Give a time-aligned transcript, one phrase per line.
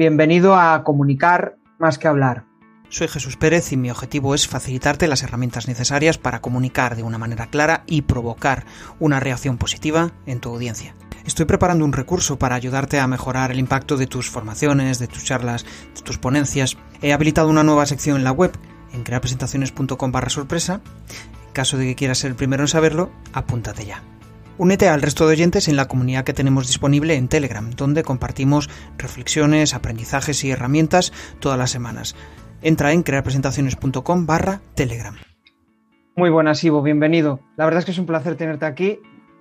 [0.00, 2.46] Bienvenido a Comunicar más que hablar.
[2.88, 7.18] Soy Jesús Pérez y mi objetivo es facilitarte las herramientas necesarias para comunicar de una
[7.18, 8.64] manera clara y provocar
[8.98, 10.94] una reacción positiva en tu audiencia.
[11.26, 15.22] Estoy preparando un recurso para ayudarte a mejorar el impacto de tus formaciones, de tus
[15.22, 16.78] charlas, de tus ponencias.
[17.02, 18.52] He habilitado una nueva sección en la web,
[18.94, 20.80] en crearpresentaciones.com barra sorpresa.
[21.46, 24.02] En caso de que quieras ser el primero en saberlo, apúntate ya.
[24.60, 28.68] Únete al resto de oyentes en la comunidad que tenemos disponible en Telegram, donde compartimos
[28.98, 32.14] reflexiones, aprendizajes y herramientas todas las semanas.
[32.60, 35.14] Entra en crearpresentaciones.com barra Telegram.
[36.14, 37.40] Muy buenas, Ivo, bienvenido.
[37.56, 38.98] La verdad es que es un placer tenerte aquí.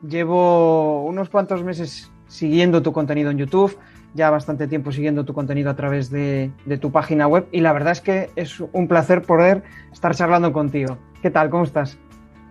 [0.08, 3.78] Llevo unos cuantos meses siguiendo tu contenido en YouTube,
[4.14, 7.74] ya bastante tiempo siguiendo tu contenido a través de, de, tu página web y la
[7.74, 10.98] verdad es que es un placer poder estar charlando contigo.
[11.22, 11.50] ¿Qué tal?
[11.50, 11.98] ¿Cómo estás?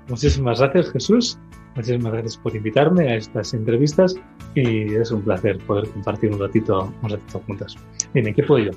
[0.06, 1.38] Muchísimas gracias, Jesús.
[1.78, 4.16] Muchísimas gracias por invitarme a estas entrevistas
[4.56, 7.76] y es un placer poder compartir un ratito, un ratito juntas.
[8.12, 8.70] Dime, ¿qué puedo yo?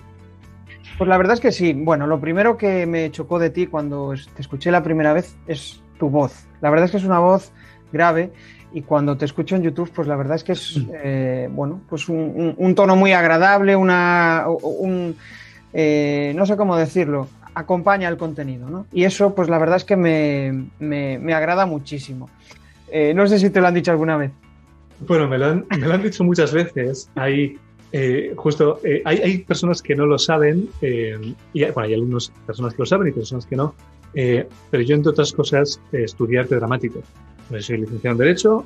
[1.00, 1.74] Pues la verdad es que sí.
[1.74, 5.82] Bueno, lo primero que me chocó de ti cuando te escuché la primera vez es
[5.98, 6.46] tu voz.
[6.62, 7.52] La verdad es que es una voz
[7.92, 8.34] grave
[8.72, 12.08] y cuando te escucho en YouTube, pues la verdad es que es, eh, bueno, pues
[12.08, 15.16] un, un, un, tono muy agradable, una, un,
[15.74, 18.86] eh, no sé cómo decirlo, acompaña el contenido, ¿no?
[18.94, 22.30] Y eso, pues la verdad es que me, me, me agrada muchísimo.
[22.92, 24.32] Eh, no sé si te lo han dicho alguna vez.
[25.08, 27.10] Bueno, me lo han, me lo han dicho muchas veces.
[27.16, 27.58] Hay,
[27.94, 32.74] eh, justo, eh, hay, hay, personas que no lo saben, y bueno, hay algunas personas
[32.74, 33.74] que lo saben y personas que no,
[34.14, 37.02] pero yo, entre otras cosas, estudié arte dramático.
[37.60, 38.66] Soy licenciado en Derecho,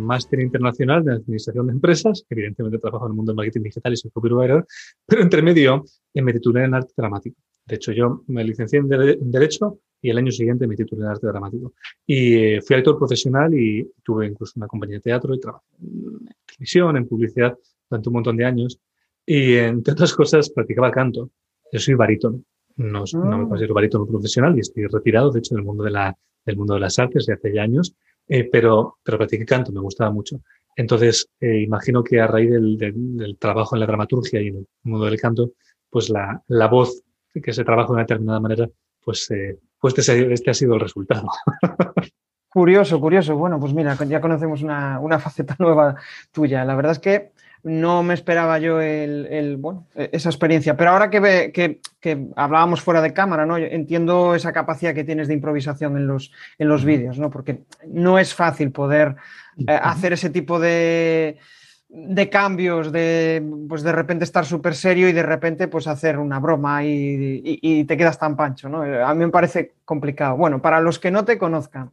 [0.00, 3.96] máster internacional de Administración de Empresas, evidentemente trabajo en el mundo del marketing digital y
[3.96, 4.64] soy copywriter,
[5.06, 5.84] pero entre medio
[6.14, 7.36] me titulé en arte dramático.
[7.66, 11.02] De hecho, yo me licencié en, de en Derecho y el año siguiente me titulé
[11.02, 11.74] en arte dramático.
[12.04, 16.28] Y eh, fui actor profesional y tuve incluso una compañía de teatro y trabajé en
[16.44, 17.56] televisión, en publicidad
[17.88, 18.80] durante un montón de años.
[19.24, 21.30] Y entre otras cosas practicaba canto.
[21.72, 22.42] Yo soy barítono.
[22.76, 23.24] No, oh.
[23.24, 26.56] no me considero barítono profesional y estoy retirado, de hecho, del mundo de, la, del
[26.56, 27.94] mundo de las artes de hace ya años,
[28.28, 30.40] eh, pero, pero practiqué canto, me gustaba mucho.
[30.74, 34.56] Entonces, eh, imagino que a raíz del, del, del, trabajo en la dramaturgia y en
[34.56, 35.52] el mundo del canto,
[35.90, 37.02] pues la, la voz
[37.40, 38.68] que se trabaja de una determinada manera,
[39.04, 41.28] pues eh, pues este, este ha sido el resultado.
[42.48, 43.34] Curioso, curioso.
[43.34, 45.96] Bueno, pues mira, ya conocemos una, una, faceta nueva
[46.32, 46.66] tuya.
[46.66, 47.32] La verdad es que
[47.62, 50.76] no me esperaba yo el, el bueno, esa experiencia.
[50.76, 53.58] Pero ahora que, ve, que, que, hablábamos fuera de cámara, ¿no?
[53.58, 57.30] Yo entiendo esa capacidad que tienes de improvisación en los, en los vídeos, ¿no?
[57.30, 59.16] Porque no es fácil poder
[59.66, 61.38] eh, hacer ese tipo de
[61.94, 66.38] de cambios, de pues de repente estar súper serio y de repente pues hacer una
[66.38, 66.88] broma y,
[67.44, 68.80] y, y, te quedas tan pancho, ¿no?
[68.80, 70.38] A mí me parece complicado.
[70.38, 71.90] Bueno, para los que no te conozcan,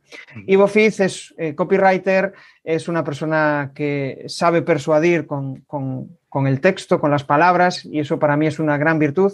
[0.48, 2.34] Ivo Fitz es eh, copywriter,
[2.64, 8.00] es una persona que sabe persuadir con, con, con, el texto, con las palabras, y
[8.00, 9.34] eso para mí es una gran virtud.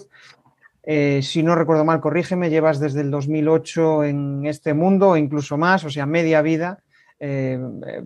[0.82, 5.58] Eh, si no recuerdo mal, corrígeme, llevas desde el 2008 en este mundo, o incluso
[5.58, 6.80] más, o sea, media vida
[7.28, 7.60] eh,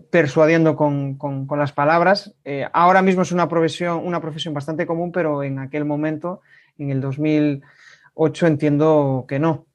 [0.08, 2.34] persuadiendo con, con, con, las palabras.
[2.42, 6.40] Eh, ahora mismo es una profesión, una profesión bastante común, pero en aquel momento,
[6.78, 9.66] en el 2008, entiendo que no.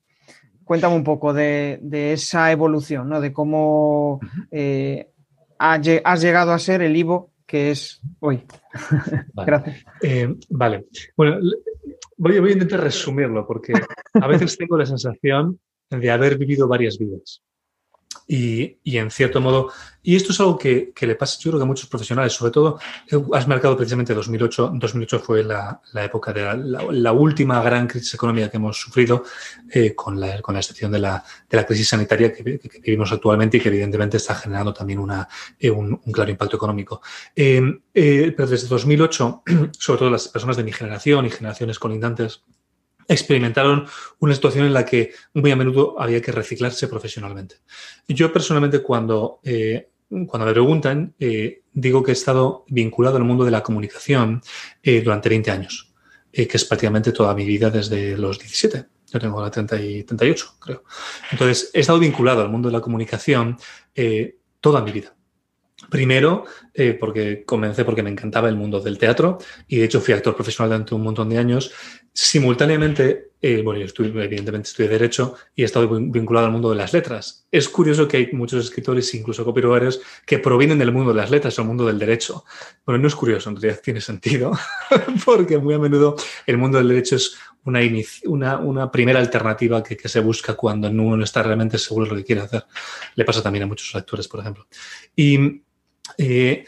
[0.64, 3.22] Cuéntame un poco de, de esa evolución, ¿no?
[3.22, 4.20] de cómo
[4.50, 5.12] eh,
[5.60, 8.44] has llegado a ser el Ivo que es hoy.
[9.36, 9.46] Vale.
[9.46, 9.86] Gracias.
[10.50, 10.86] Vale.
[11.16, 11.38] Bueno,
[12.18, 13.74] voy, voy a intentar resumirlo porque
[14.12, 15.60] a veces tengo la sensación
[15.92, 17.44] de haber vivido varias vidas.
[18.28, 19.72] Y, en cierto modo,
[20.02, 22.80] y esto es algo que, le pasa, yo creo que a muchos profesionales, sobre todo,
[23.12, 26.42] eh, has marcado precisamente 2008, 2008 fue la, época de
[26.92, 29.24] la, última gran crisis económica que hemos sufrido,
[29.72, 33.58] eh, con, la, con la excepción de la, de la crisis sanitaria que, vivimos actualmente
[33.58, 35.28] y que evidentemente está generando también una,
[35.60, 37.02] eh, un, claro impacto económico.
[37.36, 39.44] Pero desde 2008,
[39.78, 42.44] sobre todo las personas de mi generación y generaciones colindantes,
[43.08, 43.86] experimentaron
[44.20, 47.58] una situación en la que muy a menudo había que reciclarse profesionalmente.
[48.08, 49.90] Yo personalmente cuando, eh,
[50.28, 54.42] cuando me preguntan, eh, digo que he estado vinculado al mundo de la comunicación
[54.82, 55.94] eh, durante 20 años,
[56.32, 58.86] eh, que es prácticamente toda mi vida desde los 17.
[59.12, 60.84] Yo tengo la 30 y 38, creo.
[61.32, 63.58] Entonces, he estado vinculado al mundo de la comunicación
[63.94, 65.16] eh, toda mi vida.
[65.90, 69.38] Primero, eh, porque comencé porque me encantaba el mundo del teatro
[69.68, 71.72] y de hecho fui actor profesional durante un montón de años.
[72.18, 76.78] Simultáneamente, eh, bueno, yo estudié, evidentemente estudié Derecho y he estado vinculado al mundo de
[76.78, 77.46] las letras.
[77.52, 81.60] Es curioso que hay muchos escritores, incluso copywriters, que provienen del mundo de las letras
[81.60, 82.46] o el mundo del derecho.
[82.86, 84.54] Bueno, no es curioso, en realidad tiene sentido,
[85.26, 86.16] porque muy a menudo
[86.48, 87.36] el mundo del derecho es
[87.66, 92.12] una, una, primera alternativa que, que, se busca cuando uno no está realmente seguro de
[92.12, 92.64] lo que quiere hacer.
[93.16, 94.68] Le pasa también a muchos actores, por ejemplo.
[95.18, 95.66] Y
[96.18, 96.66] eh,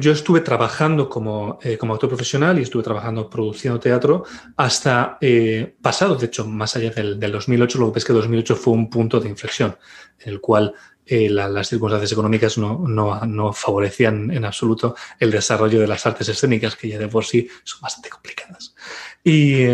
[0.00, 4.24] yo estuve trabajando como, eh, como, actor profesional y estuve trabajando produciendo teatro
[4.56, 8.74] hasta eh, pasado, de hecho, más allá del, 2008, lo que es que 2008 fue
[8.74, 9.76] un punto de inflexión
[10.20, 10.74] en el cual
[11.04, 16.28] eh, las circunstancias económicas no, no, no, favorecían en absoluto el desarrollo de las artes
[16.28, 18.74] escénicas, que ya de por sí son bastante complicadas.
[19.22, 19.64] Y,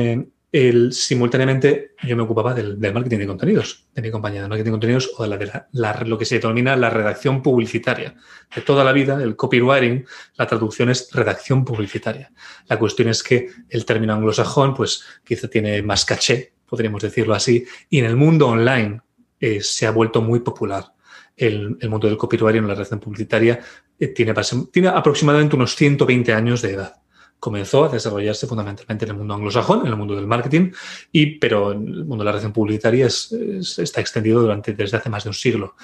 [0.52, 4.72] el, simultáneamente yo me ocupaba del, marketing de contenidos, de mi compañía de marketing de
[4.72, 8.14] contenidos o de, la, la, lo que se denomina la redacción publicitaria.
[8.54, 10.04] De toda la vida, el copywriting,
[10.36, 12.30] la traducción es redacción publicitaria.
[12.68, 17.64] La cuestión es que el término anglosajón, pues quizá tiene más caché, podríamos decirlo así,
[17.88, 19.00] y en el mundo online
[19.40, 20.92] eh, se ha vuelto muy popular.
[21.34, 23.58] El, mundo del copywriting, la redacción publicitaria,
[23.98, 24.34] eh, tiene,
[24.70, 27.01] tiene aproximadamente unos 120 años de edad
[27.42, 30.70] comenzó a desarrollarse fundamentalmente en el mundo anglosajón, en el mundo del marketing,
[31.10, 35.24] y, pero en el mundo de la relación publicitaria está extendido durante, desde hace más
[35.24, 35.74] de un siglo.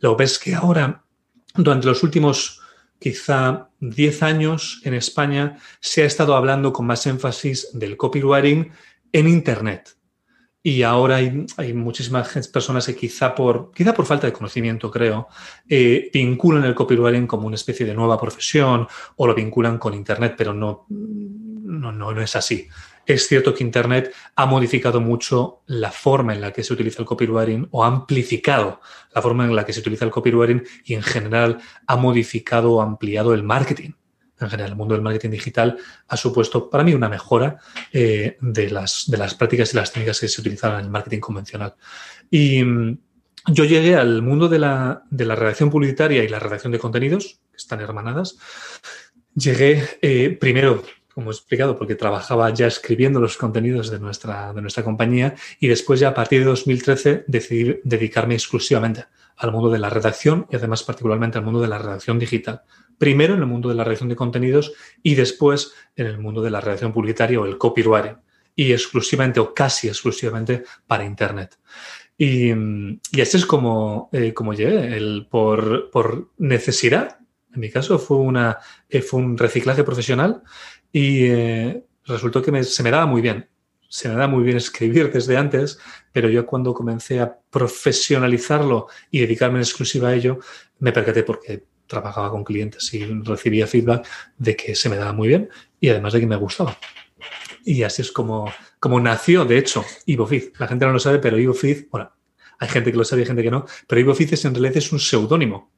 [0.00, 1.04] Lo ves que ahora,
[1.54, 2.60] durante los últimos
[2.98, 8.70] quizá 10 años en España, se ha estado hablando con más énfasis del copywriting
[9.10, 9.95] en Internet.
[10.68, 15.28] Y ahora hay, muchísimas personas que quizá por, quizá por falta de conocimiento, creo,
[15.68, 20.34] eh, vinculan el copywriting como una especie de nueva profesión o lo vinculan con Internet,
[20.36, 22.66] pero no, no, no, es así.
[23.06, 27.06] Es cierto que Internet ha modificado mucho la forma en la que se utiliza el
[27.06, 28.80] copywriting o ha amplificado
[29.14, 32.82] la forma en la que se utiliza el copywriting y en general ha modificado o
[32.82, 33.92] ampliado el marketing
[34.40, 35.78] en general, el mundo del marketing digital
[36.08, 37.58] ha supuesto para mí una mejora
[37.92, 39.06] eh, de, las,
[39.38, 41.74] prácticas y las técnicas que se utilizaban en el marketing convencional.
[42.30, 42.98] Y mm,
[43.48, 47.40] yo llegué al mundo de la, de la redacción publicitaria y la redacción de contenidos,
[47.50, 48.36] que están hermanadas.
[49.34, 50.82] Llegué eh, primero
[51.16, 55.66] como he explicado, porque trabajaba ya escribiendo los contenidos de nuestra, de nuestra compañía y
[55.66, 59.06] después ya a partir de 2013 decidí dedicarme exclusivamente
[59.38, 62.60] al mundo de la redacción y además particularmente al mundo de la redacción digital.
[62.98, 64.72] Primero en el mundo de la redacción de contenidos
[65.02, 68.16] y después en el mundo de la redacción publicitaria o el copywriting
[68.54, 71.58] y exclusivamente o casi exclusivamente para Internet.
[72.16, 77.18] Y, y así es como, eh, como llegué, el, por, por, necesidad.
[77.54, 78.58] En mi caso fue, una,
[78.88, 80.42] eh, fue un reciclaje profesional
[80.90, 83.48] y eh, resultó que se me daba muy bien
[83.88, 85.78] se me da muy bien escribir desde antes,
[86.12, 90.38] pero yo cuando comencé a profesionalizarlo y dedicarme en exclusiva a ello,
[90.78, 94.06] me percaté porque trabajaba con clientes y recibía feedback
[94.38, 95.48] de que se me daba muy bien
[95.80, 96.78] y además de que me gustaba.
[97.64, 100.52] Y así es como, como nació, de hecho, IvoFiz.
[100.58, 102.12] La gente no lo sabe, pero IvoFiz, bueno,
[102.58, 104.92] hay gente que lo sabe y gente que no, pero IvoFiz es, en realidad es
[104.92, 105.72] un seudónimo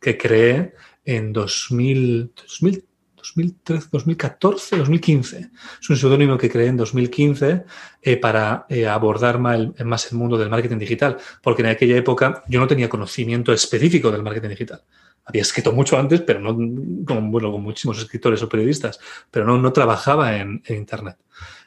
[0.00, 0.74] que creé
[1.04, 2.88] en 2000, 2000
[3.36, 5.50] 2013, 2014, 2015.
[5.80, 7.64] Es un seudónimo que creé en 2015
[8.02, 11.96] eh, para eh, abordar más el, más el, mundo del marketing digital, porque en aquella
[11.96, 14.82] época yo no tenía conocimiento específico del marketing digital.
[15.28, 18.98] Había escrito mucho antes, pero no bueno, con muchísimos escritores o periodistas,
[19.30, 21.18] pero no, no trabajaba en, Internet.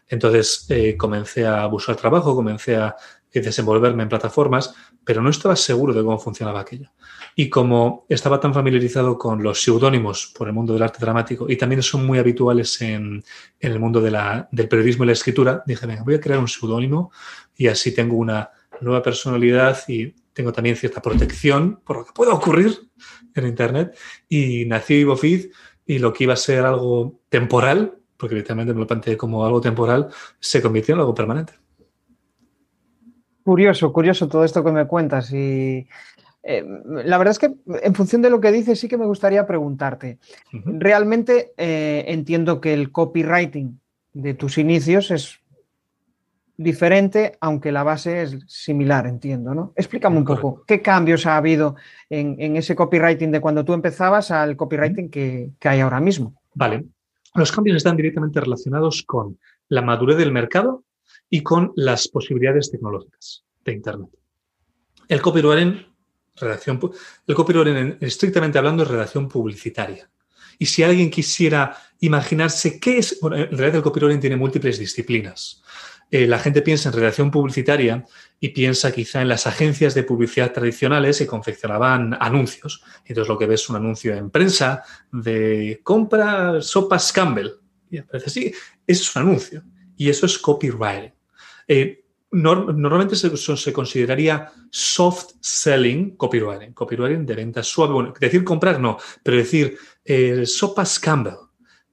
[0.07, 2.95] Entonces eh, comencé a buscar trabajo, comencé a
[3.39, 4.73] desenvolverme en plataformas,
[5.05, 6.91] pero no estaba seguro de cómo funcionaba aquello.
[7.35, 11.55] Y como estaba tan familiarizado con los seudónimos por el mundo del arte dramático y
[11.55, 13.23] también son muy habituales en,
[13.59, 16.47] el mundo de la, del periodismo y la escritura, dije, venga, voy a crear un
[16.47, 17.11] seudónimo
[17.55, 18.49] y así tengo una
[18.81, 22.89] nueva personalidad y tengo también cierta protección por lo que pueda ocurrir
[23.35, 23.97] en Internet.
[24.27, 25.51] Y nació IvoFeed
[25.85, 29.61] y lo que iba a ser algo temporal, porque literalmente me lo planteé como algo
[29.61, 30.09] temporal,
[30.39, 31.53] se convirtió en algo permanente.
[33.43, 35.87] Curioso, curioso todo esto que me cuentas y
[36.43, 39.45] eh, la verdad es que en función de lo que dices sí que me gustaría
[39.45, 40.19] preguntarte.
[40.51, 43.79] Realmente eh, entiendo que el copywriting
[44.13, 45.40] de tus inicios es
[46.61, 49.73] diferente, aunque la base es similar, entiendo, ¿no?
[49.75, 51.75] Explícame un poco, ¿qué cambios ha habido
[52.09, 56.41] en, ese copywriting de cuando tú empezabas al copywriting que, que hay ahora mismo?
[56.53, 56.85] Vale.
[57.33, 59.39] Los cambios están directamente relacionados con
[59.69, 60.83] la madurez del mercado
[61.29, 64.09] y con las posibilidades tecnológicas de Internet.
[65.07, 65.85] El copywriting,
[66.35, 66.79] redacción,
[67.27, 70.09] el copywriting, estrictamente hablando, es redacción publicitaria.
[70.59, 75.63] Y si alguien quisiera imaginarse qué es, bueno, en realidad el copywriting tiene múltiples disciplinas.
[76.11, 78.05] Eh, la gente piensa en redacción publicitaria
[78.39, 82.83] y piensa quizá en las agencias de publicidad tradicionales que confeccionaban anuncios.
[83.05, 87.51] Entonces lo que ves es un anuncio en prensa de compra sopas Campbell.
[87.89, 88.53] Y parece, sí,
[88.85, 89.63] eso es un anuncio.
[89.95, 91.13] Y eso es copywriting.
[91.67, 97.93] Eh, normalmente se, consideraría soft selling copywriting, copywriting de venta suave.
[97.93, 100.99] Bueno, decir comprar no, pero decir eh, sopas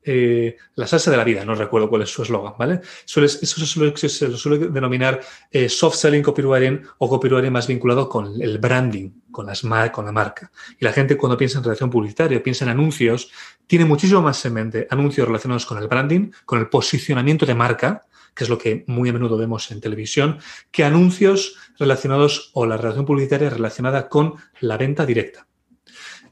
[0.02, 2.80] eh, la salsa de la vida, no recuerdo cuál es su eslogan, ¿vale?
[3.04, 5.20] eso se suele, suele denominar
[5.68, 9.62] soft selling copywriting o copywriting más vinculado con el branding, con, las
[9.92, 10.50] con la marca.
[10.78, 13.30] Y la gente cuando piensa en relación publicitaria, piensa en anuncios,
[13.66, 18.06] tiene muchísimo más en mente anuncios relacionados con el branding, con el posicionamiento de marca,
[18.34, 20.38] que es lo que muy a menudo vemos en televisión,
[20.70, 25.46] que anuncios relacionados o la relación publicitaria relacionada con la venta directa.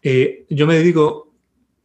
[0.03, 1.35] Eh, yo me dedico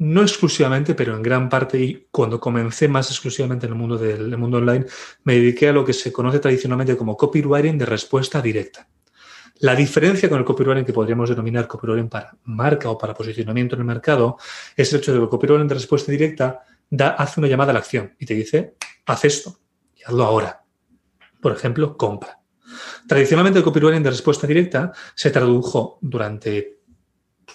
[0.02, 4.36] no exclusivamente, pero en gran parte, y cuando comencé más exclusivamente en el mundo del
[4.36, 4.88] mundo online,
[5.26, 8.88] me dediqué a lo que se conoce tradicionalmente como copywriting de respuesta directa.
[9.60, 13.82] La diferencia con el copywriting que podríamos denominar copywriting para marca o para posicionamiento en
[13.82, 14.38] el mercado
[14.76, 17.74] es el hecho de que el copywriting de respuesta directa da, hace una llamada a
[17.74, 18.74] la acción y te dice,
[19.06, 19.60] haz esto
[19.96, 20.64] y hazlo ahora.
[21.40, 22.40] Por ejemplo, compra.
[23.08, 26.81] Tradicionalmente el copywriting de respuesta directa se tradujo durante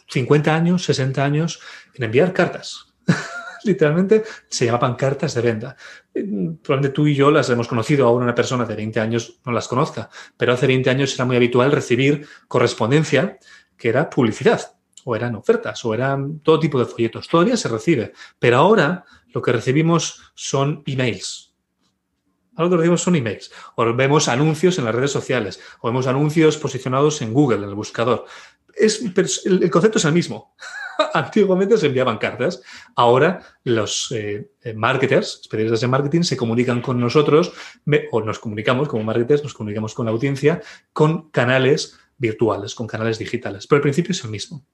[0.09, 1.61] 50 años, 60 años
[1.95, 2.95] en enviar cartas.
[3.65, 5.76] Literalmente se llamaban cartas de venta.
[6.12, 9.69] Probablemente tú y yo las hemos conocido, ahora una persona de 20 años no las
[9.69, 13.38] conozca, pero hace 20 años era muy habitual recibir correspondencia
[13.76, 17.29] que era publicidad, o eran ofertas, o eran todo tipo de folletos.
[17.29, 21.55] Todavía se recibe, pero ahora lo que recibimos son emails.
[22.57, 26.07] Ahora lo que recibimos son emails, o vemos anuncios en las redes sociales, o vemos
[26.07, 28.25] anuncios posicionados en Google, en el buscador
[28.76, 29.02] es,
[29.47, 30.54] el, concepto es el mismo.
[31.14, 32.62] Antiguamente se enviaban cartas,
[32.95, 37.52] ahora los eh, marketers, especialistas en marketing, se comunican con nosotros,
[38.11, 43.18] o nos comunicamos como marketers, nos comunicamos con la audiencia, con canales virtuales, con canales
[43.18, 43.66] digitales.
[43.66, 44.64] Pero el principio es el mismo.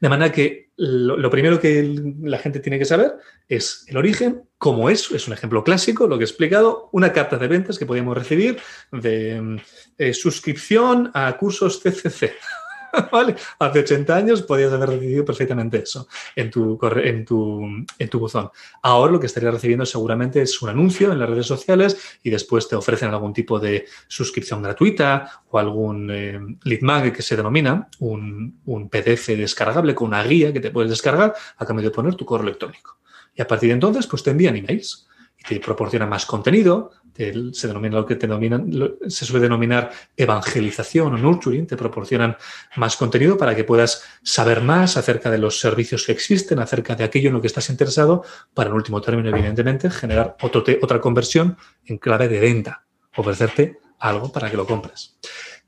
[0.00, 3.14] De manera que lo, primero que la gente tiene que saber
[3.48, 7.36] es el origen, cómo es, es un ejemplo clásico, lo que he explicado, una carta
[7.36, 8.58] de ventas que podíamos recibir
[8.92, 9.60] de
[9.98, 12.32] eh, suscripción a cursos CCC.
[13.58, 17.62] Hace 80 años podías haber recibido perfectamente eso en tu, en, tu,
[17.98, 18.50] en tu buzón.
[18.82, 22.68] Ahora lo que estarías recibiendo seguramente es un anuncio en las redes sociales y después
[22.68, 27.88] te ofrecen algún tipo de suscripción gratuita o algún eh, lead mag que se denomina,
[28.00, 32.14] un, un PDF descargable con una guía que te puedes descargar a cambio de poner
[32.14, 32.98] tu correo electrónico.
[33.34, 35.06] Y a partir de entonces, pues te envían emails
[35.46, 38.70] te proporcionan más contenido, se denomina lo que te denominan,
[39.08, 42.36] se suele denominar evangelización o nurturing, te proporcionan
[42.76, 47.04] más contenido para que puedas saber más acerca de los servicios que existen, acerca de
[47.04, 48.22] aquello en lo que estás interesado,
[48.52, 52.84] para en último término, evidentemente, generar otra conversión en clave de venta,
[53.16, 55.16] ofrecerte algo para que lo compres.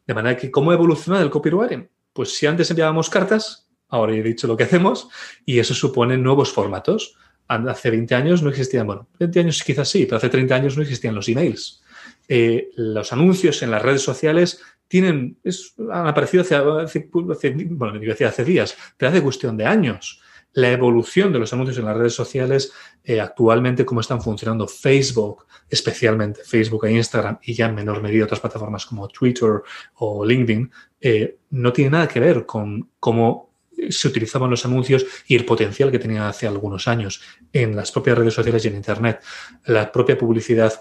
[0.07, 1.89] De manera que, ¿cómo evoluciona el copywriting?
[2.13, 5.09] Pues si antes enviábamos cartas, ahora he dicho lo que hacemos,
[5.47, 7.17] y eso supone nuevos formatos
[7.49, 10.83] hace 20 años no existían, bueno, 20 años quizás sí, pero hace 30 años no
[10.83, 11.83] existían los emails.
[12.29, 15.39] Eh, los anuncios en las redes sociales tienen,
[15.91, 17.09] han aparecido hace,
[17.71, 20.21] bueno, decía hace días, pero hace cuestión de años.
[20.55, 22.73] La evolución de los anuncios en las redes sociales,
[23.05, 28.25] eh, actualmente, cómo están funcionando Facebook, especialmente Facebook e Instagram, y ya en menor medida
[28.25, 29.61] otras plataformas como Twitter
[29.97, 33.48] o LinkedIn, eh, no tiene nada que ver con cómo
[33.91, 37.21] se utilizaban los anuncios y el potencial que tenían hace algunos años
[37.53, 39.23] en las propias redes sociales y en Internet.
[39.67, 40.73] La propia publicidad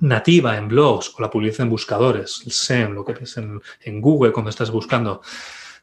[0.00, 4.32] nativa en blogs o la publicidad en buscadores, el SEM, lo que ves en, Google
[4.32, 5.20] cuando estás buscando,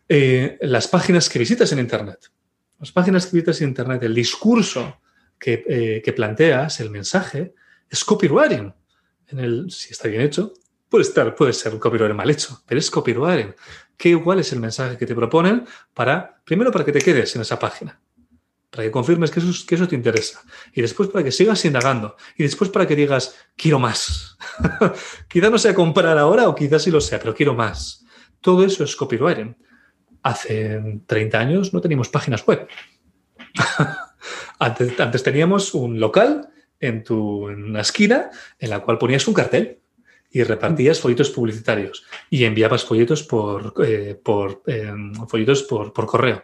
[0.09, 2.31] eh, las páginas que visitas en Internet.
[2.79, 5.01] Las páginas que visitas en Internet, el discurso
[5.39, 7.53] que, eh, planteas, el mensaje,
[7.89, 8.73] es copywriting.
[9.27, 10.53] En el, si está bien hecho,
[10.89, 13.53] puede, estar, puede ser un copywriting mal hecho, pero es copywriting
[13.97, 17.41] qué igual es el mensaje que te proponen para, primero, para que te quedes en
[17.41, 17.99] esa página,
[18.69, 20.41] para que confirmes que eso, que eso te interesa,
[20.71, 24.37] y después para que sigas indagando, y después para que digas, quiero más.
[25.27, 28.05] quizás no sea comprar ahora o quizás sí lo sea, pero quiero más.
[28.39, 29.57] Todo eso es copywriting.
[30.21, 32.67] Hace 30 años no teníamos páginas web.
[34.59, 38.29] antes, antes, teníamos un local en tu en una esquina
[38.59, 39.79] en la cual ponías un cartel
[40.29, 46.43] y repartías folletos publicitarios y enviabas folletos por, eh, por em, folletos por, correo.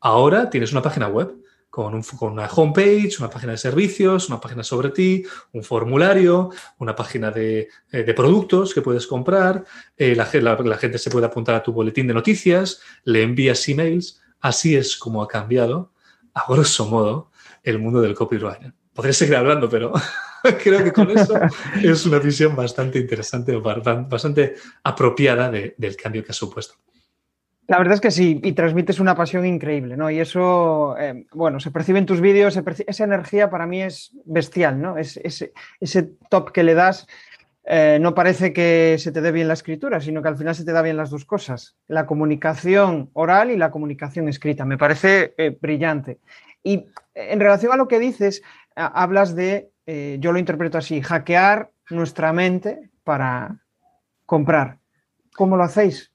[0.00, 1.34] Ahora tienes una página web
[1.70, 7.32] con, una homepage, una página de servicios, una página sobre ti, un formulario, una página
[7.32, 9.64] de, eh, productos que puedes comprar,
[9.96, 14.20] eh, la, gente se puede apuntar a tu boletín de noticias, le envías emails.
[14.40, 15.92] Así es como ha cambiado,
[16.34, 17.30] a grosso modo,
[17.64, 18.72] el mundo del copyright.
[18.92, 19.92] Podría seguir hablando, pero
[20.62, 21.34] Creo que con eso
[21.82, 26.74] es una visión bastante interesante, bastante apropiada del cambio que ha supuesto.
[27.66, 30.10] La verdad es que sí, y transmites una pasión increíble, ¿no?
[30.10, 34.82] Y eso, eh, bueno, se percibe en tus vídeos, esa energía para mí es bestial,
[34.82, 34.98] ¿no?
[34.98, 35.18] Es,
[35.80, 37.06] ese top que le das
[37.66, 40.66] eh, no parece que se te dé bien la escritura, sino que al final se
[40.66, 44.66] te da bien las dos cosas, la comunicación oral y la comunicación escrita.
[44.66, 46.18] Me parece eh, brillante.
[46.62, 46.84] Y
[47.14, 48.42] en relación a lo que dices,
[48.74, 53.62] hablas de eh, yo lo interpreto así, hackear nuestra mente para
[54.26, 54.78] comprar.
[55.34, 56.10] ¿Cómo lo hacéis?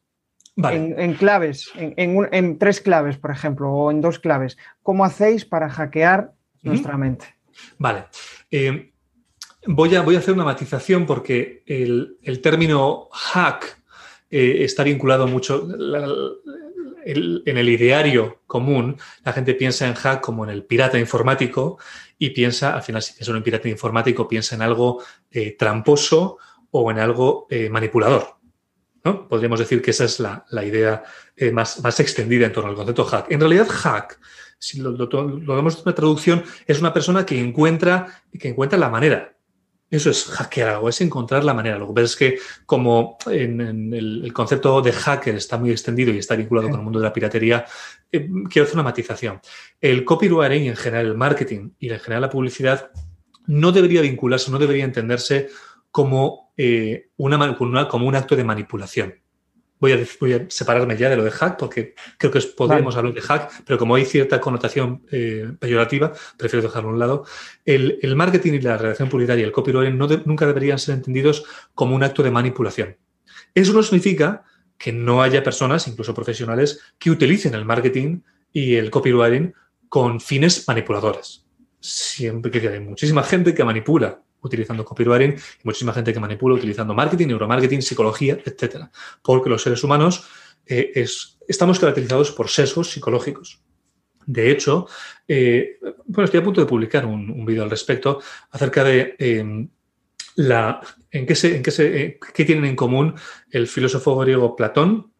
[0.67, 4.57] en, claves, en, tres claves, por ejemplo, o en dos claves.
[4.83, 7.27] ¿Cómo hacéis para hackear nuestra mente?
[7.77, 8.05] Vale.
[8.51, 8.91] Eh,
[9.67, 13.81] voy, a, voy, a, hacer una matización porque el, término hack
[14.29, 15.65] eh, está vinculado mucho.
[17.05, 21.79] En el ideario común, la gente piensa en hack como en el pirata informático
[22.17, 25.01] y piensa, al final, si piensa en un pirata informático, piensa en algo
[25.31, 26.37] eh, tramposo
[26.71, 28.39] o en algo manipulador.
[29.01, 31.03] Podríamos decir que esa es la, idea
[31.35, 33.31] eh, más, extendida en torno al concepto hack.
[33.31, 34.19] En realidad, hack,
[34.57, 39.35] si lo, vemos en una traducción, es una persona que encuentra, que encuentra la manera.
[39.89, 41.79] Eso es hackear algo, es encontrar la manera.
[41.79, 46.19] Lo que pasa es que como en, el, concepto de hacker está muy extendido y
[46.19, 47.65] está vinculado con el mundo de la piratería,
[48.11, 49.41] eh, quiero hacer una matización.
[49.81, 52.91] El copywriting en general el marketing y en general la publicidad
[53.47, 55.49] no debería vincularse, no debería entenderse
[55.89, 57.55] como, eh, una,
[57.87, 59.15] como un acto de manipulación.
[59.79, 63.13] Voy a, voy a, separarme ya de lo de hack porque creo que podríamos hablar
[63.13, 67.25] de hack, pero como hay cierta connotación eh, peyorativa, prefiero dejarlo a un lado.
[67.65, 71.95] El, marketing y la redacción publicitaria y el copywriting no nunca deberían ser entendidos como
[71.95, 72.97] un acto de manipulación.
[73.53, 74.43] Eso no significa
[74.77, 78.21] que no haya personas, incluso profesionales, que utilicen el marketing
[78.51, 79.53] y el copywriting
[79.89, 81.45] con fines manipuladores.
[81.79, 86.93] Siempre que hay muchísima gente que manipula utilizando copywriting y muchísima gente que manipula utilizando
[86.93, 88.91] marketing, neuromarketing, psicología, etcétera.
[89.21, 90.27] Porque los seres humanos
[90.65, 93.61] eh, es, estamos caracterizados por sesgos psicológicos.
[94.25, 94.87] De hecho,
[95.27, 99.67] eh, bueno, estoy a punto de publicar un, vídeo al respecto acerca de em,
[100.35, 100.79] la,
[101.09, 103.15] en qué, se, en qué, se, eh, qué tienen en común
[103.49, 105.11] el filósofo griego Platón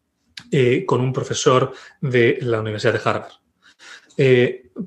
[0.86, 3.34] con un profesor de la Universidad de Harvard.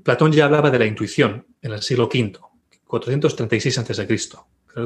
[0.03, 2.52] Platón ya hablaba de la intuición en el siglo V
[2.93, 4.07] 436 a.C.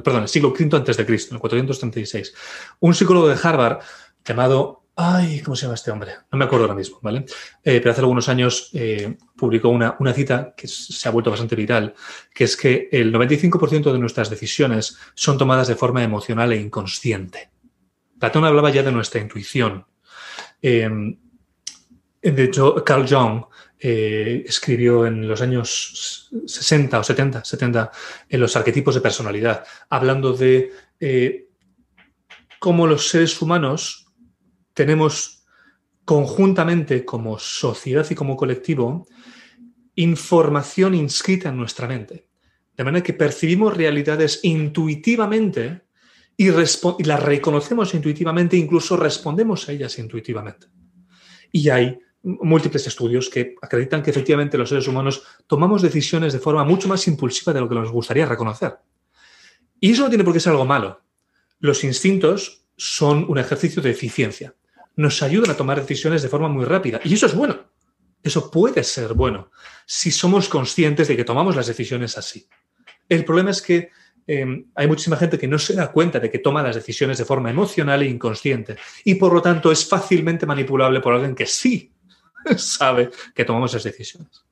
[0.02, 2.34] Perdón, el siglo V antes de Cristo, en 436.
[2.78, 3.80] Un psicólogo de Harvard
[4.24, 6.12] llamado Ay, ¿cómo se llama este hombre?
[6.30, 7.26] No me acuerdo ahora mismo, ¿vale?
[7.64, 11.56] Eh, pero hace algunos años eh, publicó una, una, cita que se ha vuelto bastante
[11.56, 11.94] viral,
[12.32, 17.50] que es que el 95% de nuestras decisiones son tomadas de forma emocional e inconsciente.
[18.18, 19.84] Platón hablaba ya de nuestra intuición.
[20.62, 20.88] Eh,
[22.22, 23.44] de hecho, Carl Jung
[23.78, 27.90] eh, escribió en los años 60 o 70, 70
[28.30, 31.48] en los arquetipos de personalidad, hablando de eh,
[32.58, 34.06] cómo los seres humanos
[34.72, 35.44] tenemos
[36.06, 39.06] conjuntamente como sociedad y como colectivo
[39.96, 42.28] información inscrita en nuestra mente.
[42.76, 45.82] De manera que percibimos realidades intuitivamente
[46.36, 50.66] y, y las reconocemos intuitivamente, incluso respondemos a ellas intuitivamente.
[51.52, 56.64] Y hay múltiples estudios que acreditan que efectivamente los seres humanos tomamos decisiones de forma
[56.64, 58.78] mucho más impulsiva de lo que nos gustaría reconocer.
[59.78, 61.02] Y eso no tiene por qué ser algo malo.
[61.60, 64.54] Los instintos son un ejercicio de eficiencia.
[64.96, 67.00] Nos ayudan a tomar decisiones de forma muy rápida.
[67.04, 67.70] Y eso es bueno.
[68.22, 69.52] Eso puede ser bueno
[69.86, 72.48] si somos conscientes de que tomamos las decisiones así.
[73.08, 73.90] El problema es que
[74.26, 77.24] em, hay muchísima gente que no se da cuenta de que toma las decisiones de
[77.24, 81.92] forma emocional e inconsciente y por lo tanto es fácilmente manipulable por alguien que sí
[82.56, 84.44] sabe que tomamos esas decisiones.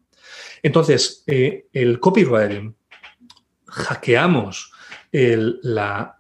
[0.63, 2.75] Entonces, eh, el copywriting,
[3.67, 4.73] hackeamos
[5.13, 6.19] la,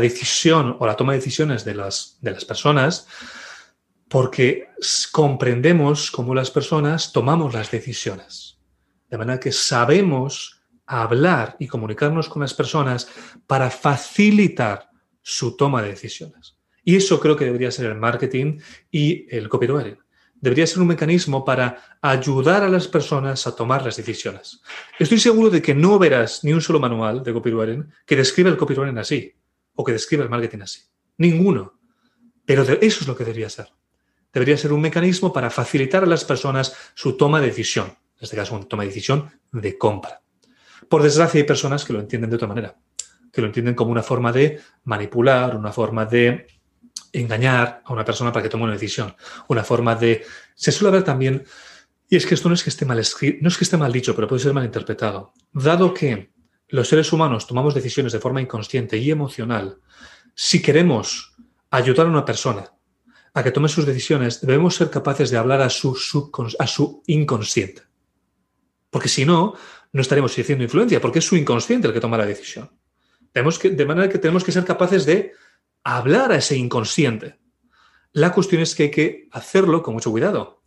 [0.00, 3.06] decisión o la toma de decisiones de las, de las personas
[4.08, 4.68] porque
[5.12, 8.58] comprendemos cómo las personas tomamos las decisiones.
[9.10, 13.08] De manera que sabemos hablar y comunicarnos con las personas
[13.46, 14.88] para facilitar
[15.22, 16.56] su toma de decisiones.
[16.84, 19.98] Y eso creo que debería ser el marketing y el copywriting
[20.40, 24.60] debería ser un mecanismo para ayudar a las personas a tomar las decisiones.
[24.98, 28.56] Estoy seguro de que no verás ni un solo manual de copywriting que describa el
[28.56, 29.34] copywriting así
[29.74, 30.80] o que describa el marketing así.
[31.18, 31.78] Ninguno.
[32.44, 33.68] Pero eso es lo que debería ser.
[34.32, 37.86] Debería ser un mecanismo para facilitar a las personas su toma de decisión.
[37.86, 40.20] En este caso, una toma de decisión de compra.
[40.88, 42.76] Por desgracia, hay personas que lo entienden de otra manera,
[43.32, 46.46] que lo entienden como una forma de manipular, una forma de
[47.20, 49.14] engañar a una persona para que tome una decisión.
[49.48, 50.24] Una forma de...
[50.54, 51.44] Se suele ver también,
[52.08, 53.92] y es que esto no es que esté mal escrito, no es que esté mal
[53.92, 55.32] dicho, pero puede ser mal interpretado.
[55.52, 56.30] Dado que
[56.68, 59.78] los seres humanos tomamos decisiones de forma inconsciente y emocional,
[60.34, 61.34] si queremos
[61.70, 62.72] ayudar a una persona
[63.34, 65.96] a que tome sus decisiones, debemos ser capaces de hablar a su,
[66.58, 67.82] a su inconsciente.
[68.88, 69.54] Porque si no,
[69.92, 72.70] no estaremos ejerciendo influencia, porque es su inconsciente el que toma la decisión.
[73.32, 75.32] Tenemos que, de manera que tenemos que ser capaces de
[75.94, 77.38] hablar a ese inconsciente.
[78.12, 80.62] La cuestión es que hay que hacerlo con mucho cuidado,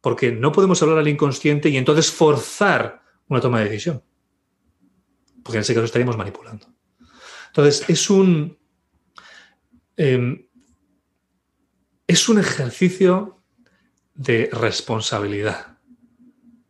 [0.00, 4.02] porque no podemos hablar al inconsciente y entonces forzar una toma de decisión,
[5.44, 6.66] porque en ese caso estaríamos manipulando.
[7.48, 8.58] Entonces, es un...
[9.96, 10.46] Em,
[12.08, 13.42] es un ejercicio
[14.14, 15.75] de responsabilidad.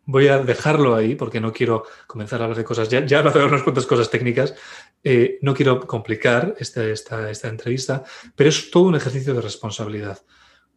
[0.07, 2.89] Voy a dejarlo ahí porque no quiero comenzar a hablar de cosas.
[2.89, 4.55] Ya, ya he hablado de unas cuantas cosas técnicas.
[5.03, 10.23] Eh, no quiero complicar esta, esta, esta entrevista, pero es todo un ejercicio de responsabilidad.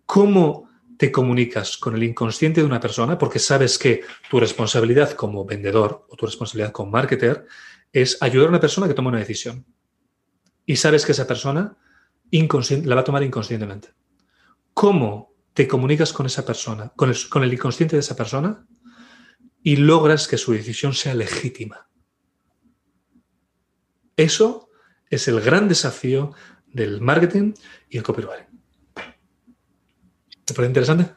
[0.06, 3.18] ¿Cómo te comunicas con el inconsciente de una persona?
[3.18, 7.46] Porque sabes que tu responsabilidad como vendedor o tu responsabilidad como marketer
[7.94, 9.66] es ayudar a una persona que tome una decisión.
[10.66, 11.78] Y sabes que esa persona
[12.32, 13.90] la va a tomar inconscientemente.
[14.74, 17.10] ¿Cómo te comunicas con esa persona, con
[17.44, 18.66] el, inconsciente de esa persona
[19.64, 21.88] y logras que su decisión sea legítima?
[24.16, 24.70] Eso
[25.10, 26.34] es el gran desafío
[26.68, 27.54] del marketing
[27.90, 28.60] y el copywriting.
[30.46, 31.12] ¿Te parece interesante?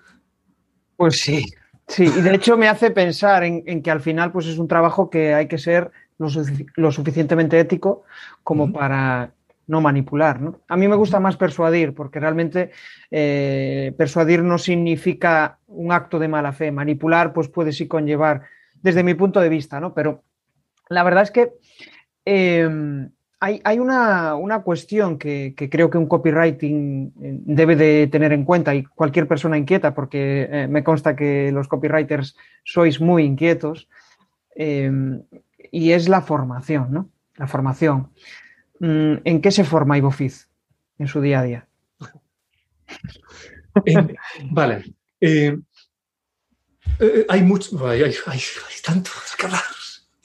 [0.96, 1.44] Pues sí,
[1.88, 5.10] sí, y de hecho me hace pensar en, que al final pues es un trabajo
[5.10, 8.04] que hay que ser lo, suficientemente ético
[8.44, 9.32] como para
[9.72, 10.38] no manipular.
[10.38, 10.60] ¿no?
[10.68, 12.70] A mí me gusta más persuadir, porque realmente
[13.10, 16.70] eh, persuadir no significa un acto de mala fe.
[16.70, 18.42] Manipular, pues puede sí conllevar,
[18.82, 19.94] desde mi punto de vista, ¿no?
[19.94, 20.24] Pero
[20.90, 21.54] la verdad es que
[22.26, 28.74] em, hay, una, cuestión que, creo que un copywriting eh, debe de tener en cuenta
[28.74, 33.88] y cualquier persona inquieta, porque eh, me consta que los copywriters sois muy inquietos,
[34.54, 35.22] em,
[35.70, 37.08] y es la formación, ¿no?
[37.36, 38.10] La formación.
[38.82, 40.48] Mm, ¿En qué se forma Ivo Fiz
[40.98, 41.68] en su día a día?
[44.50, 44.92] vale.
[45.20, 45.56] Eh,
[46.98, 47.86] eh, hay mucho.
[47.86, 48.02] Hay,
[48.84, 49.62] tanto que hablar.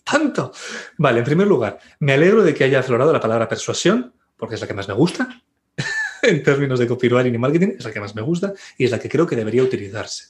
[0.04, 0.52] Tanto.
[0.98, 4.62] Vale, en primer lugar, me alegro de que haya aflorado la palabra persuasión, porque es
[4.62, 5.44] la que más me gusta.
[6.24, 8.98] en términos de copywriting y marketing, es la que más me gusta y es la
[8.98, 10.30] que creo que debería utilizarse.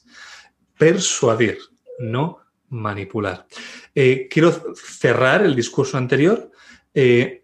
[0.78, 1.60] Persuadir,
[2.00, 3.48] no manipular.
[3.96, 6.52] Eh, quiero cerrar el discurso anterior
[6.94, 7.44] eh,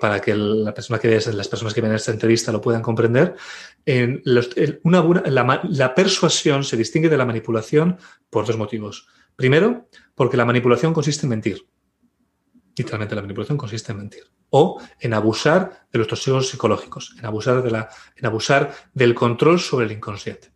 [0.00, 3.34] para que la persona que las personas que ven esta entrevista lo puedan comprender.
[3.84, 7.98] En la, persuasión se distingue de la manipulación
[8.30, 9.08] por dos motivos.
[9.36, 11.66] Primero, porque la manipulación consiste en mentir.
[12.76, 14.24] Literalmente la manipulación consiste en mentir.
[14.50, 17.26] O en abusar de los tosegos psicológicos, en
[18.26, 20.51] abusar del control sobre el inconsciente.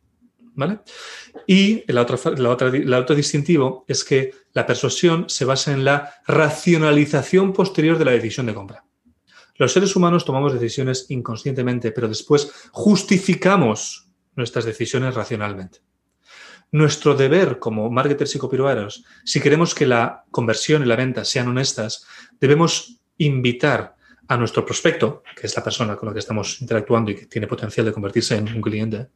[1.47, 7.99] Y el otro, otro distintivo es que la persuasión se basa en la racionalización posterior
[7.99, 8.85] de la decisión de compra.
[9.57, 15.81] Los seres humanos tomamos decisiones inconscientemente, pero después justificamos nuestras decisiones racionalmente.
[16.73, 21.49] Nuestro deber como marketers y copywriters, si queremos que la conversión y la venta sean
[21.49, 22.07] honestas,
[22.41, 23.97] debemos invitar
[24.29, 27.47] a nuestro prospecto, que es la persona con la que estamos interactuando y que tiene
[27.47, 29.09] potencial de convertirse en un cliente,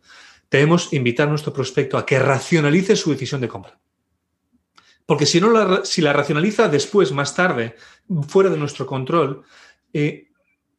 [0.50, 3.78] debemos invitar a nuestro prospecto a que racionalice su decisión de compra.
[5.06, 7.74] Porque si no la, si la racionaliza después, más tarde,
[8.28, 9.42] fuera de nuestro control,
[9.92, 10.28] eh,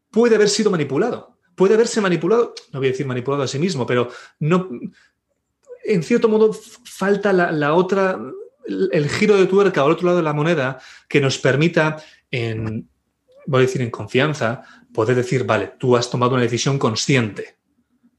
[0.10, 1.38] puede haber sido manipulado.
[1.56, 6.54] Puede haberse manipulado, no voy a decir manipulado a sí mismo, pero en cierto modo
[6.54, 8.20] falta la, otra,
[8.66, 10.80] el, giro de tuerca al otro lado de la moneda
[11.10, 11.98] que nos permita,
[12.32, 17.61] voy a decir en confianza, poder decir, vale, tú has tomado una decisión consciente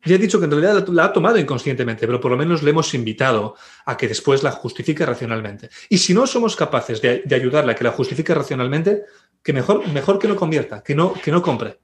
[0.04, 2.70] ya he dicho que en realidad la ha tomado inconscientemente, pero por lo menos le
[2.70, 3.54] hemos invitado
[3.86, 5.70] a que después la justifique racionalmente.
[5.88, 9.04] Y si no somos capaces de, ayudarle a que la justifique racionalmente,
[9.42, 11.78] que mejor, mejor que no convierta, que no, que no compre.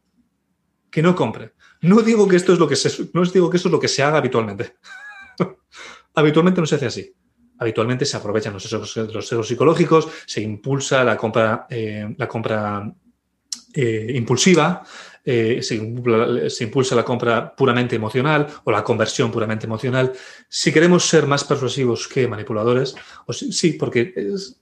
[0.90, 1.52] Que no compre.
[1.82, 3.88] No digo que esto es lo que se, no digo que esto es lo que
[3.88, 4.74] se haga habitualmente.
[6.14, 7.14] habitualmente no se hace así.
[7.58, 12.92] Habitualmente se aprovechan los sesgos, psicológicos, se impulsa la compra, eh, la compra
[13.74, 14.82] eh, impulsiva,
[15.30, 15.74] eh, se,
[16.64, 20.10] impulsa la compra puramente emocional o la conversión puramente emocional.
[20.48, 22.94] Si queremos ser más persuasivos que manipuladores,
[23.26, 24.14] o sí, porque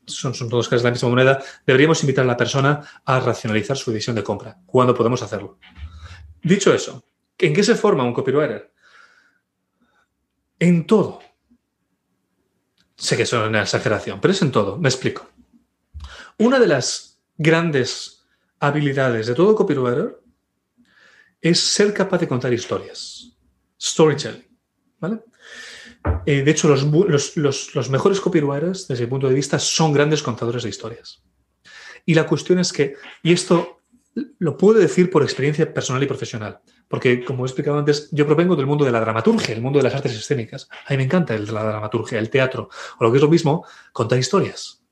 [0.07, 3.93] son, todos caras de la misma moneda, deberíamos invitar a la persona a racionalizar su
[3.93, 4.59] decisión de compra.
[4.67, 5.61] ¿Cuándo podemos hacerlo?
[6.43, 7.05] Dicho eso,
[7.39, 8.73] ¿en qué se forma un copywriter?
[10.59, 11.21] En todo.
[12.97, 14.79] Sé que es una exageración, pero es en todo.
[14.79, 15.29] Me explico.
[16.39, 18.27] Una de las grandes
[18.59, 20.26] habilidades de todo copywriter
[21.41, 23.37] es ser capaz de contar historias.
[23.81, 24.47] Storytelling.
[24.99, 25.21] ¿vale?
[26.25, 30.69] Eh, de hecho, los, mejores copywriters, desde mi punto de vista, son grandes contadores de
[30.69, 31.23] historias.
[32.05, 33.81] Y la cuestión es que, y esto
[34.39, 38.57] lo puedo decir por experiencia personal y profesional, porque como he explicado antes, yo provengo
[38.57, 40.69] del mundo de la dramaturgia, el mundo de las artes escénicas.
[40.87, 43.67] A mí me encanta el la dramaturgia, el teatro, o lo que es lo mismo,
[43.93, 44.83] contar historias.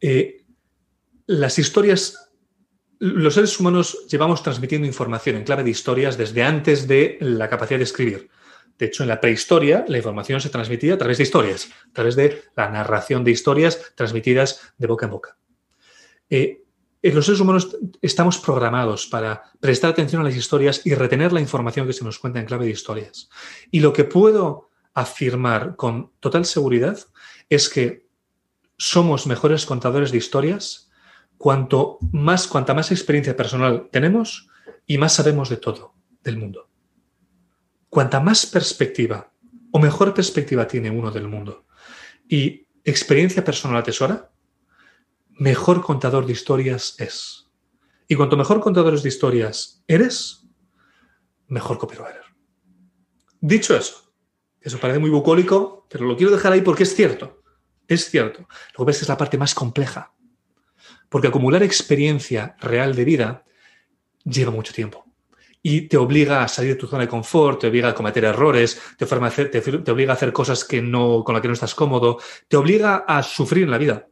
[0.00, 0.44] Eh,
[1.26, 2.25] las historias
[2.98, 7.78] los seres humanos llevamos transmitiendo información en clave de historias desde antes de la capacidad
[7.78, 8.30] de escribir.
[8.78, 12.16] De hecho, en la prehistoria la información se transmitía a través de historias, a través
[12.16, 15.36] de la narración de historias transmitidas de boca en boca.
[16.28, 16.62] Eh,
[17.02, 21.86] los seres humanos estamos programados para prestar atención a las historias y retener la información
[21.86, 23.28] que se nos cuenta en clave de historias.
[23.70, 26.98] Y lo que puedo afirmar con total seguridad
[27.48, 28.06] es que
[28.76, 30.85] somos mejores contadores de historias
[31.38, 34.48] cuanto más, cuanta más experiencia personal tenemos
[34.86, 36.68] y más sabemos de todo del mundo.
[37.88, 39.32] Cuanta más perspectiva
[39.70, 41.66] o mejor perspectiva tiene uno del mundo
[42.28, 44.30] y experiencia personal atesora,
[45.30, 47.46] mejor contador de historias es.
[48.08, 50.46] Y cuanto mejor contadores de historias eres,
[51.48, 52.22] mejor copywriter.
[53.40, 54.12] Dicho eso,
[54.60, 57.42] eso parece muy bucólico, pero lo quiero dejar ahí porque es cierto.
[57.88, 58.48] Es cierto.
[58.76, 60.12] Lo que ves es la parte más compleja.
[61.08, 63.44] Porque acumular experiencia real de vida
[64.24, 65.04] lleva mucho tiempo.
[65.62, 68.80] Y te obliga a salir de tu zona de confort, te obliga a cometer errores,
[68.96, 73.04] te, obliga a hacer cosas que no, con las que no estás cómodo, te obliga
[73.06, 74.06] a sufrir en la vida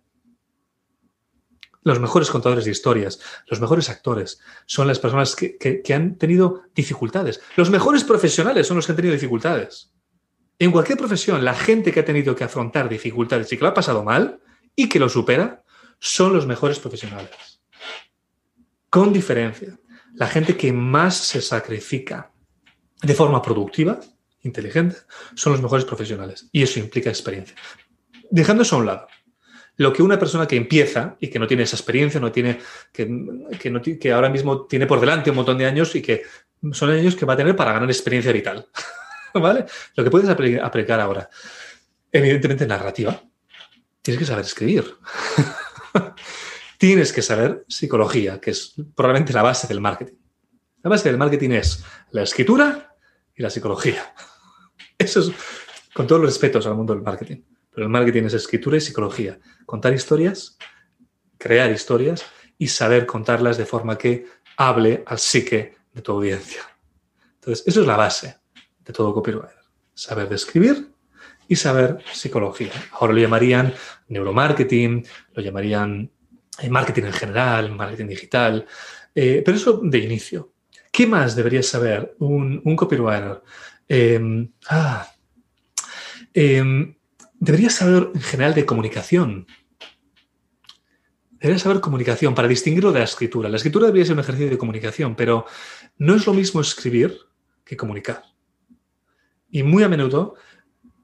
[1.85, 7.41] los mejores contadores de historias, los mejores actores, son las personas que, han tenido dificultades.
[7.57, 9.93] Los mejores profesionales son los que han tenido dificultades.
[10.59, 13.75] En cualquier profesión, la gente que ha tenido que afrontar dificultades y que lo ha
[13.75, 14.41] pasado mal
[14.75, 15.64] y que lo supera,
[16.05, 17.63] son los mejores profesionales.
[18.91, 19.79] Con diferencia,
[20.15, 22.31] la gente que más se sacrifica
[23.01, 23.99] de forma productiva,
[24.43, 24.97] inteligente,
[25.35, 26.47] son los mejores profesionales.
[26.53, 27.57] Y eso implica experiencia.
[28.31, 29.07] Dejando eso a un lado,
[29.77, 32.59] lo que una persona que empieza y que no tiene esa experiencia, no tiene,
[32.93, 36.23] que, que, ahora mismo tiene por delante un montón de años y que
[36.73, 38.69] son años que va a tener para ganar experiencia vital.
[39.33, 39.65] ¿Vale?
[39.97, 41.31] Lo que puedes aplicar ahora,
[42.13, 43.23] evidentemente narrativa.
[44.03, 44.85] Tienes que saber escribir.
[46.85, 50.17] tienes que saber psicología, que es probablemente la base del marketing.
[50.83, 52.95] La base del marketing es la escritura
[53.35, 54.15] y la psicología.
[54.99, 55.33] Eso es
[55.95, 57.39] con todos los respetos al mundo del marketing.
[57.71, 59.39] Pero el marketing es escritura y psicología.
[59.65, 60.59] Contar historias,
[61.39, 62.23] crear historias
[62.59, 64.27] y saber contarlas de forma que
[64.59, 66.61] hable al psique de tu audiencia.
[67.37, 68.37] Entonces, eso es la base
[68.81, 69.57] de todo copywriter.
[69.95, 70.93] Saber describir
[71.49, 72.73] y saber psicología.
[72.93, 73.73] Ahora lo llamarían
[74.09, 76.11] neuromarketing, lo llamarían
[76.71, 78.67] marketing en general, marketing digital,
[79.15, 80.53] eh, pero eso de inicio.
[80.91, 83.43] ¿Qué más debería saber un, copywriter?
[83.89, 85.09] Em, ah,
[86.33, 86.95] em,
[87.35, 89.47] debería saber en general de comunicación.
[91.33, 93.49] Debería saber comunicación para distinguirlo de la escritura.
[93.49, 95.47] La escritura debería ser un ejercicio de comunicación, pero
[95.99, 97.19] no es lo mismo escribir
[97.65, 98.23] que comunicar.
[99.51, 100.37] Y muy a menudo,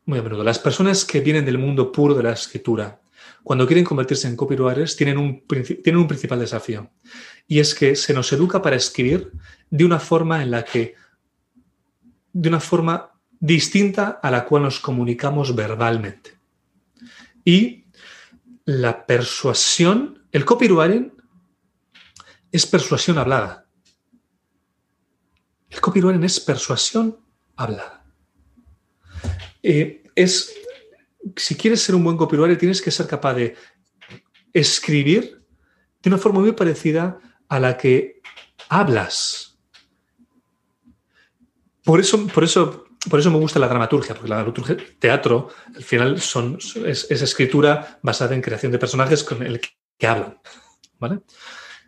[0.05, 3.00] muy a menudo, las personas que vienen del mundo puro de la escritura,
[3.43, 6.91] cuando quieren convertirse en copywriters, tienen un, tienen un principal desafío.
[7.47, 9.33] Y es que se nos educa para escribir
[9.71, 10.95] de una forma en la que,
[12.33, 16.39] de una forma distinta a la cual nos comunicamos verbalmente.
[17.45, 17.87] Y
[18.65, 21.13] la persuasión, el copywriting
[22.53, 23.67] es persuasión hablada.
[25.71, 27.19] El copywriting es persuasión
[27.57, 28.05] hablada.
[29.63, 30.55] Eh, es,
[31.37, 33.57] si quieres ser un buen copywriter, tienes que ser capaz de
[34.53, 35.45] escribir
[36.03, 38.21] de una forma muy parecida a la que
[38.69, 39.59] hablas.
[41.85, 45.83] Por eso, por eso por eso me gusta la dramaturgia, porque la dramaturgia, teatro, al
[45.83, 50.39] final es, escritura basada en creación de personajes con el que, hablan.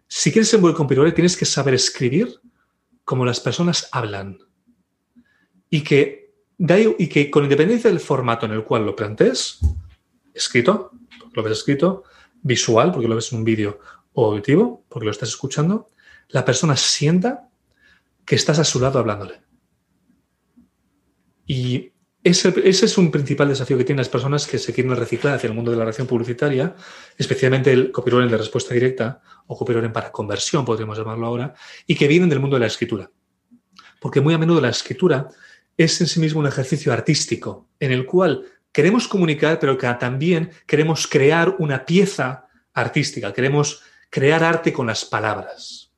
[0.07, 2.41] Si quieres ser un buen compilador, tienes que saber escribir
[3.05, 4.39] como las personas hablan.
[5.69, 6.22] Y que,
[6.99, 9.59] y que con independencia del formato en el cual lo plantees,
[10.33, 10.93] escrito,
[11.33, 12.05] lo ves escrito,
[12.41, 13.81] visual, porque lo ves en un vídeo,
[14.13, 15.89] o auditivo, porque lo estás escuchando,
[16.29, 17.49] la persona sienta
[18.25, 19.43] que estás a su lado hablándole.
[21.47, 25.49] Y ese, es un principal desafío que tienen las personas que se quieren reciclar hacia
[25.49, 26.77] el mundo de la relación publicitaria,
[27.19, 31.55] especialmente el copywriting de respuesta directa o copywriting para conversión, podríamos llamarlo ahora,
[31.89, 33.11] y que vienen del mundo de la escritura.
[34.01, 35.29] Porque muy a menudo la escritura
[35.77, 40.51] es en sí mismo un ejercicio artístico en el cual queremos comunicar, pero que también
[40.67, 45.93] queremos crear una pieza artística, queremos crear arte con las palabras.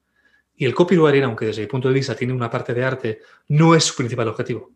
[0.57, 3.75] Y el copywriting, aunque desde mi punto de vista tiene una parte de arte, no
[3.75, 4.75] es su principal objetivo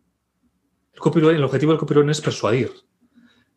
[0.99, 2.71] el, objetivo del copywriting es persuadir.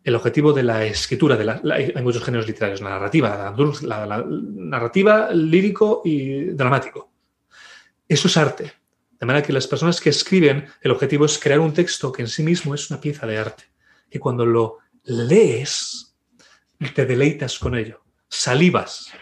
[0.05, 5.31] El objetivo de la escritura, de la, hay muchos géneros literarios, la narrativa, la, narrativa,
[5.33, 7.13] lírico y dramático.
[8.09, 8.73] Eso es arte.
[9.23, 12.29] De manera que las personas que escriben, el objetivo es crear un texto que en
[12.29, 13.63] sí mismo es una pieza de arte.
[14.11, 16.17] Y cuando lo lees,
[16.93, 18.03] te deleitas con ello.
[18.29, 19.13] Salivas.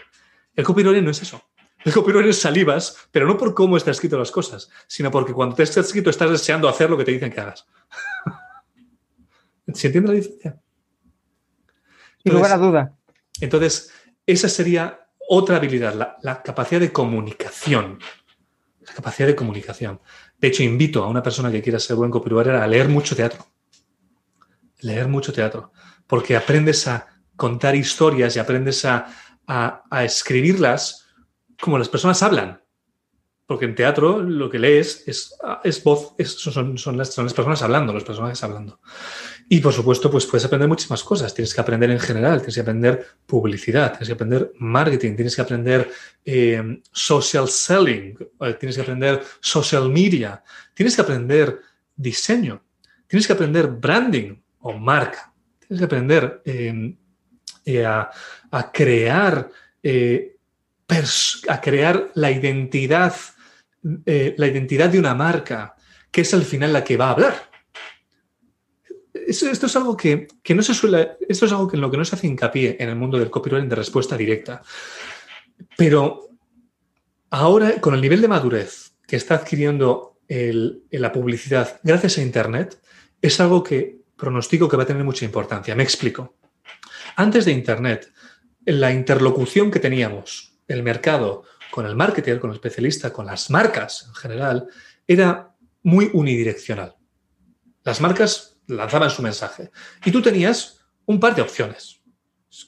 [0.55, 1.43] El copywriting no es eso.
[1.85, 5.55] El copywriting es salivas, pero no por cómo está escrito las cosas, sino porque cuando
[5.55, 7.67] te está escrito estás deseando hacer lo que te dicen que hagas.
[9.71, 10.59] ¿Se entiende la diferencia?
[12.23, 12.97] Sin lugar a duda.
[13.39, 13.93] Entonces,
[14.25, 15.01] esa sería
[15.33, 17.99] otra habilidad, la, capacidad de comunicación.
[18.95, 19.99] Capacidad de comunicación.
[20.37, 23.45] De hecho, invito a una persona que quiera ser buen copywriter a leer mucho teatro.
[24.79, 25.71] Leer mucho teatro.
[26.07, 29.07] Porque aprendes a contar historias y aprendes a,
[29.47, 31.07] a escribirlas
[31.59, 32.61] como las personas hablan.
[33.51, 37.61] Porque en teatro lo que lees es, es voz, son, son, las, son, las, personas
[37.61, 38.79] hablando, los personajes hablando.
[39.53, 41.33] Y por supuesto, pues puedes aprender muchísimas cosas.
[41.33, 45.41] Tienes que aprender en general, tienes que aprender publicidad, tienes que aprender marketing, tienes que
[45.41, 45.91] aprender
[46.23, 50.41] eh, social selling, eh, tienes que aprender social media,
[50.73, 51.59] tienes que aprender
[51.93, 52.63] diseño,
[53.07, 58.09] tienes que aprender branding o marca, tienes que aprender eh, a,
[58.51, 59.51] a, crear
[61.49, 63.13] a crear la identidad
[64.05, 65.75] eh, la identidad de una marca,
[66.11, 67.50] que es al final la que va a hablar.
[69.31, 72.03] Esto, es algo que, no se suele, esto es algo que en lo que no
[72.03, 74.61] se hace hincapié en el mundo del copywriting de respuesta directa.
[75.77, 76.29] Pero
[77.29, 82.81] ahora, con el nivel de madurez que está adquiriendo la publicidad gracias a Internet,
[83.21, 85.75] es algo que pronostico que va a tener mucha importancia.
[85.75, 86.35] Me explico.
[87.15, 88.11] Antes de Internet,
[88.65, 94.05] la interlocución que teníamos, el mercado, con el marketer, con el especialista, con las marcas
[94.07, 94.67] en general,
[95.07, 96.95] era muy unidireccional.
[97.83, 99.71] Las marcas lanzaban su mensaje
[100.05, 102.01] y tú tenías un par de opciones.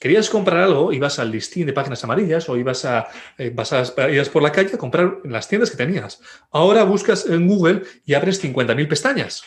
[0.00, 3.84] Querías comprar algo, ibas al listín de páginas amarillas o ibas a, eh, vas a,
[4.10, 6.20] ibas por la calle a comprar en las tiendas que tenías.
[6.50, 9.44] Ahora buscas en Google y abres 50.000 pestañas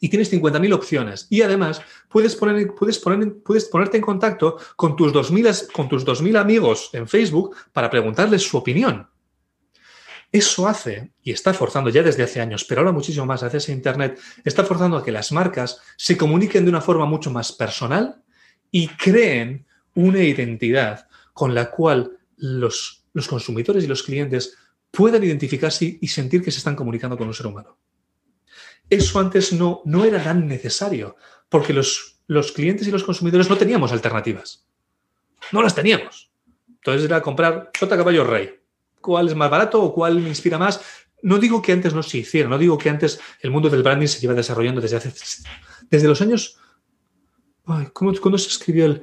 [0.00, 1.26] y tienes 50.000 opciones.
[1.28, 6.04] Y además puedes, poner, puedes, poner, puedes ponerte en contacto con tus 2.000 con tus
[6.04, 9.09] 2000 amigos en Facebook para preguntarles su opinión.
[10.32, 13.72] Eso hace, y está forzando ya desde hace años, pero ahora muchísimo más gracias a
[13.72, 18.22] Internet, está forzando a que las marcas se comuniquen de una forma mucho más personal
[18.70, 24.56] y creen una identidad con la cual los, los consumidores y los clientes
[24.90, 27.76] puedan identificarse y sentir que se están comunicando con un ser humano.
[28.88, 31.16] Eso antes no, no era tan necesario,
[31.48, 34.66] porque los, los clientes y los consumidores no teníamos alternativas.
[35.52, 36.30] No las teníamos.
[36.68, 38.59] Entonces era comprar J caballo rey.
[39.00, 40.80] ¿Cuál es más barato o cuál me inspira más?
[41.22, 44.06] No digo que antes no se hiciera, no digo que antes el mundo del branding
[44.06, 45.12] se lleva desarrollando desde hace.
[45.90, 46.56] Desde los años.
[47.66, 49.02] Ay, ¿cómo, ¿Cuándo se escribió el.?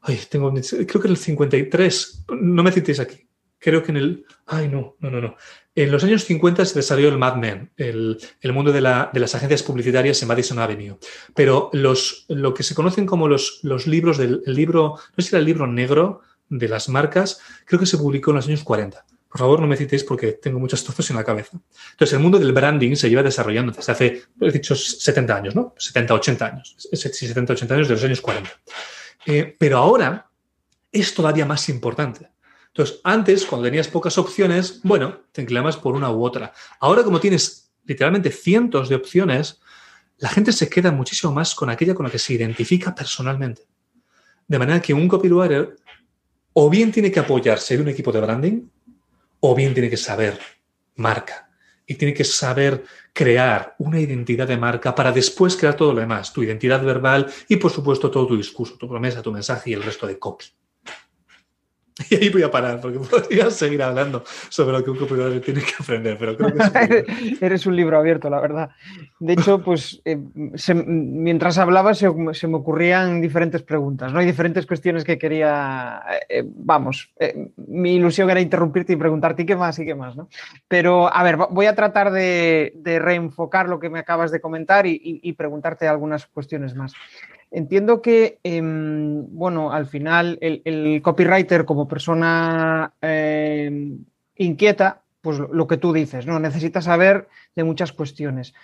[0.00, 0.52] Ay, tengo.
[0.52, 2.24] Creo que el 53.
[2.28, 3.28] No me citéis aquí
[3.64, 4.26] creo que en el...
[4.46, 5.36] Ay, no, no, no, no.
[5.74, 8.18] En los años 50 se desarrolló el Mad Men, el,
[8.52, 10.98] mundo de, las agencias publicitarias en Madison Avenue.
[11.34, 15.34] Pero los, lo que se conocen como los, los libros del libro, no sé si
[15.34, 19.04] era el libro negro de las marcas, creo que se publicó en los años 40.
[19.34, 21.58] Por favor, no me citéis porque tengo muchas trozos en la cabeza.
[21.90, 25.74] Entonces, el mundo del branding se lleva desarrollando desde hace, he dicho, 70 años, ¿no?
[25.76, 26.76] 70, 80 años.
[26.78, 28.48] 70, 80 años de los años 40.
[29.26, 30.30] Eh, pero ahora
[30.92, 32.30] es todavía más importante.
[32.68, 36.52] Entonces, antes, cuando tenías pocas opciones, bueno, te inclinabas por una u otra.
[36.78, 39.60] Ahora, como tienes literalmente cientos de opciones,
[40.18, 43.62] la gente se queda muchísimo más con aquella con la que se identifica personalmente.
[44.46, 45.74] De manera que un copywriter
[46.52, 48.68] o bien tiene que apoyarse en un equipo de branding,
[49.46, 50.38] o bien tiene que saber
[50.96, 51.50] marca.
[51.86, 56.32] Y tiene que saber crear una identidad de marca para después crear todo lo demás,
[56.32, 59.82] tu identidad verbal y, por supuesto, todo tu discurso, tu promesa, tu mensaje y el
[59.82, 60.46] resto de copy.
[62.10, 65.60] Y ahí voy a parar, porque podría seguir hablando sobre lo que un copywriter tiene
[65.60, 68.70] que aprender, pero creo que Eres un libro abierto, la verdad.
[69.20, 70.18] De hecho, pues eh,
[70.86, 74.18] mientras hablaba se, me ocurrían diferentes preguntas, ¿no?
[74.18, 79.56] Hay diferentes cuestiones que quería, eh, vamos, eh, mi ilusión era interrumpirte y preguntarte qué
[79.56, 80.28] más y qué más, ¿no?
[80.68, 85.32] Pero, a ver, voy a tratar de, reenfocar lo que me acabas de comentar y
[85.32, 86.94] preguntarte algunas cuestiones más.
[87.56, 95.76] Entiendo que, em, bueno, al final el, copywriter como persona em, inquieta, pues lo que
[95.76, 96.40] tú dices, ¿no?
[96.40, 98.54] Necesita saber de muchas cuestiones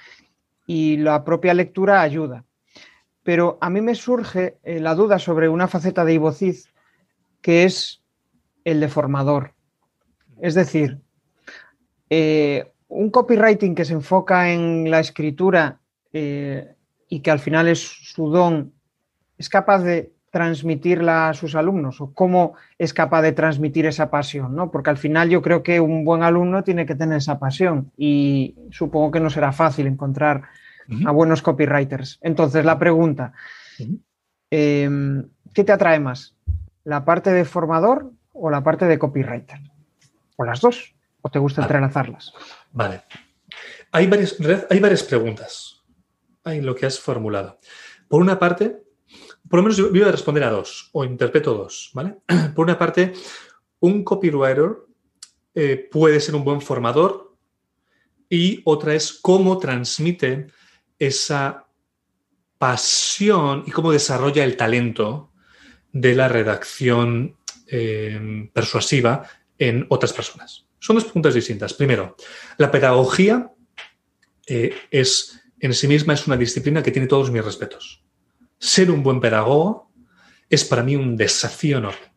[0.67, 2.45] y la propia lectura ayuda.
[3.23, 6.69] Pero a mí me surge eh, la duda sobre una faceta de Ibociz
[7.43, 8.03] que es
[8.65, 9.55] el de formador.
[10.43, 10.99] Es decir,
[12.11, 15.79] eh, un copywriting que se enfoca en la escritura
[16.13, 16.75] eh,
[17.09, 18.80] y que al final es su don
[19.41, 24.55] es capaz de transmitirla a sus alumnos o cómo es capaz de transmitir esa pasión,
[24.55, 24.71] ¿no?
[24.71, 28.55] Porque al final yo creo que un buen alumno tiene que tener esa pasión y
[28.71, 30.43] supongo que no será fácil encontrar
[31.07, 32.19] a buenos copywriters.
[32.21, 33.33] Entonces, la pregunta,
[34.51, 36.37] em, ¿qué te atrae más?
[36.85, 39.61] ¿La parte de formador o la parte de copywriter?
[40.37, 40.95] ¿O las dos?
[41.23, 42.35] ¿O te gusta entrelazarlas?
[42.73, 43.05] Vale.
[43.91, 44.37] Hay varias,
[44.69, 45.83] hay varias preguntas
[46.45, 47.59] en lo que has formulado.
[48.07, 48.90] Por una parte,
[49.51, 52.19] por lo menos yo voy a responder a dos, o interpreto dos, ¿vale?
[52.55, 53.13] Por una parte,
[53.81, 54.77] un copywriter
[55.57, 57.37] eh, puede ser un buen formador
[58.29, 60.47] y otra es cómo transmite
[61.01, 61.67] esa
[62.59, 65.33] pasión y cómo desarrolla el talento
[65.93, 67.37] de la redacción
[67.67, 69.29] eh, persuasiva
[69.59, 70.69] en otras personas.
[70.79, 71.75] Son dos preguntas distintas.
[71.75, 72.15] Primero,
[72.57, 73.51] la pedagogía
[74.47, 78.05] eh, es en sí misma es una disciplina que tiene todos mis respetos.
[78.61, 79.91] Ser un buen pedagogo
[80.51, 82.13] es para mí un desafío enorme.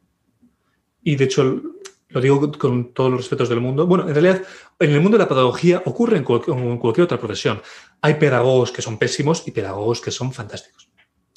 [1.02, 1.62] Y de hecho,
[2.10, 3.88] lo digo con todos los respetos del mundo.
[3.88, 4.44] Bueno, en realidad,
[4.78, 7.62] en el mundo de la pedagogía ocurre en, cualquier otra profesión.
[8.02, 10.89] Hay pedagogos que son pésimos y pedagogos que son fantásticos,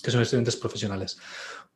[0.02, 1.18] que son excelentes profesionales.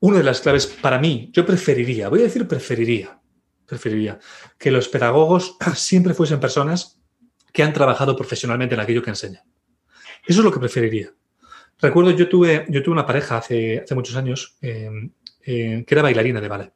[0.01, 3.20] Una de las claves para mí, yo preferiría, voy a decir preferiría,
[3.64, 4.18] preferiría
[4.59, 7.01] que los pedagogos siempre fuesen personas
[7.53, 9.45] que han trabajado profesionalmente en aquello que enseñan.
[10.26, 11.12] Eso es lo que preferiría.
[11.81, 14.91] Recuerdo, yo tuve, yo tuve una pareja hace, hace muchos años eh,
[15.45, 16.72] eh, que era bailarina de ballet.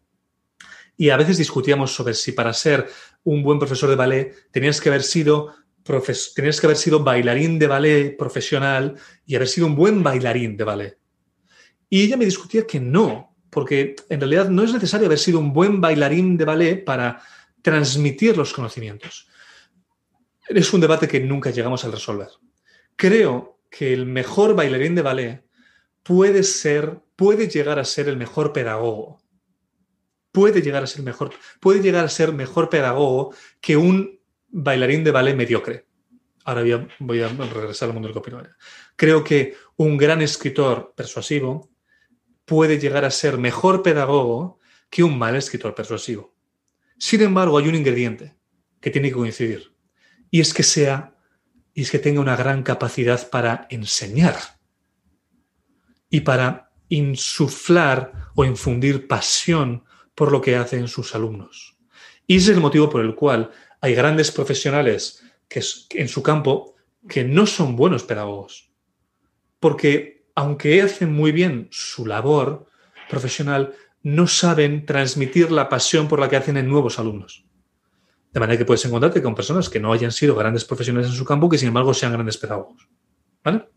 [0.96, 2.88] Y a veces discutíamos sobre si para ser
[3.24, 5.54] un buen profesor de ballet tenías que haber sido
[6.34, 8.94] tenías que haber sido bailarín de ballet profesional
[9.26, 10.98] y haber sido un buen bailarín de ballet.
[11.90, 15.52] Y ella me discutía que no, porque en realidad no es necesario haber sido un
[15.52, 17.20] buen bailarín de ballet para
[17.60, 19.28] transmitir los conocimientos.
[20.48, 22.28] Es un debate que nunca llegamos a resolver.
[22.96, 25.44] Creo que el mejor bailarín de ballet
[26.02, 29.24] puede ser, puede llegar a ser el mejor pedagogo
[30.34, 34.18] puede llegar a ser mejor, puede llegar a ser mejor pedagogo que un
[34.48, 35.86] bailarín de ballet mediocre.
[36.44, 38.50] Ahora voy a, regresar al mundo del copyright.
[38.96, 41.70] Creo que un gran escritor persuasivo
[42.44, 44.58] puede llegar a ser mejor pedagogo
[44.90, 46.34] que un mal escritor persuasivo.
[46.98, 48.34] Sin embargo, hay un ingrediente
[48.80, 49.72] que tiene que coincidir
[50.32, 51.13] y es que sea
[51.74, 54.36] y es que tenga una gran capacidad para enseñar
[56.08, 61.76] y para insuflar o infundir pasión por lo que hacen sus alumnos.
[62.26, 63.50] Y ese es el motivo por el cual
[63.80, 66.76] hay grandes profesionales que, en su campo
[67.08, 68.70] que no son buenos pedagogos.
[69.60, 72.66] Porque aunque hacen muy bien su labor
[73.10, 77.44] profesional, no saben transmitir la pasión por la que hacen en nuevos alumnos.
[78.34, 81.24] De manera que puedes encontrarte con personas que no hayan sido grandes profesionales en su
[81.24, 82.88] campo, que sin embargo sean grandes pedagogos.
[83.44, 83.68] ¿Vale?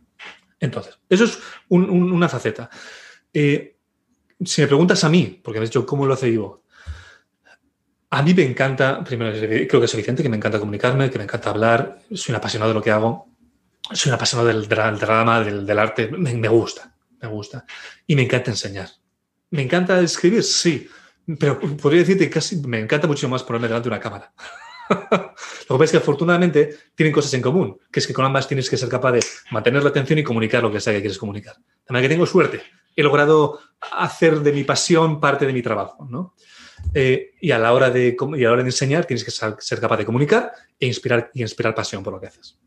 [0.60, 1.40] Entonces, eso es
[1.70, 2.70] una faceta.
[3.32, 3.78] Eh,
[4.44, 6.64] si me preguntas a mí, porque me has dicho cómo lo hace Ivo,
[8.10, 11.26] a mí me encanta, primero creo que es evidente que me encanta comunicarme, que me
[11.26, 13.28] encanta hablar, soy un apasionado de lo que hago,
[13.92, 17.66] soy un apasionado del, drama, del, arte, me, gusta, me gusta.
[18.06, 18.90] Y me encanta enseñar.
[19.50, 20.44] ¿Me encanta escribir?
[20.44, 20.90] Sí,
[21.40, 24.34] pero podría decirte que casi me encanta mucho más ponerme delante de una cámara.
[24.90, 28.48] lo que pasa es que afortunadamente tienen cosas en común, que es que con ambas
[28.48, 29.20] tienes que ser capaz de
[29.52, 31.56] mantener la atención y comunicar lo que sea que quieres comunicar.
[31.90, 32.62] De que tengo suerte,
[32.96, 33.60] he logrado
[33.92, 36.34] hacer de mi pasión parte de mi trabajo, ¿no?
[36.94, 39.98] Eh, y, a la hora de, a la hora de enseñar tienes que ser capaz
[39.98, 42.58] de comunicar e inspirar, y inspirar pasión por lo que haces.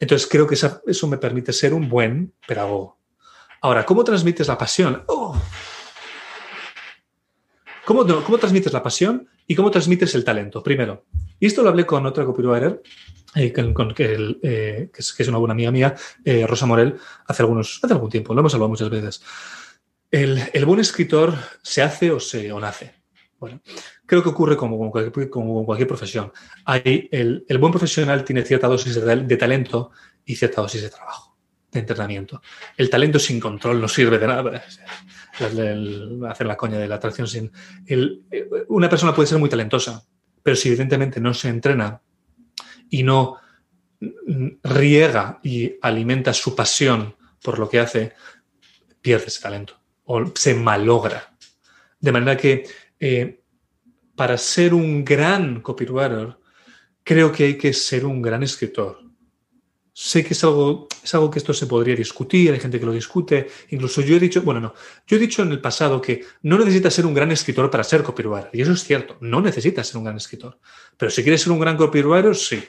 [0.00, 2.98] Entonces creo que eso me permite ser un buen pedagogo.
[3.60, 5.04] Ahora, ¿cómo transmites la pasión?
[5.06, 5.40] Oh.
[7.84, 10.62] ¿Cómo, ¿Cómo, transmites la pasión y cómo transmites el talento?
[10.62, 11.04] Primero,
[11.40, 12.82] y esto lo hablé con otra copywriter,
[13.34, 15.94] eh, con, eh, que, es, una buena amiga mía,
[16.46, 19.22] Rosa Morel, hace, algunos, hace algún tiempo, lo hemos hablado muchas veces.
[20.12, 22.92] El, buen escritor se hace o se o nace.
[23.38, 23.62] Bueno,
[24.04, 26.30] creo que ocurre como con cualquier, profesión.
[26.66, 29.90] Hay el, buen profesional tiene cierta dosis de, talento
[30.26, 31.38] y cierta dosis de trabajo,
[31.70, 32.42] de entrenamiento.
[32.76, 34.62] El talento sin control no sirve de nada.
[35.44, 37.52] Hacer la coña de la atracción sin.
[38.68, 40.04] una persona puede ser muy talentosa,
[40.42, 42.00] pero si evidentemente no se entrena
[42.90, 43.36] y no
[44.62, 48.14] riega y alimenta su pasión por lo que hace,
[49.00, 51.36] pierde ese talento o se malogra.
[52.00, 52.64] De manera que
[52.98, 53.42] eh,
[54.14, 56.36] para ser un gran copywriter,
[57.02, 59.01] creo que hay que ser un gran escritor.
[59.94, 62.92] Sé que es algo, es algo que esto se podría discutir, hay gente que lo
[62.92, 63.48] discute.
[63.70, 64.74] Incluso yo he dicho, bueno, no,
[65.06, 68.02] yo he dicho en el pasado que no necesitas ser un gran escritor para ser
[68.02, 68.50] copywriter.
[68.52, 70.58] Y eso es cierto, no necesitas ser un gran escritor.
[70.96, 72.64] Pero si quieres ser un gran copywriter, sí.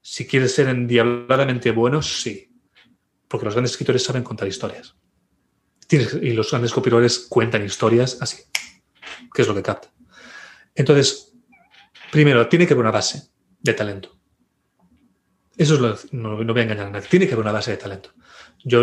[0.00, 2.52] Si quieres ser endiabladamente bueno, sí.
[3.26, 4.94] Porque los grandes escritores saben contar historias
[5.90, 8.44] y los grandes copywriters cuentan historias así,
[9.34, 9.92] que es lo que capta.
[10.74, 11.32] Entonces,
[12.12, 13.30] primero, tiene que haber una base
[13.60, 14.19] de talento.
[15.60, 17.06] Eso es lo, no, no voy a engañar a nadie.
[17.06, 18.14] Tiene que haber una base de talento.
[18.64, 18.82] Yo,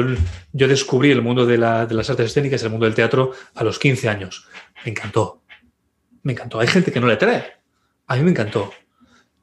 [0.53, 3.63] yo descubrí el mundo de, la, de, las artes escénicas, el mundo del teatro, a
[3.63, 4.47] los 15 años.
[4.85, 5.41] Me encantó.
[6.21, 6.59] Me encantó.
[6.59, 7.45] Hay gente que no le trae.
[8.05, 8.71] A mí me encantó.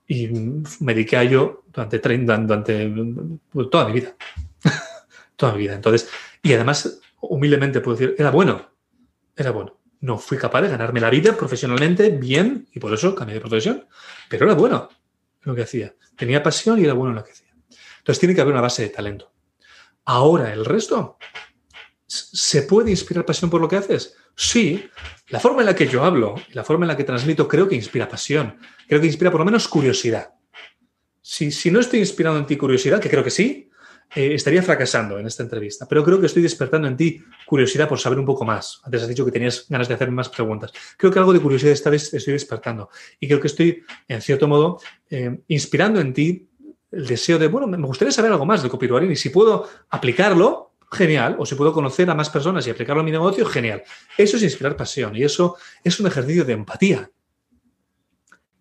[0.07, 2.95] Y me dediqué a ello durante, durante
[3.69, 4.15] toda mi vida.
[5.35, 5.75] toda mi vida.
[5.75, 6.09] Entonces,
[6.41, 8.71] y además humildemente puedo decir, era bueno,
[9.35, 9.81] era bueno.
[10.03, 13.89] no fui capaz de ganarme la vida profesionalmente bien y por eso cambié de profesión.
[14.29, 14.89] Pero era bueno
[15.45, 15.93] en lo que hacía.
[16.17, 17.55] Tenía pasión y era bueno en lo que hacía.
[17.99, 19.33] Entonces tiene que haber una base de talento.
[20.05, 21.19] Ahora, el resto,
[22.07, 24.17] ¿se puede inspirar pasión por lo que haces?
[24.37, 24.89] Sí.
[25.29, 27.75] La forma en la que yo hablo la forma en la que transmito creo que
[27.75, 28.59] inspira pasión.
[28.87, 30.35] Creo que inspira por lo menos curiosidad.
[31.23, 33.71] Si, si no estoy inspirando en ti curiosidad, que creo que sí,
[34.15, 37.99] eh, estaría fracasando en esta entrevista, pero creo que estoy despertando en ti curiosidad por
[37.99, 38.81] saber un poco más.
[38.85, 40.73] Antes has dicho que tenías ganas de hacer más preguntas.
[40.97, 42.91] Creo que algo de curiosidad esta vez estoy despertando
[43.21, 44.81] y creo que estoy, en cierto modo,
[45.11, 46.49] eh, inspirando en ti
[46.91, 50.75] el deseo de, bueno, me gustaría saber algo más de copywriting y si puedo aplicarlo,
[50.93, 53.83] genial, o si puedo conocer a más personas y aplicarlo a mi negocio, genial.
[54.17, 57.11] Eso es inspirar pasión y eso es un ejercicio de empatía.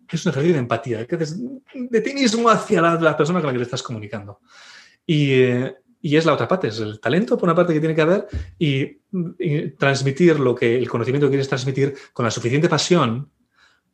[0.10, 1.08] Es un ejercicio de empatía,
[1.74, 4.42] de ti mismo hacia la, persona con la que te estás comunicando.
[5.08, 8.02] Eh, y, es la otra parte, es el talento por una parte que tiene que
[8.02, 8.28] haber
[8.58, 9.02] y,
[9.78, 13.30] transmitir lo que el conocimiento que quieres transmitir con la suficiente pasión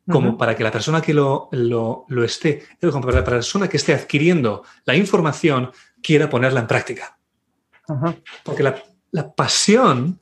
[0.08, 3.94] como para que la persona que lo, lo, esté, como para la persona que esté
[3.94, 5.70] adquiriendo la información
[6.02, 7.18] quiera ponerla en práctica.
[8.44, 10.18] Porque la, pasión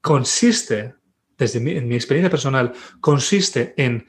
[0.00, 0.94] consiste,
[1.36, 4.06] desde en mi experiencia personal, consiste en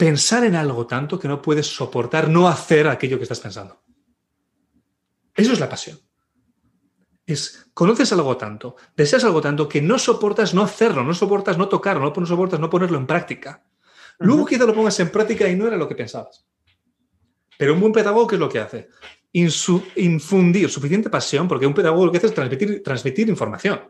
[0.00, 3.82] pensar en algo tanto que no puedes soportar no hacer aquello que estás pensando.
[5.34, 5.98] Eso es la pasión.
[7.26, 11.68] Es, conoces algo tanto, deseas algo tanto que no soportas no hacerlo, no soportas no
[11.68, 13.64] tocarlo, no soportas no ponerlo en práctica.
[14.18, 16.46] Luego quizá lo pongas en práctica y no era lo que pensabas.
[17.56, 18.88] Pero un buen pedagogo, ¿qué es lo que hace?
[19.32, 23.80] infundir suficiente pasión, porque un pedagogo lo que hace es transmitir, transmitir información.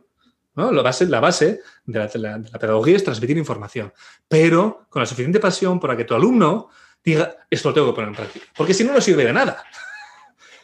[0.54, 0.70] ¿no?
[0.70, 2.06] La, base, la base de la,
[2.38, 3.92] de la pedagogía es transmitir información,
[4.28, 6.68] pero con la suficiente pasión para que tu alumno
[7.02, 8.46] diga, esto lo tengo que poner en práctica.
[8.54, 9.64] Porque si no, no sirve de nada.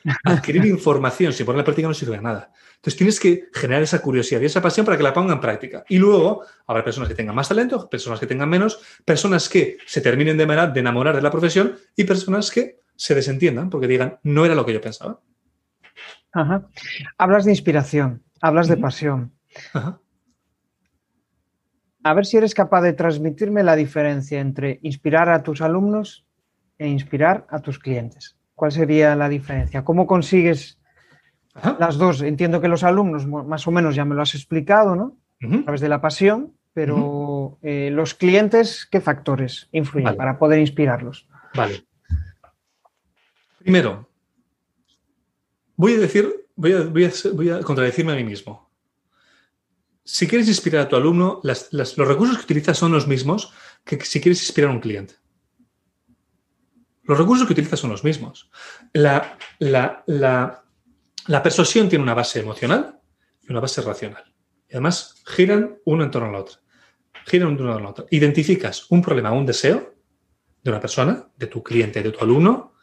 [0.25, 2.53] Adquirir información sin ponerla en práctica no sirve de nada.
[2.77, 5.85] Entonces tienes que generar esa curiosidad y esa pasión para que la pongan en práctica.
[5.89, 10.01] Y luego habrá personas que tengan más talento, personas que tengan menos, personas que se
[10.01, 14.55] terminen de, enamorar de la profesión y personas que se desentiendan porque digan, no era
[14.55, 15.21] lo que yo pensaba.
[17.19, 19.33] Hablas de inspiración, hablas de pasión.
[22.05, 26.25] A ver si eres capaz de transmitirme la diferencia entre inspirar a tus alumnos
[26.79, 28.36] e inspirar a tus clientes.
[28.57, 29.85] ¿Cuál sería la diferencia?
[29.85, 30.79] ¿Cómo consigues
[31.79, 32.23] las dos?
[32.23, 35.19] Entiendo que los alumnos, más o menos ya me lo has explicado, ¿no?
[35.43, 41.29] A través de la pasión, pero eh, los clientes, ¿qué factores influyen para poder inspirarlos?
[41.55, 41.85] Vale.
[43.59, 44.09] Primero,
[45.77, 46.85] voy a decir, voy a,
[47.35, 48.71] voy a, contradecirme a mí mismo.
[50.03, 53.53] Si quieres inspirar a tu alumno, los recursos que utilizas son los mismos
[53.85, 55.15] que si quieres inspirar a un cliente.
[57.07, 58.51] Los recursos que utilizas son los mismos.
[58.93, 59.37] La,
[61.43, 62.99] persuasión tiene una base emocional
[63.43, 64.25] y una base racional.
[64.69, 66.59] Y además giran uno en torno al otro.
[67.27, 68.07] Giran uno en torno al otro.
[68.11, 69.95] Identificas un problema, un deseo
[70.63, 72.75] de una persona, de tu cliente, de tu alumno.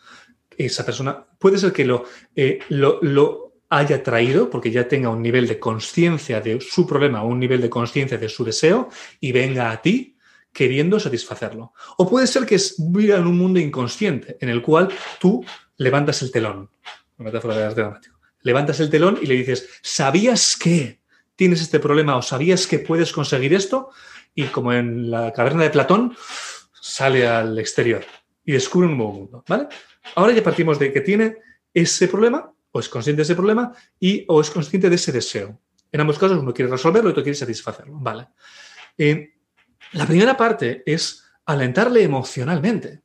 [0.57, 2.05] Esa persona puede ser que lo,
[2.35, 7.23] eh, lo, lo haya traído porque ya tenga un nivel de conciencia de su problema,
[7.23, 10.12] un nivel de conciencia de su deseo y venga a ti
[10.53, 11.73] queriendo satisfacerlo.
[11.97, 14.89] O puede ser que viva en un mundo inconsciente en el cual
[15.19, 15.43] tú
[15.77, 16.69] levantas el telón.
[17.17, 18.19] Una metáfora de dramático.
[18.41, 20.99] Levantas el telón y le dices, ¿sabías que
[21.35, 23.89] tienes este problema o sabías que puedes conseguir esto?
[24.35, 26.15] Y como en la caverna de Platón,
[26.79, 28.05] sale al exterior
[28.45, 29.43] y descubre un nuevo mundo.
[29.47, 29.67] ¿vale?
[30.15, 31.37] Ahora ya partimos de que tiene
[31.73, 35.59] ese problema, o es consciente de ese problema, y o es consciente de ese deseo.
[35.91, 37.97] En ambos casos uno quiere resolverlo y otro quiere satisfacerlo.
[37.99, 38.27] ¿vale?
[38.97, 39.32] Eh,
[39.91, 43.01] la primera parte es alentarle emocionalmente.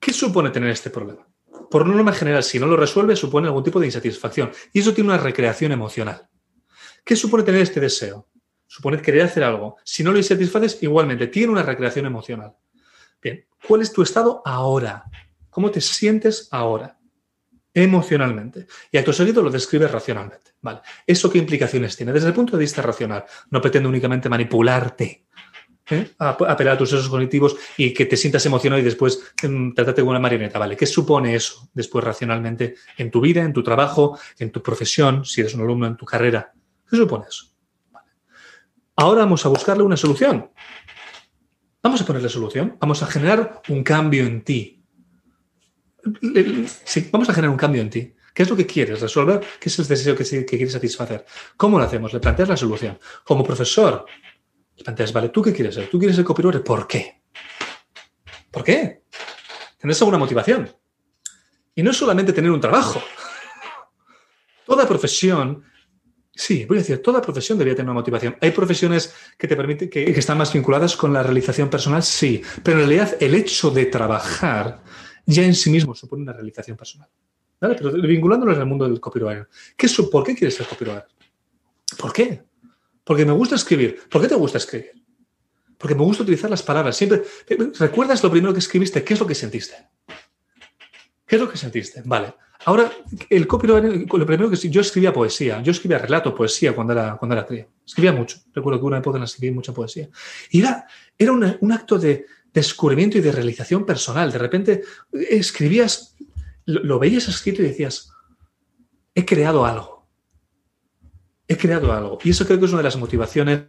[0.00, 1.26] ¿Qué supone tener este problema?
[1.70, 4.50] Por norma general, si no lo resuelve, supone algún tipo de insatisfacción.
[4.72, 6.28] Y eso tiene una recreación emocional.
[7.04, 8.28] ¿Qué supone tener este deseo?
[8.66, 9.76] Supone querer hacer algo.
[9.84, 12.54] Si no lo satisfaces, igualmente tiene una recreación emocional.
[13.20, 15.04] Bien, ¿cuál es tu estado ahora?
[15.50, 16.98] ¿Cómo te sientes ahora?
[17.72, 18.66] Emocionalmente.
[18.90, 20.52] Y acto seguido lo describes racionalmente.
[20.60, 20.80] Vale.
[21.06, 22.12] ¿Eso qué implicaciones tiene?
[22.12, 25.23] Desde el punto de vista racional, no pretende únicamente manipularte
[25.90, 26.10] ¿eh?
[26.18, 30.10] apelar a tus sesos cognitivos y que te sientas emocionado y después mm, tratarte como
[30.10, 30.76] una marioneta, ¿vale?
[30.76, 35.40] ¿Qué supone eso después racionalmente en tu vida, en tu trabajo, en tu profesión, si
[35.40, 36.52] eres un alumno en tu carrera?
[36.88, 37.46] ¿Qué supone eso?
[38.96, 40.50] Ahora vamos a buscarle una solución.
[41.82, 42.76] Vamos a ponerle solución.
[42.80, 44.82] Vamos a generar un cambio en ti.
[47.10, 48.14] Vamos a generar un cambio en ti.
[48.32, 49.40] ¿Qué es lo que quieres resolver?
[49.60, 51.24] ¿Qué es el deseo que quieres satisfacer?
[51.56, 52.12] ¿Cómo lo hacemos?
[52.12, 52.98] Le planteas la solución.
[53.24, 54.06] Como profesor,
[54.76, 55.88] entonces, vale, ¿tú qué quieres ser?
[55.88, 56.62] ¿Tú quieres ser copywriter?
[56.62, 57.22] ¿Por qué?
[58.50, 59.02] ¿Por qué?
[59.78, 60.70] ¿Tienes alguna motivación?
[61.74, 63.02] Y no es solamente tener un trabajo.
[64.66, 65.64] Toda profesión
[66.36, 68.36] Sí, voy a decir, toda profesión debería tener una motivación.
[68.40, 72.02] ¿Hay profesiones que te permiten, que, están más vinculadas con la realización personal?
[72.02, 74.82] Sí, pero en realidad el hecho de trabajar
[75.26, 77.08] ya en sí mismo supone una realización personal.
[77.60, 77.76] ¿Vale?
[77.76, 79.48] Pero vinculándonos al mundo del copywriter.
[79.76, 81.06] ¿Qué, ¿Por qué quieres ser copywriter?
[81.96, 82.42] ¿Por qué?
[83.04, 84.00] Porque me gusta escribir.
[84.10, 84.92] ¿Por qué te gusta escribir?
[85.78, 86.96] Porque me gusta utilizar las palabras.
[86.96, 87.22] Siempre,
[87.78, 89.04] ¿recuerdas lo primero que escribiste?
[89.04, 89.74] ¿Qué es lo que sentiste?
[91.26, 92.02] ¿Qué es lo que sentiste?
[92.04, 92.34] Vale.
[92.66, 92.90] Ahora,
[93.28, 97.34] el copyright, lo primero que yo escribía poesía, yo escribía relato, poesía cuando era, cuando
[97.34, 97.68] era crío.
[97.84, 98.38] Escribía mucho.
[98.54, 100.08] Recuerdo que una época escribí mucha poesía.
[100.50, 100.86] Y era,
[101.18, 104.32] era un acto de descubrimiento y de realización personal.
[104.32, 104.82] De repente
[105.12, 106.16] escribías,
[106.64, 108.10] lo, veías escrito y decías,
[109.14, 109.93] he creado algo.
[111.46, 112.18] He creado algo.
[112.24, 113.66] Y eso creo que es una de las motivaciones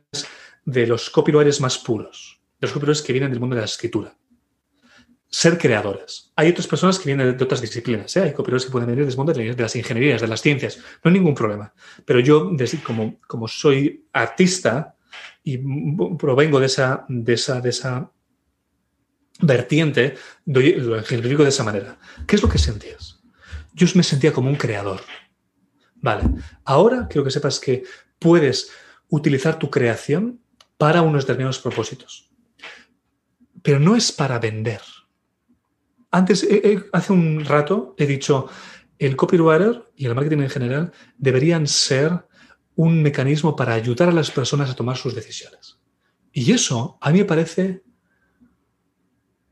[0.63, 4.15] de los copywriters más puros, de los copywriters que vienen del mundo de la escritura
[5.36, 6.32] ser creadores.
[6.38, 8.21] Hay otras personas que vienen de, otras disciplinas, ¿eh?
[8.21, 11.13] hay copywriters que pueden venir del mundo de, las ingenierías, de las ciencias, no hay
[11.13, 11.73] ningún problema.
[12.05, 12.51] Pero yo,
[12.86, 14.95] como, como soy artista
[15.43, 15.57] y
[16.17, 18.09] provengo de esa, de esa, de esa
[19.41, 20.15] vertiente,
[20.45, 21.97] lo ejemplifico de esa manera.
[22.26, 23.21] ¿Qué es lo que sentías?
[23.73, 25.01] Yo me sentía como un creador.
[26.06, 26.24] Vale,
[26.64, 27.84] ahora quiero que sepas que
[28.20, 28.72] puedes
[29.10, 30.39] utilizar tu creación
[30.78, 32.30] para unos determinados propósitos.
[33.62, 34.82] Pero no es para vender
[36.16, 36.47] antes,
[36.93, 38.47] hace un rato, he dicho,
[38.99, 42.26] el copywriter y el marketing en general deberían ser
[42.76, 45.78] un mecanismo para ayudar a las personas a tomar sus decisiones.
[46.32, 47.84] Y eso a mí me parece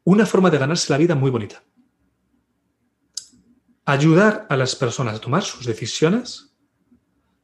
[0.06, 1.62] una forma de ganarse la vida muy bonita.
[3.86, 6.54] Ayudar a las personas a tomar sus decisiones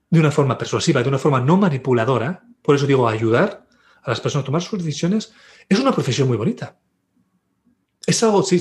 [0.09, 3.67] de una forma persuasiva, de una forma no manipuladora, por eso digo ayudar
[4.01, 5.33] a las personas a tomar sus decisiones,
[5.67, 6.79] es una profesión muy bonita.
[8.05, 8.57] Es algo, si,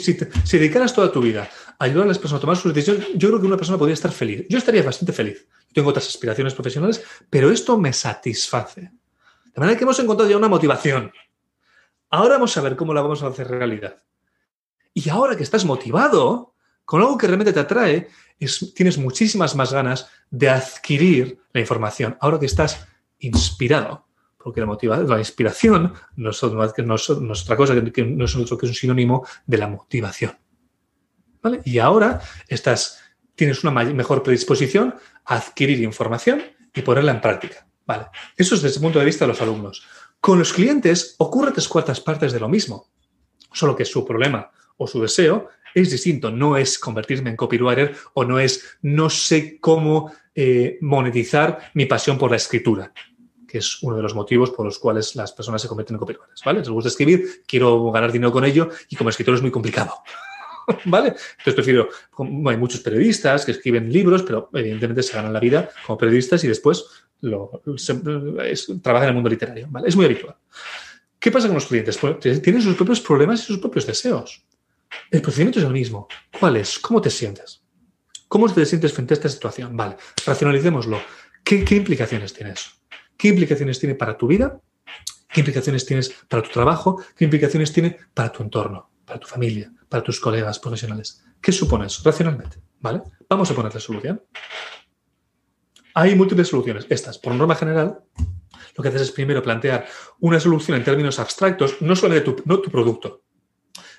[0.52, 1.48] dedicaras toda tu vida
[1.78, 3.94] a ayudar a las personas a tomar sus decisiones, yo creo que una persona podría
[3.94, 4.44] estar feliz.
[4.48, 5.46] Yo estaría bastante feliz.
[5.72, 8.80] Tengo otras aspiraciones profesionales, pero esto me satisface.
[8.80, 11.12] De manera que hemos encontrado ya una motivación.
[12.10, 14.02] Ahora vamos a ver cómo la vamos a hacer realidad.
[14.92, 16.54] Y ahora que estás motivado
[16.88, 18.08] con algo que realmente te atrae,
[18.74, 22.16] tienes muchísimas más ganas de adquirir la información.
[22.18, 24.08] Ahora que estás inspirado
[24.38, 28.72] porque la motivación, la inspiración no es, otra cosa que, no es otro que un
[28.72, 30.38] sinónimo de la motivación.
[31.42, 31.60] ¿Vale?
[31.66, 32.98] Y ahora estás,
[33.34, 34.94] tienes una mejor predisposición
[35.26, 37.68] a adquirir información y ponerla en práctica.
[37.86, 38.06] ¿Vale?
[38.34, 39.86] Eso es desde el punto de vista de los alumnos.
[40.22, 42.88] Con los clientes ocurre tres cuartas partes de lo mismo,
[43.52, 45.50] solo que su problema o su deseo
[45.82, 46.30] es distinto.
[46.30, 52.18] No es convertirme en copywriter o no es no sé cómo eh, monetizar mi pasión
[52.18, 52.92] por la escritura
[53.48, 56.42] que es uno de los motivos por los cuales las personas se convierten en copywriters,
[56.44, 56.60] ¿vale?
[56.60, 59.94] Les gusta escribir, quiero ganar dinero con ello y como escritor es muy complicado,
[60.84, 61.08] ¿vale?
[61.08, 61.88] Entonces prefiero,
[62.46, 66.48] hay muchos periodistas que escriben libros, pero evidentemente se ganan la vida como periodistas y
[66.48, 66.84] después
[67.22, 67.62] lo,
[68.82, 69.88] trabajan en el mundo literario, ¿vale?
[69.88, 70.36] Es muy habitual.
[71.18, 71.98] ¿Qué pasa con los clientes?
[71.98, 74.44] Pues, tienen sus propios problemas y sus propios deseos.
[75.10, 76.08] El procedimiento es el mismo.
[76.38, 76.78] ¿Cuál es?
[76.78, 77.62] ¿Cómo te sientes?
[78.28, 79.76] ¿Cómo te sientes frente a esta situación?
[79.76, 81.00] Vale, racionalicémoslo.
[81.42, 82.70] ¿Qué, implicaciones tiene eso?
[83.16, 84.60] ¿Qué implicaciones tiene para tu vida?
[85.32, 87.02] ¿Qué implicaciones tienes para tu trabajo?
[87.16, 91.24] ¿Qué implicaciones tiene para tu entorno, para tu familia, para tus colegas profesionales?
[91.40, 92.58] ¿Qué supone eso racionalmente?
[92.80, 93.02] ¿Vale?
[93.28, 94.22] Vamos a ponerle solución.
[95.94, 96.86] Hay múltiples soluciones.
[96.90, 98.00] Estas, por norma general,
[98.76, 99.86] lo que haces es primero plantear
[100.20, 103.22] una solución en términos abstractos, no de tu, no tu producto.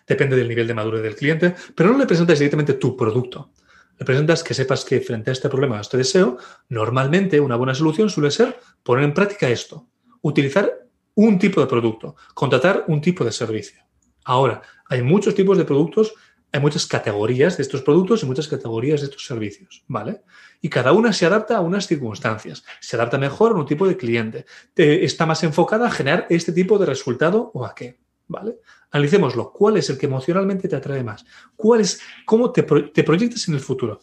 [0.10, 3.54] Depende del nivel de madurez del cliente, pero no le presentas directamente tu producto
[4.00, 6.38] representas que sepas que frente a este problema, a este deseo,
[6.70, 9.88] normalmente una buena solución suele ser poner en práctica esto,
[10.22, 13.84] utilizar un tipo de producto, contratar un tipo de servicio.
[14.24, 16.14] Ahora, hay muchos tipos de productos,
[16.52, 20.22] hay muchas categorías de estos productos y muchas categorías de estos servicios, ¿vale?
[20.62, 23.98] Y cada una se adapta a unas circunstancias, se adapta mejor a un tipo de
[23.98, 24.46] cliente,
[24.76, 28.60] está más enfocada a generar este tipo de resultado o a qué, ¿vale?
[28.92, 29.52] Analicémoslo.
[29.52, 31.26] ¿Cuál es el que emocionalmente te atrae más?
[31.56, 34.00] ¿Cuál es, ¿Cómo te, te proyectas en el futuro?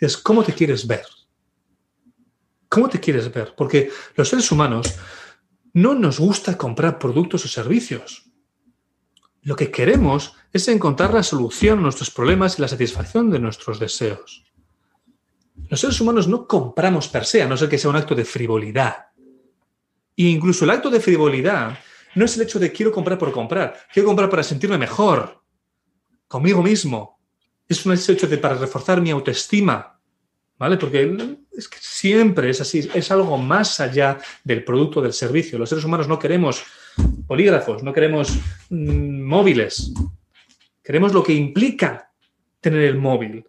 [0.00, 1.06] Es cómo te quieres ver.
[2.68, 3.54] ¿Cómo te quieres ver?
[3.56, 4.94] Porque los seres humanos
[5.74, 8.30] no nos gusta comprar productos o servicios.
[9.42, 13.80] Lo que queremos es encontrar la solución a nuestros problemas y la satisfacción de nuestros
[13.80, 14.44] deseos.
[15.68, 18.24] Los seres humanos no compramos per se, a no ser que sea un acto de
[18.24, 19.06] frivolidad.
[20.16, 21.78] E incluso el acto de frivolidad
[22.14, 25.42] no es el hecho de quiero comprar por comprar, quiero comprar para sentirme mejor
[26.28, 27.20] conmigo mismo.
[27.68, 29.98] Es un hecho de para reforzar mi autoestima,
[30.58, 30.76] ¿vale?
[30.76, 35.58] Porque es que siempre es así, es algo más allá del producto del servicio.
[35.58, 36.62] Los seres humanos no queremos
[37.26, 38.38] polígrafos, no queremos
[38.70, 39.92] mm, móviles,
[40.82, 42.12] queremos lo que implica
[42.60, 43.46] tener el móvil.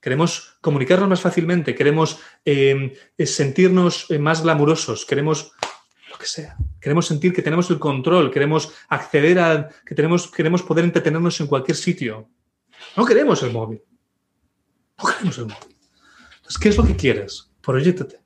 [0.00, 5.52] queremos comunicarnos más fácilmente, queremos eh, sentirnos más glamurosos, queremos
[6.20, 6.56] que sea.
[6.80, 11.46] Queremos sentir que tenemos el control, queremos acceder a, que tenemos, queremos poder entretenernos en
[11.48, 12.28] cualquier sitio.
[12.96, 13.82] No queremos el móvil.
[14.98, 15.76] No queremos el móvil.
[16.36, 17.50] Entonces, ¿qué es lo que quieres?
[17.60, 18.20] Proyectate.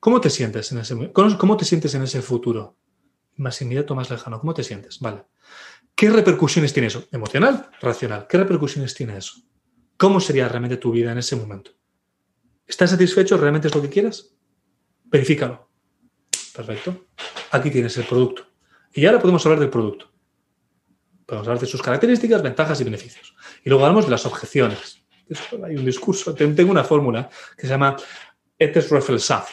[0.00, 2.76] ¿Cómo te sientes en ese cómo te sientes en ese futuro?
[3.36, 4.40] Más inmediato, más lejano.
[4.40, 4.98] ¿Cómo te sientes?
[5.00, 5.24] Vale.
[5.94, 7.08] ¿Qué repercusiones tiene eso?
[7.10, 7.70] ¿Emocional?
[7.80, 8.26] ¿Racional?
[8.28, 9.40] ¿Qué repercusiones tiene eso?
[9.96, 11.72] ¿Cómo sería realmente tu vida en ese momento?
[12.66, 13.36] ¿Estás satisfecho?
[13.36, 14.36] ¿Realmente es lo que quieres?
[15.04, 15.67] Verifícalo.
[16.58, 17.06] Perfecto.
[17.52, 18.44] Aquí tienes el producto.
[18.92, 20.10] Y ahora podemos hablar del producto.
[21.24, 23.32] Podemos hablar de sus características, ventajas y beneficios.
[23.64, 25.00] Y luego hablamos de las objeciones.
[25.64, 27.94] Hay un discurso, tengo una fórmula que se llama
[28.58, 28.88] Etes
[29.18, 29.50] Saf.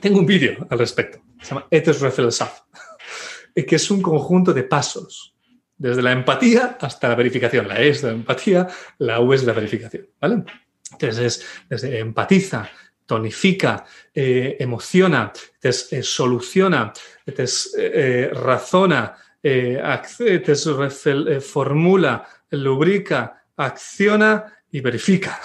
[0.00, 1.20] Tengo un vídeo al respecto.
[1.42, 1.98] Se llama Etes
[2.34, 2.60] Saf.
[3.54, 5.36] Que es un conjunto de pasos.
[5.76, 7.68] Desde la empatía hasta la verificación.
[7.68, 8.66] La E es la empatía,
[8.96, 10.08] la U es la verificación.
[10.18, 10.42] ¿Vale?
[10.90, 12.70] Entonces, desde empatiza,
[13.12, 13.84] tonifica,
[14.14, 16.94] eh, emociona, te eh, soluciona,
[17.26, 17.44] te
[17.76, 25.38] eh, razona, te formula, lubrica, acciona y verifica.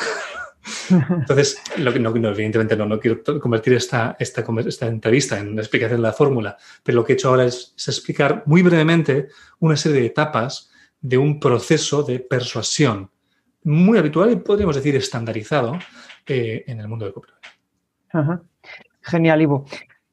[0.89, 1.89] Entonces, no,
[2.29, 7.13] evidentemente no, quiero convertir esta, entrevista en una explicación de la fórmula, pero lo que
[7.13, 9.27] he hecho ahora es, explicar muy brevemente
[9.59, 13.11] una serie de etapas de un proceso de persuasión
[13.63, 15.77] muy habitual y podríamos decir estandarizado
[16.25, 17.36] en el mundo del copyright.
[19.01, 19.65] Genial, Ivo.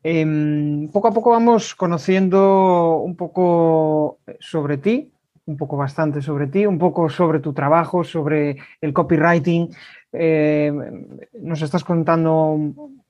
[0.02, 5.10] Em, poco a poco vamos conociendo un poco sobre ti,
[5.46, 9.70] un poco bastante sobre ti, un poco sobre tu trabajo, sobre el copywriting.
[10.12, 12.56] Em, nos estás contando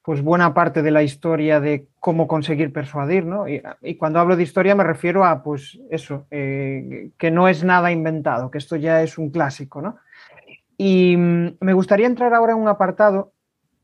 [0.03, 3.47] pues buena parte de la historia de cómo conseguir persuadir, ¿no?
[3.49, 7.91] Y, cuando hablo de historia me refiero a, pues eso, eh, que no es nada
[7.91, 9.97] inventado, que esto ya es un clásico, ¿no?
[10.77, 13.33] Y mm, me gustaría entrar ahora en un apartado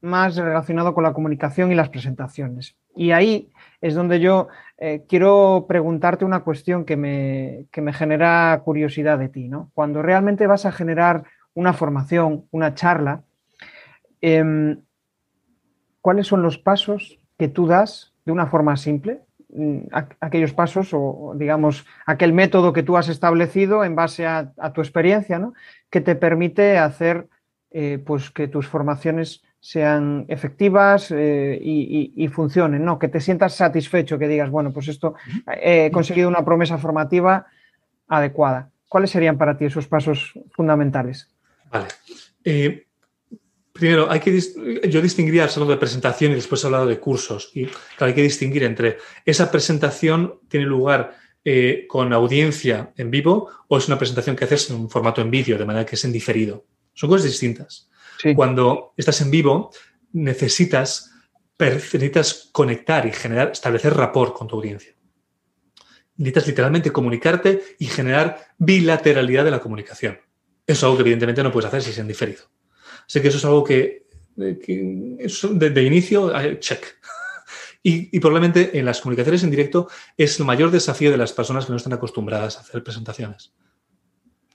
[0.00, 2.76] más relacionado con la comunicación y las presentaciones.
[2.96, 4.48] Y ahí es donde yo
[4.78, 9.48] eh, quiero preguntarte una cuestión que me, me, genera curiosidad de ti.
[9.48, 9.70] ¿no?
[9.74, 11.24] Cuando realmente vas a generar
[11.54, 13.22] una formación, una charla,
[14.20, 14.80] em,
[16.00, 19.20] ¿cuáles son los pasos que tú das de una forma simple?
[19.52, 19.86] Mm,
[20.20, 25.38] aquellos pasos o, digamos, aquel método que tú has establecido en base a, tu experiencia,
[25.38, 25.54] ¿no?
[25.90, 27.28] que te permite hacer
[27.72, 32.98] eh, pues que tus formaciones sean efectivas eh, y, funcionen, ¿no?
[32.98, 35.14] Que te sientas satisfecho, que digas, bueno, pues esto
[35.62, 37.46] he conseguido una promesa formativa
[38.08, 38.70] adecuada.
[38.88, 41.28] ¿Cuáles serían para ti esos pasos fundamentales?
[41.70, 41.86] Vale.
[42.42, 42.86] Eh,
[43.72, 44.40] primero, hay que
[44.88, 47.50] yo distinguiría solo de presentación y después he hablado de cursos.
[47.54, 48.96] Y hay que distinguir entre
[49.26, 54.70] esa presentación tiene lugar eh, con audiencia en vivo o es una presentación que haces
[54.70, 56.64] en un formato en vídeo, de manera que es en diferido.
[56.94, 57.89] Son cosas distintas.
[58.34, 59.70] Cuando estás en vivo,
[60.12, 61.12] necesitas,
[61.58, 64.94] necesitas conectar y generar, establecer rapport con tu audiencia.
[66.16, 70.18] Necesitas literalmente comunicarte y generar bilateralidad de la comunicación.
[70.66, 72.44] Eso es algo que evidentemente no puedes hacer si es en diferido.
[73.06, 74.06] Así que eso es algo que,
[74.36, 76.84] de, inicio, check.
[77.82, 81.64] Y, y, probablemente en las comunicaciones en directo es el mayor desafío de las personas
[81.64, 83.54] que no están acostumbradas a hacer presentaciones.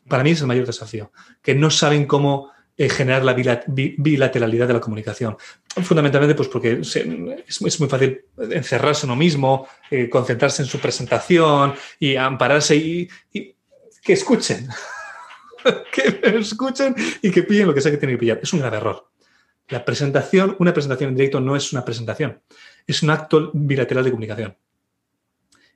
[0.08, 1.12] Para mí es el mayor desafío,
[1.42, 5.38] que no saben cómo eh, generar la bilateralidad de la comunicación.
[5.82, 11.74] Fundamentalmente, pues porque es, muy fácil encerrarse en uno mismo, eh, concentrarse en su presentación
[12.00, 14.68] y ampararse y, que escuchen.
[15.92, 18.40] que escuchen y que pillen lo que sea que tienen que pillar.
[18.44, 19.10] Es un grave error.
[19.70, 22.42] La presentación, una presentación en directo no es una presentación,
[22.86, 24.58] es un acto bilateral de comunicación.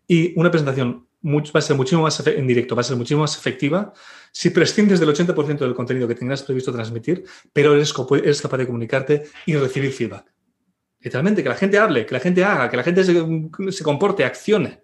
[0.08, 3.38] Y una presentación va a ser muchísimo más en directo, va a ser muchísimo más
[3.38, 3.94] efectiva
[4.32, 9.24] si prescindes del 80% del contenido que tengas previsto transmitir, pero eres, capaz de comunicarte
[9.46, 10.32] y recibir feedback.
[11.00, 14.82] Literalmente, que la gente hable, que la gente haga, que la gente se, comporte, accione.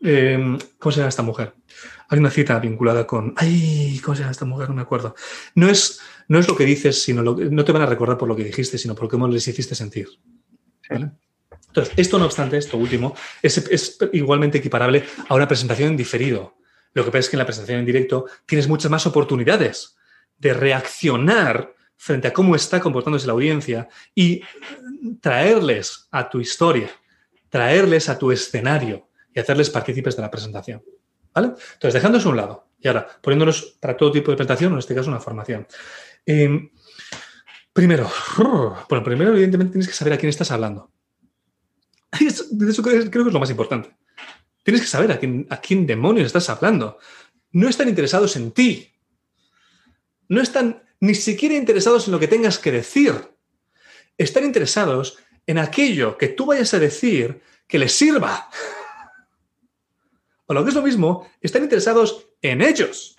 [0.00, 1.54] Em, ¿Cómo se llama esta mujer?
[2.08, 3.34] Hay una cita vinculada con.
[3.36, 4.00] ¡Ay!
[4.04, 4.68] ¿Cómo se llama esta mujer?
[4.68, 5.16] No me acuerdo.
[5.56, 8.28] No es, no es lo que dices, sino lo, no te van a recordar por
[8.28, 10.08] lo que dijiste, sino por cómo les hiciste sentir.
[10.88, 11.10] ¿Vale?
[11.68, 16.56] Entonces, esto no obstante, esto último, es, igualmente equiparable a una presentación en diferido.
[16.94, 19.96] Lo que pasa es que en la presentación en directo tienes muchas más oportunidades
[20.38, 24.42] de reaccionar frente a cómo está comportándose la audiencia y
[25.20, 26.88] traerles a tu historia,
[27.48, 30.82] traerles a tu escenario y hacerles partícipes de la presentación.
[31.34, 31.48] ¿Vale?
[31.48, 34.94] Entonces, dejando a un lado y ahora poniéndonos para todo tipo de presentación, en este
[34.94, 35.66] caso una formación.
[36.24, 36.70] Em,
[37.72, 38.10] primero,
[38.88, 40.90] bueno, primero evidentemente tienes que saber a quién estás hablando.
[42.10, 43.94] De eso creo, que es lo más importante.
[44.62, 46.98] Tienes que saber a quién, a quién demonios estás hablando.
[47.52, 48.92] No están interesados en ti.
[50.28, 53.14] No están ni siquiera interesados en lo que tengas que decir.
[54.16, 58.50] Están interesados en aquello que tú vayas a decir que les sirva.
[60.46, 63.16] O lo que es lo mismo, están interesados en ellos.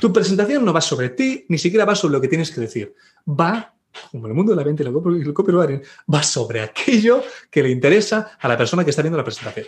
[0.00, 2.94] Tu presentación no va sobre ti, ni siquiera va sobre lo que tienes que decir.
[3.28, 3.75] Va,
[4.10, 5.82] como el mundo de la venta y el copywriting,
[6.12, 9.66] va sobre aquello que le interesa a la persona que está viendo la presentación.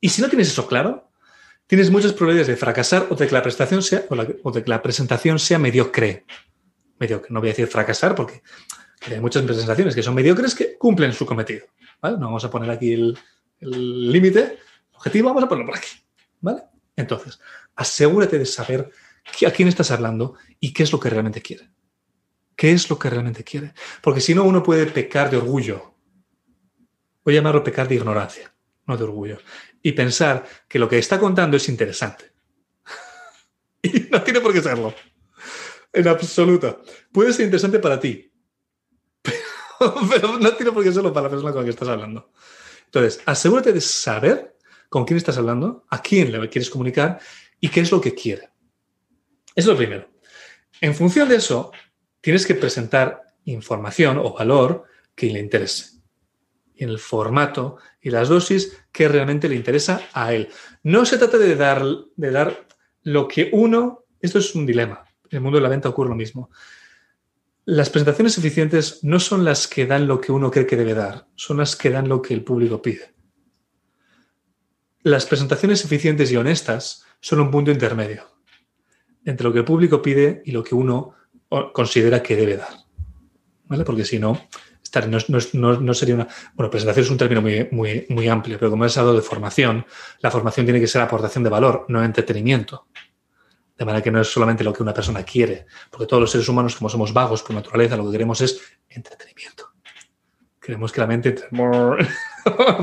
[0.00, 1.10] Y si no tienes eso claro,
[1.66, 4.04] tienes muchas probabilidades de fracasar o de que la presentación sea,
[4.42, 6.24] o, de que la presentación sea mediocre.
[6.98, 7.28] Mediocre.
[7.30, 8.42] No voy a decir fracasar porque
[9.06, 11.66] hay muchas presentaciones que son mediocres que cumplen su cometido.
[12.02, 13.18] No vamos a poner aquí el
[13.60, 14.58] límite,
[14.92, 15.90] objetivo, vamos a ponerlo por aquí.
[16.40, 16.62] ¿Vale?
[16.96, 17.40] Entonces,
[17.74, 18.90] asegúrate de saber
[19.46, 21.70] a quién estás hablando y qué es lo que realmente quiere.
[22.56, 23.74] ¿Qué es lo que realmente quiere?
[24.00, 25.94] Porque si no, uno puede pecar de orgullo.
[27.24, 28.52] Voy a llamarlo pecar de ignorancia,
[28.86, 29.38] no de orgullo.
[29.82, 32.32] Y pensar que lo que está contando es interesante.
[33.82, 34.94] y no tiene por qué serlo.
[35.92, 36.82] En absoluto.
[37.12, 38.32] Puede ser interesante para ti.
[40.10, 42.32] pero no tiene por qué serlo para la persona con la que estás hablando.
[42.86, 44.56] Entonces, asegúrate de saber
[44.88, 47.18] con quién estás hablando, a quién le quieres comunicar
[47.58, 48.50] y qué es lo que quiere.
[49.54, 50.10] Eso es lo primero.
[50.80, 51.72] En función de eso,
[52.22, 56.00] tienes que presentar información o valor que le interese.
[56.76, 60.48] En el formato y las dosis que realmente le interesa a él.
[60.82, 61.84] No se trata de dar,
[62.16, 62.66] de dar
[63.02, 66.14] lo que uno, esto es un dilema, en el mundo de la venta ocurre lo
[66.14, 66.50] mismo.
[67.64, 71.28] Las presentaciones eficientes no son las que dan lo que uno cree que debe dar,
[71.34, 73.14] son las que dan lo que el público pide.
[75.02, 78.32] Las presentaciones eficientes y honestas son un punto intermedio
[79.24, 81.14] entre lo que el público pide y lo que uno
[81.72, 82.74] considera que debe dar.
[83.66, 83.84] ¿Vale?
[83.84, 84.48] Porque si no,
[85.08, 86.28] no, sería una.
[86.54, 89.86] Bueno, presentación es un término muy, muy, muy amplio, pero como he hablado de formación,
[90.20, 92.86] la formación tiene que ser aportación de valor, no entretenimiento.
[93.76, 96.48] De manera que no es solamente lo que una persona quiere, porque todos los seres
[96.48, 99.72] humanos, como somos vagos por naturaleza, lo que queremos es entretenimiento.
[100.60, 101.32] Queremos que la mente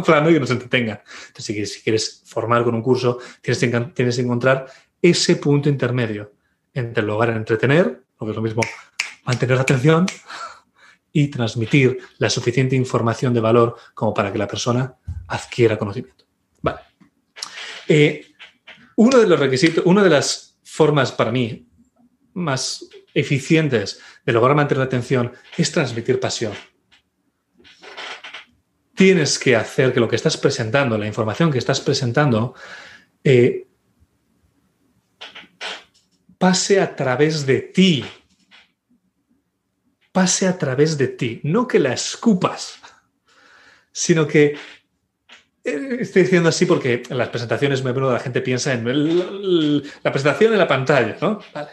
[0.06, 1.04] plano y que nos entretenga.
[1.28, 3.60] Entonces, si quieres, formar con un curso, tienes
[4.18, 4.66] que, encontrar
[5.02, 6.34] ese punto intermedio
[6.74, 8.62] entre lograr entretener, lo que es lo mismo
[9.26, 10.06] mantener la atención,
[11.12, 14.96] y transmitir la suficiente información de valor como para que la persona
[15.28, 16.26] adquiera conocimiento.
[16.62, 16.82] Vale.
[17.88, 18.28] Eh,
[18.96, 21.68] uno de los requisitos, una de las formas para mí
[22.34, 26.54] más eficientes de lograr mantener la atención es transmitir pasión
[29.00, 32.54] tienes que hacer que lo que estás presentando, la información que estás presentando,
[33.24, 33.69] eh,
[36.40, 38.04] pase a través de ti.
[40.12, 41.40] Pase a través de ti.
[41.44, 42.80] No que la escupas,
[43.92, 44.58] sino que
[45.64, 50.54] eh, Estoy diciendo así porque en las presentaciones me la gente piensa en la presentación
[50.54, 51.40] en la pantalla, ¿no?
[51.54, 51.70] Vale.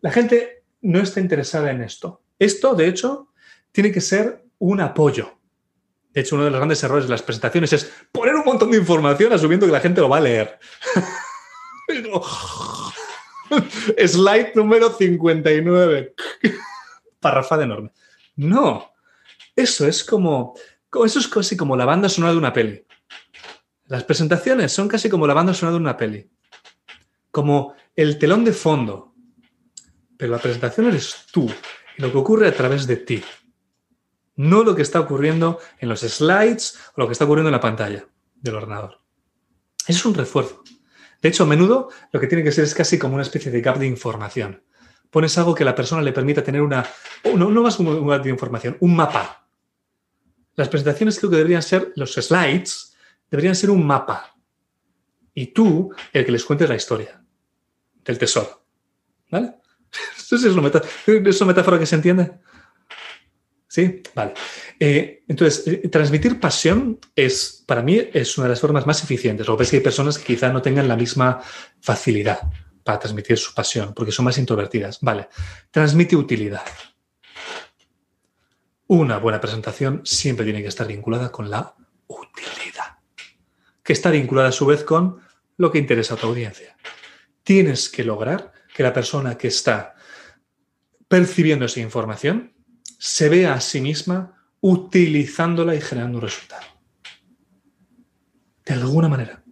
[0.00, 2.22] La gente no está interesada en esto.
[2.38, 3.28] Esto, de hecho,
[3.70, 5.38] tiene que ser un apoyo.
[6.12, 8.78] De hecho, uno de los grandes errores de las presentaciones es poner un montón de
[8.78, 10.58] información asumiendo que la gente lo va a leer.
[14.06, 16.14] Slide número 59.
[17.20, 17.92] Parrafada enorme.
[18.36, 18.92] No.
[19.54, 20.54] Eso es como,
[21.04, 22.84] Eso es casi como la banda sonora de una peli.
[23.86, 26.30] Las presentaciones son casi como la banda sonora de una peli.
[27.30, 29.14] Como el telón de fondo.
[30.16, 31.50] Pero la presentación eres tú
[31.98, 33.22] y lo que ocurre a través de ti
[34.36, 37.60] no lo que está ocurriendo en los slides o lo que está ocurriendo en la
[37.60, 39.00] pantalla del ordenador.
[39.86, 40.62] Eso es un refuerzo.
[41.22, 43.60] De hecho, a menudo lo que tiene que ser es casi como una especie de
[43.60, 44.62] gap de información.
[45.10, 46.84] Pones algo que la persona le permita tener una,
[47.36, 49.46] no, no más un gap de información, un mapa.
[50.56, 52.96] Las presentaciones creo que deberían ser, los slides,
[53.30, 54.34] deberían ser un mapa.
[55.32, 57.22] Y tú, el que les cuentes la historia
[58.04, 58.64] del tesoro.
[59.30, 59.54] ¿Vale?
[60.18, 62.32] ¿Eso es, una metáfora que se entiende?
[63.72, 64.34] Sí, vale.
[64.78, 69.46] Eh, entonces, eh, transmitir pasión es, para mí, es una de las formas más eficientes.
[69.46, 71.40] Lo que es que hay personas que quizá no tengan la misma
[71.80, 72.40] facilidad
[72.84, 74.98] para transmitir su pasión, porque son más introvertidas.
[75.00, 75.30] Vale.
[75.70, 76.66] Transmite utilidad.
[78.88, 81.74] Una buena presentación siempre tiene que estar vinculada con la
[82.08, 82.98] utilidad,
[83.82, 85.22] que está vinculada a su vez con
[85.56, 86.76] lo que interesa a tu audiencia.
[87.42, 89.94] Tienes que lograr que la persona que está
[91.08, 92.51] percibiendo esa información
[93.04, 96.62] se vea a sí misma utilizándola y generando un resultado.
[98.64, 99.42] De alguna manera.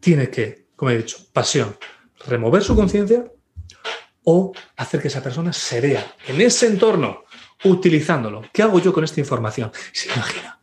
[0.00, 1.76] Tiene que, como he dicho, pasión,
[2.26, 3.30] remover su conciencia
[4.24, 7.24] o hacer que esa persona se vea en ese entorno
[7.64, 8.40] utilizándolo.
[8.54, 9.70] ¿Qué hago yo con esta información?
[9.92, 10.58] Y se imagina.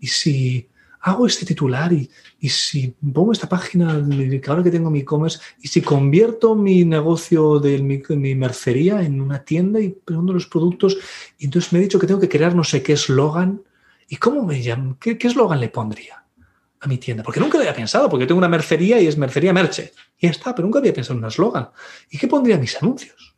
[0.00, 0.70] ¿Y si
[1.04, 2.08] hago este titular y,
[2.48, 4.02] si pongo esta página,
[4.46, 9.44] ahora que tengo mi e-commerce, y si convierto mi negocio de mi, mercería en una
[9.44, 10.96] tienda y pongo los productos,
[11.38, 13.62] y entonces me he dicho que tengo que crear no sé qué eslogan,
[14.08, 14.96] ¿y cómo me llaman?
[14.98, 16.24] ¿Qué eslogan le pondría
[16.80, 17.22] a mi tienda?
[17.22, 19.92] Porque nunca lo había pensado, porque tengo una mercería y es mercería merche.
[20.18, 21.68] Y ya está, pero nunca había pensado en un eslogan.
[22.10, 23.34] ¿Y qué pondría mis anuncios?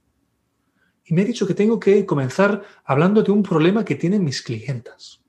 [1.04, 4.40] Y me he dicho que tengo que comenzar hablando de un problema que tienen mis
[4.40, 5.25] clientas.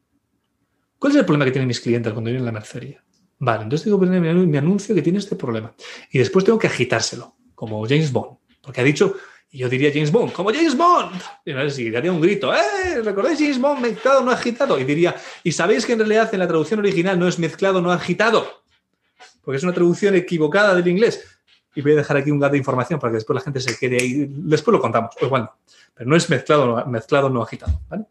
[0.99, 3.03] ¿Cuál es el problema que tienen mis clientes cuando vienen a la mercería?
[3.39, 5.73] Vale, entonces tengo que poner mi anuncio que tiene este problema.
[6.11, 8.37] Y después tengo que agitárselo, como James Bond.
[8.61, 9.15] Porque ha dicho,
[9.51, 11.21] y yo diría James Bond, como James Bond.
[11.45, 13.01] Y daría un grito, ¡eh!
[13.03, 14.79] ¿Recordáis James Bond mezclado, no agitado?
[14.79, 17.91] Y diría, ¿y sabéis que en realidad en la traducción original no es mezclado, no
[17.91, 18.63] agitado?
[19.41, 21.23] Porque es una traducción equivocada del inglés.
[21.75, 23.77] Y voy a dejar aquí un gato de información para que después la gente se
[23.77, 24.25] quede ahí.
[24.27, 25.51] Después lo contamos, pues bueno.
[25.93, 27.79] Pero no es mezclado, mezclado, no agitado.
[27.87, 28.05] ¿vale?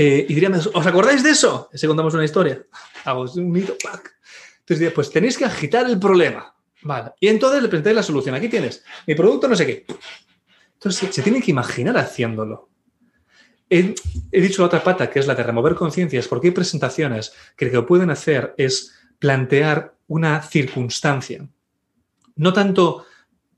[0.00, 1.68] Eh, y dirían, ¿os acordáis de eso?
[1.72, 2.64] Ese contamos una historia.
[3.04, 3.76] Hago un mito.
[3.82, 6.54] Entonces diría, pues tenéis que agitar el problema.
[6.82, 7.10] Vale.
[7.18, 8.36] Y entonces le presentáis la solución.
[8.36, 9.86] Aquí tienes mi producto, no sé qué.
[10.74, 12.68] Entonces se tiene que imaginar haciéndolo.
[13.68, 13.92] He,
[14.30, 17.72] dicho la otra pata, que es la de remover conciencias, porque hay presentaciones que lo
[17.72, 21.44] que pueden hacer es plantear una circunstancia.
[22.36, 23.04] No tanto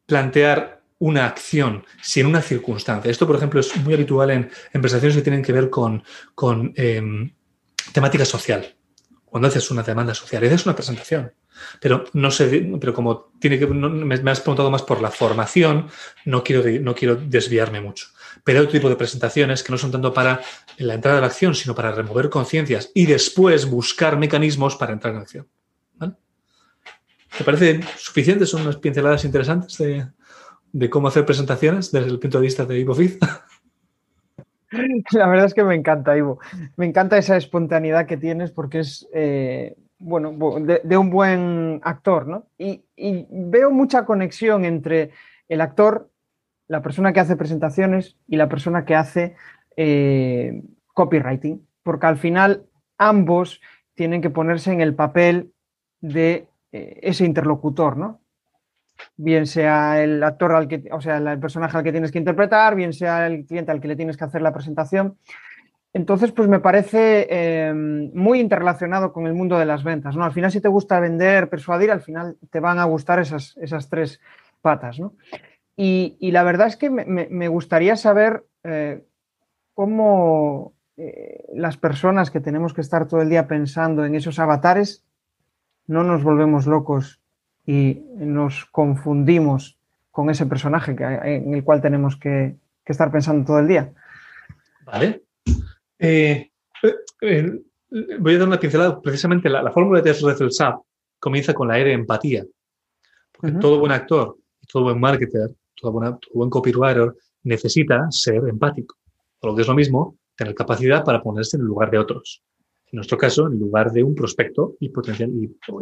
[0.07, 3.11] plantear una acción, sino una circunstancia.
[3.11, 6.03] Esto, por ejemplo, es muy habitual en, en presentaciones que tienen que ver con,
[6.77, 7.33] em,
[7.93, 8.77] temática social.
[9.25, 11.33] Cuando haces una demanda social, es una presentación.
[11.81, 15.89] Pero no sé, pero como tiene que, me, has preguntado más por la formación,
[16.27, 18.09] no quiero, no quiero desviarme mucho.
[18.45, 20.43] Pero hay otro tipo de presentaciones que no son tanto para
[20.79, 25.15] la entrada de la acción, sino para remover conciencias y después buscar mecanismos para entrar
[25.15, 25.49] en acción.
[27.39, 28.45] ¿Te parece suficiente?
[28.45, 30.09] ¿Son unas pinceladas interesantes de,
[30.73, 32.95] de cómo hacer presentaciones desde el punto de vista de Ivo
[35.13, 36.39] La verdad es que me encanta, Ivo.
[36.77, 42.47] Me encanta esa espontaneidad que tienes porque es, eh, bueno, de, un buen actor, ¿no?
[42.57, 42.85] Y,
[43.31, 45.11] veo mucha conexión entre
[45.49, 46.11] el actor,
[46.69, 49.35] la persona que hace presentaciones y la persona que hace
[49.77, 50.63] eh,
[50.95, 52.67] copywriting, porque al final
[52.97, 53.61] ambos
[53.95, 55.53] tienen que ponerse en el papel
[56.01, 58.20] de eh, ese interlocutor, ¿no?
[59.17, 62.75] Bien sea el actor al que, o sea, el personaje al que tienes que interpretar,
[62.75, 65.17] bien sea el cliente al que le tienes que hacer la presentación.
[65.93, 70.25] Entonces, pues me parece eh, muy interrelacionado con el mundo de las ventas, ¿no?
[70.25, 73.89] Al final, si te gusta vender, persuadir, al final te van a gustar esas, esas
[73.89, 74.21] tres
[74.63, 75.15] patas, ¿no?
[75.77, 79.03] Y, la verdad es que me, gustaría saber eh,
[79.73, 85.07] cómo eh, las personas que tenemos que estar todo el día pensando en esos avatares
[85.87, 87.20] no nos volvemos locos
[87.71, 89.79] y nos confundimos
[90.11, 93.93] con ese personaje en el cual tenemos que, estar pensando todo el día.
[94.85, 95.23] Vale.
[95.97, 96.51] Eh,
[97.21, 97.61] eh,
[98.19, 99.01] voy a dar una pincelada.
[99.01, 100.51] Precisamente la, fórmula de Rethel
[101.21, 102.45] comienza con la de empatía.
[103.31, 105.51] Porque todo buen actor, todo buen marketer,
[105.81, 107.15] todo, buen copywriter
[107.45, 108.97] necesita ser empático.
[109.39, 112.43] Por lo que es lo mismo, tener capacidad para ponerse en el lugar de otros.
[112.87, 115.31] En nuestro caso, en lugar de un prospecto y potencial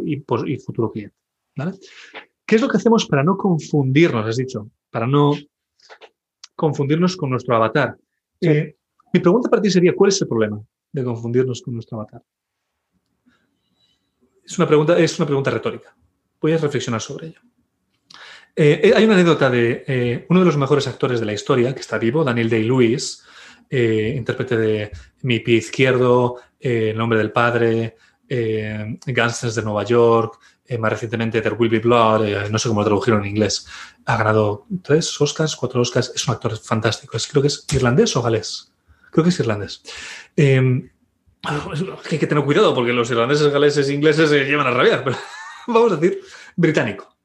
[0.05, 1.15] y futuro cliente.
[2.45, 4.71] ¿Qué es lo que hacemos para no confundirnos, has dicho?
[4.89, 5.33] Para no
[6.55, 7.95] confundirnos con nuestro avatar.
[8.41, 8.75] Eh,
[9.13, 12.23] mi pregunta para ti sería, ¿cuál es el problema de confundirnos con nuestro avatar?
[14.43, 15.95] Es una pregunta, es una pregunta retórica.
[16.41, 17.39] Voy a reflexionar sobre ello.
[18.55, 21.81] Eh, eh, hay una anécdota de uno de los mejores actores de la historia, que
[21.81, 23.23] está vivo, Daniel Day-Lewis,
[23.69, 24.91] intérprete de
[25.21, 27.95] Mi pie izquierdo, El nombre del padre,
[28.27, 30.39] Gangsters de Nueva York,
[30.69, 33.65] eh, más recientemente There Will Be Blood, eh, no sé cómo lo tradujeron en inglés,
[34.05, 38.21] ha ganado tres Oscars, cuatro Oscars, es un actor fantástico, creo que es irlandés o
[38.21, 38.71] galés,
[39.09, 39.81] creo que es irlandés.
[40.35, 40.87] Em,
[41.41, 45.17] hay que tener cuidado porque los irlandeses, galeses e ingleses se llevan a rabiar, pero
[45.67, 46.21] vamos a decir
[46.55, 47.17] británico.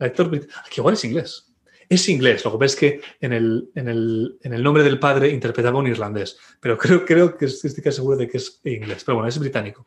[0.00, 1.44] El actor británico, que igual es inglés.
[1.88, 5.78] Es inglés, lo que pasa es que en el, en el, nombre del padre interpretaba
[5.78, 9.28] un irlandés, pero creo, creo que estoy casi seguro de que es inglés, pero bueno,
[9.28, 9.86] es británico.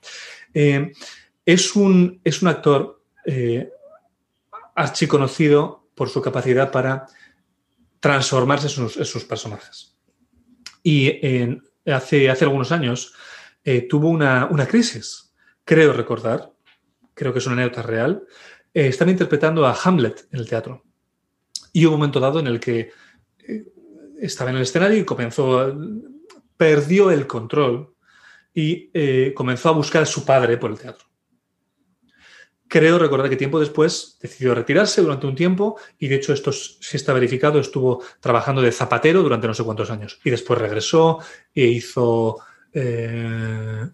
[0.54, 0.94] Em,
[1.46, 3.70] es, un, es un actor eh,
[4.76, 7.08] archiconocido por su capacidad para
[8.00, 9.96] transformarse en sus, personajes.
[10.82, 11.12] Y
[11.86, 13.14] hace, hace algunos años
[13.64, 16.52] eh, tuvo una, crisis, creo recordar,
[17.14, 18.24] creo que es una anécdota real,
[18.74, 20.84] eh, están interpretando a Hamlet en el teatro.
[21.72, 22.92] Y hubo un momento dado en el que
[23.48, 23.66] eh,
[24.20, 25.76] estaba en el escenario y comenzó,
[26.58, 27.96] perdió el control
[28.54, 31.06] y comenzó a buscar a su padre por el teatro.
[32.72, 36.96] Creo recordar que tiempo después decidió retirarse durante un tiempo y de hecho esto sí
[36.96, 41.20] está verificado, estuvo trabajando de zapatero durante no sé cuántos años y después regresó
[41.54, 42.38] e hizo...
[42.72, 43.90] Eh,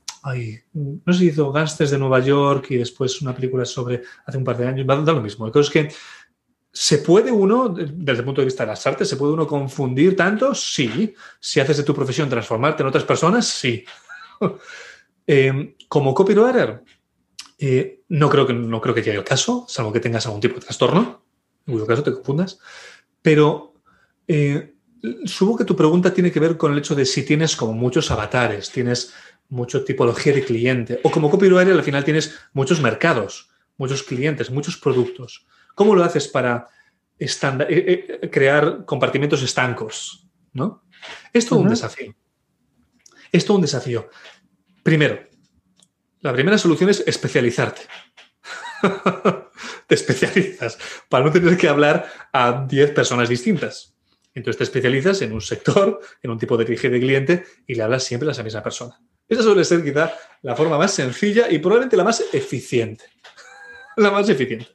[0.73, 4.43] no sé si hizo Gangsters de Nueva York y después una película sobre hace un
[4.43, 5.47] par de años, da lo mismo.
[5.47, 5.95] La cosa es que
[6.71, 10.15] ¿Se puede uno, desde el punto de vista de las artes, se puede uno confundir
[10.15, 10.53] tanto?
[10.53, 11.15] Sí.
[11.39, 13.83] Si haces de tu profesión transformarte en otras personas, sí.
[15.29, 16.83] Eh, como copywriter,
[17.59, 20.55] eh, no, creo que, no creo que llegue el caso, salvo que tengas algún tipo
[20.55, 21.23] de trastorno,
[21.65, 22.59] en cuyo caso te confundas.
[23.21, 23.73] Pero
[24.27, 24.75] eh,
[25.25, 28.09] supongo que tu pregunta tiene que ver con el hecho de si tienes como muchos
[28.11, 29.13] avatares, tienes
[29.49, 34.77] mucha tipología de cliente, o como copywriter al final tienes muchos mercados, muchos clientes, muchos
[34.77, 35.45] productos.
[35.75, 36.67] ¿Cómo lo haces para
[38.29, 40.27] crear compartimentos estancos?
[40.57, 40.83] ¿no?
[41.31, 42.15] Es todo un desafío.
[43.31, 44.09] Es todo un desafío.
[44.83, 45.19] Primero,
[46.27, 47.83] la primera solución es especializarte.
[49.87, 53.95] te especializas para no tener que hablar a 10 personas distintas.
[54.33, 58.27] Entonces te especializas en un sector, en un tipo de cliente y le hablas siempre
[58.27, 58.99] a esa misma persona.
[59.25, 63.05] Esa suele ser quizá la forma más sencilla y probablemente la más eficiente.
[63.95, 64.67] la más eficiente.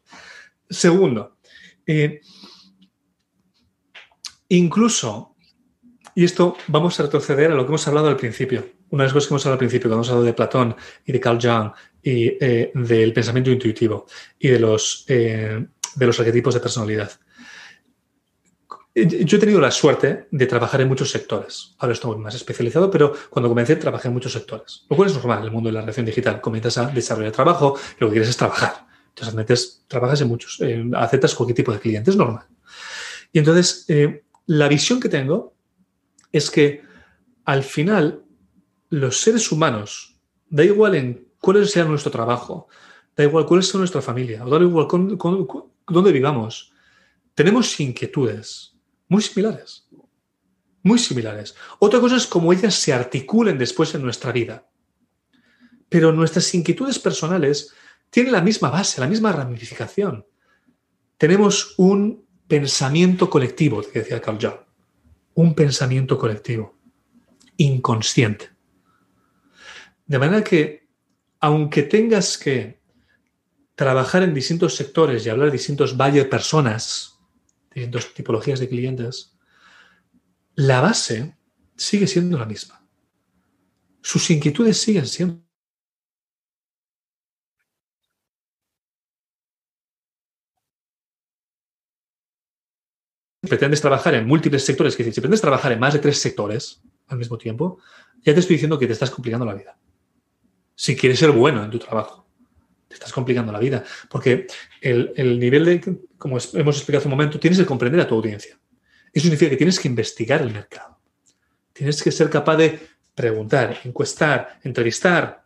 [0.70, 1.36] Segundo,
[1.86, 2.22] eh,
[4.48, 5.36] incluso,
[6.14, 9.12] y esto vamos a retroceder a lo que hemos hablado al principio, una de las
[9.14, 11.72] cosas que hemos hablado al principio, cuando hemos hablado de Platón y de Carl Jung
[12.02, 14.06] y eh, del pensamiento intuitivo
[14.38, 17.10] y de los, eh, de los arquetipos de personalidad.
[18.94, 21.74] Yo he tenido la suerte de trabajar en muchos sectores.
[21.78, 24.84] Ahora estoy más especializado, pero cuando comencé trabajé en muchos sectores.
[24.90, 26.42] Lo cual es normal en el mundo de la relación digital.
[26.42, 28.86] Comienzas a desarrollar trabajo lo que quieres es trabajar.
[29.16, 30.60] Entonces, trabajas en muchos,
[30.94, 32.44] aceptas cualquier tipo de cliente, es normal.
[33.32, 35.54] Y entonces, eh, la visión que tengo
[36.30, 36.82] es que
[37.46, 38.22] al final
[38.92, 40.20] los seres humanos,
[40.50, 42.68] da igual en cuál sea nuestro trabajo,
[43.16, 44.86] da igual cuál sea nuestra familia, o da igual
[45.86, 46.74] dónde vivamos,
[47.34, 48.76] tenemos inquietudes
[49.08, 49.88] muy similares.
[50.82, 51.54] Muy similares.
[51.78, 54.68] Otra cosa es cómo ellas se articulen después en nuestra vida.
[55.88, 57.72] Pero nuestras inquietudes personales
[58.10, 60.26] tiene la misma base, la misma ramificación.
[61.16, 64.60] Tenemos un pensamiento colectivo, decía Carl Jung,
[65.32, 66.76] un pensamiento colectivo,
[67.56, 68.52] inconsciente.
[70.12, 70.90] De manera que,
[71.40, 72.82] aunque tengas que
[73.74, 77.18] trabajar en distintos sectores y hablar de distintos valles personas,
[77.74, 79.38] distintas tipologías de clientes,
[80.54, 81.38] la base
[81.76, 82.86] sigue siendo la misma.
[84.02, 85.40] Sus inquietudes siguen siendo
[93.48, 97.16] pretendes trabajar en múltiples sectores, que si pretendes trabajar en más de tres sectores al
[97.16, 97.78] mismo tiempo,
[98.20, 99.78] ya te estoy diciendo que te estás complicando la vida.
[100.82, 102.26] Si quieres ser bueno en tu trabajo,
[102.88, 103.84] te estás complicando la vida.
[104.10, 104.48] Porque
[104.80, 105.80] el, nivel de,
[106.18, 108.58] como hemos explicado hace un momento, tienes que comprender a tu audiencia.
[109.12, 110.98] Eso significa que tienes que investigar el mercado.
[111.72, 112.80] Tienes que ser capaz de
[113.14, 115.44] preguntar, encuestar, entrevistar,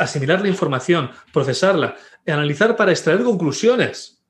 [0.00, 1.94] asimilar la información, procesarla,
[2.26, 4.24] analizar para extraer conclusiones.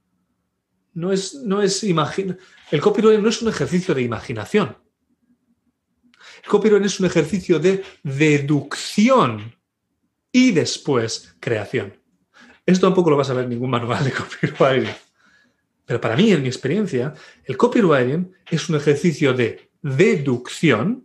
[0.95, 2.39] No es, no es imaginar.
[2.73, 4.79] El copyright no es un ejercicio de imaginación.
[6.43, 9.55] El copyright es un ejercicio de deducción
[10.35, 11.97] y después creación.
[12.67, 14.93] Esto tampoco lo vas a ver en ningún manual de copywriting.
[15.87, 17.15] Pero para mí, en mi experiencia,
[17.45, 21.05] el copywriting es un ejercicio de deducción,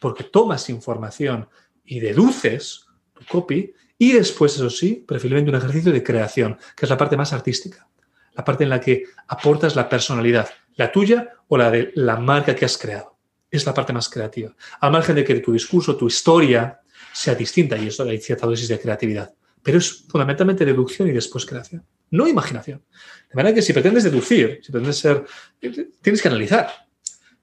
[0.00, 1.48] porque tomas información
[1.82, 6.90] y deduces tu copy, y después, eso sí, preferiblemente un ejercicio de creación, que es
[6.90, 7.88] la parte más artística,
[8.34, 12.54] la parte en la que aportas la personalidad, la tuya o la de la marca
[12.54, 13.16] que has creado.
[13.50, 14.54] Es la parte más creativa.
[14.78, 16.82] Al margen de que tu discurso, tu historia
[17.18, 19.34] sea distinta, y eso hay cierta dosis de creatividad.
[19.62, 22.84] Pero es fundamentalmente deducción y después creación, no imaginación.
[23.28, 25.24] De manera que si pretendes deducir, si pretendes ser,
[26.00, 26.68] tienes que analizar.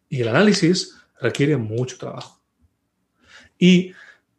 [0.07, 2.41] Y el análisis requiere mucho trabajo.
[3.59, 3.91] Y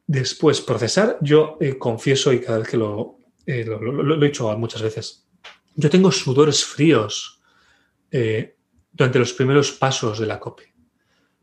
[0.06, 5.28] después procesar, yo eh, confieso y cada vez que lo, eh, he dicho muchas veces,
[5.74, 7.42] yo tengo sudores fríos
[8.10, 8.56] eh,
[8.90, 10.64] durante los primeros pasos de la copy.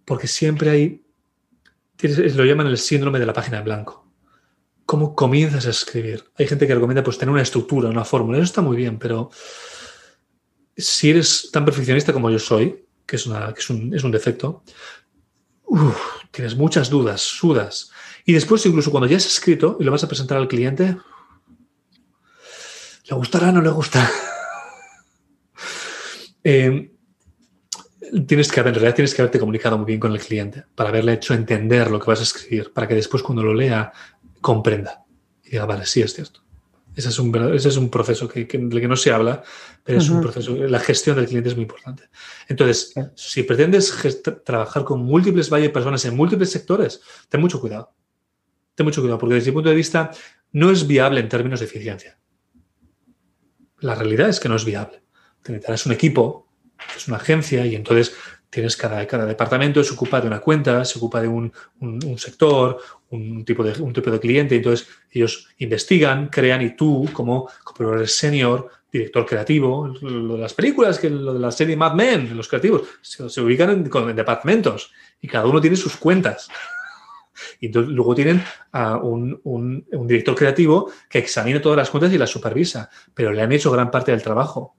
[0.04, 1.03] Porque siempre hay,
[2.02, 4.08] lo llaman el síndrome de la página en blanco.
[4.86, 6.26] ¿Cómo comienzas a escribir?
[6.38, 8.38] Hay gente que recomienda pues tener una estructura, una fórmula.
[8.38, 9.30] Eso está muy bien, pero
[10.76, 14.64] si eres tan perfeccionista como yo soy, que es, un, defecto,
[16.32, 17.92] tienes muchas dudas, sudas.
[18.26, 20.98] Y después, incluso cuando ya has escrito y lo vas a presentar al cliente,
[23.10, 24.10] ¿le gustará o no le gusta?
[26.44, 26.93] eh,
[28.28, 31.14] tienes que, en realidad tienes que haberte comunicado muy bien con el cliente para haberle
[31.14, 33.92] hecho entender lo que vas a escribir, para que después cuando lo lea
[34.42, 35.04] comprenda
[35.44, 36.42] y diga, vale, sí es cierto.
[36.96, 39.42] Ese es un, ese es un proceso que, que, del que no se habla,
[39.84, 42.04] pero es un proceso, la gestión del cliente es muy importante.
[42.48, 43.92] Entonces, si pretendes
[44.46, 47.96] trabajar con múltiples personas en múltiples sectores, ten mucho cuidado.
[48.76, 50.12] ten mucho cuidado, porque desde mi punto de vista
[50.52, 52.20] no es viable en términos de eficiencia.
[53.80, 55.04] La realidad es que no es viable.
[55.48, 56.53] Necesitarás un equipo,
[56.96, 58.16] es una agencia, y entonces
[58.54, 61.52] tienes cada, cada departamento se ocupa de una cuenta, se ocupa de un,
[62.18, 62.80] sector,
[63.10, 67.94] un tipo, de, un tipo de cliente, entonces ellos investigan, crean y tú, como, como
[67.94, 72.38] eres senior, director creativo, lo de las películas, que lo de la serie Mad Men,
[72.38, 76.48] los creativos, se, ubican en, departamentos y cada uno tiene sus cuentas.
[77.60, 82.18] Y entonces, luego tienen a un, un, director creativo que examina todas las cuentas y
[82.18, 84.76] las supervisa, pero le han hecho gran parte del trabajo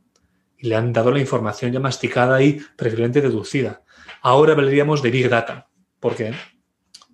[0.64, 3.82] le han dado la información ya masticada y preferiblemente deducida.
[4.22, 5.68] Ahora hablaríamos de Big Data,
[6.00, 6.32] porque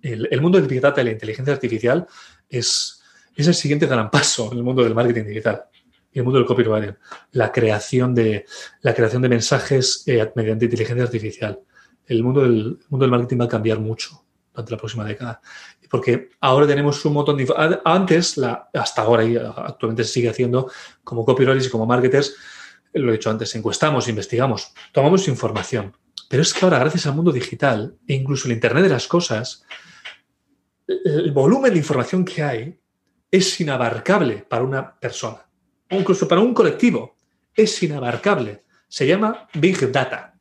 [0.01, 2.07] el, el mundo del Big Data y la inteligencia artificial
[2.47, 3.01] es,
[3.35, 5.65] es el siguiente gran paso en el mundo del marketing digital
[6.13, 6.95] y el mundo del copywriting,
[7.31, 8.45] la creación de,
[8.81, 11.59] la creación de mensajes eh, mediante inteligencia artificial.
[12.05, 14.23] El mundo, del, mundo del marketing va a cambiar mucho
[14.53, 15.41] durante la próxima década.
[15.89, 17.53] Porque ahora tenemos un montón de...
[17.83, 20.71] Antes, la, hasta ahora y actualmente se sigue haciendo
[21.03, 22.35] como copywriters y como marketers,
[22.93, 25.95] lo he dicho antes, encuestamos, investigamos, tomamos información.
[26.29, 29.65] Pero es que ahora, gracias al mundo digital e incluso el Internet de las cosas,
[30.87, 32.79] el volumen de información que hay
[33.29, 35.45] es inabarcable para una persona
[35.99, 37.15] incluso para un colectivo,
[37.53, 38.63] es inabarcable.
[38.87, 40.33] Se llama Big Data.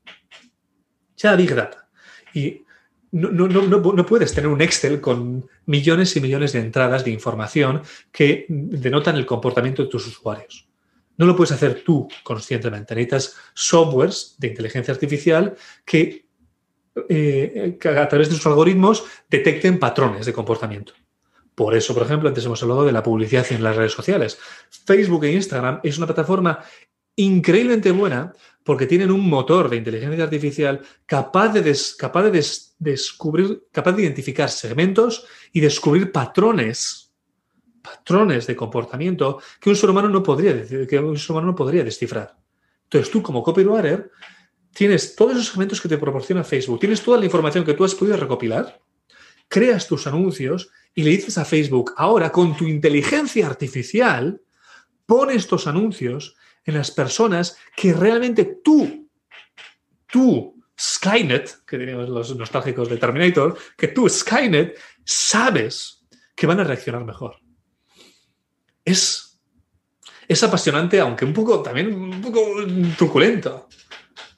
[1.16, 1.88] Ya Big Data.
[2.34, 2.62] Y
[3.12, 7.82] no, no, puedes tener un Excel con millones y millones de entradas de información
[8.12, 10.68] que denotan el comportamiento de tus usuarios.
[11.20, 12.94] No lo puedes hacer tú conscientemente.
[12.94, 16.24] Necesitas softwares de inteligencia artificial que,
[17.10, 20.94] eh, que a través de sus algoritmos detecten patrones de comportamiento.
[21.54, 24.38] Por eso, por ejemplo, antes hemos hablado de la publicidad en las redes sociales.
[24.70, 26.60] Facebook e Instagram es una plataforma
[27.16, 28.32] increíblemente buena
[28.64, 31.60] porque tienen un motor de inteligencia artificial capaz de
[32.78, 37.09] descubrir, capaz de identificar segmentos y descubrir patrones,
[37.82, 41.84] patrones de comportamiento que un ser humano no podría, que un ser humano no podría
[41.84, 42.36] descifrar.
[42.84, 44.10] Entonces, tú como copywriter
[44.72, 47.94] tienes todos esos segmentos que te proporciona Facebook, tienes toda la información que tú has
[47.94, 48.80] podido recopilar,
[49.48, 54.40] creas tus anuncios y le dices a Facebook, ahora con tu inteligencia artificial,
[55.06, 59.08] pon estos anuncios en las personas que realmente tú,
[60.06, 66.64] tú, Skynet, que diríamos los nostálgicos de Terminator, que tú, Skynet, sabes que van a
[66.64, 67.36] reaccionar mejor.
[68.84, 69.40] Es,
[70.26, 72.40] es apasionante, aunque un poco también un poco
[72.96, 73.68] truculento.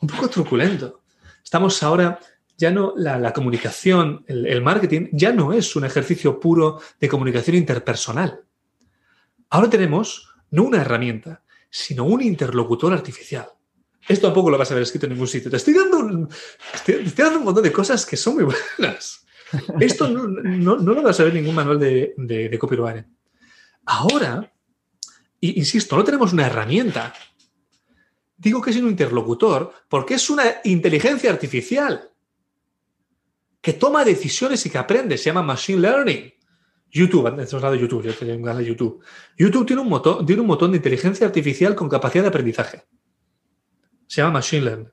[0.01, 1.03] Un poco truculento.
[1.43, 2.19] Estamos ahora
[2.63, 8.45] ya no la, comunicación, el, marketing, ya no es un ejercicio puro de comunicación interpersonal.
[9.51, 13.49] Ahora tenemos no una herramienta, sino un interlocutor artificial.
[14.07, 15.51] Esto tampoco lo vas a ver escrito en ningún sitio.
[15.51, 16.29] Te estoy dando un,
[17.17, 18.45] dando un montón de cosas que son muy
[18.79, 19.27] buenas.
[19.81, 23.05] Esto no, lo vas a ver en ningún manual de, de, copyright.
[23.85, 24.53] Ahora,
[25.41, 27.13] insisto, no tenemos una herramienta.
[28.37, 32.11] Digo que es un interlocutor porque es una inteligencia artificial
[33.61, 35.17] que toma decisiones y que aprende.
[35.17, 36.33] Se llama Machine Learning.
[36.91, 39.03] YouTube, antes de YouTube, yo tengo un canal de YouTube.
[39.39, 42.85] YouTube tiene un, motor, tiene un montón de inteligencia artificial con capacidad de aprendizaje.
[44.07, 44.93] Se llama Machine Learning.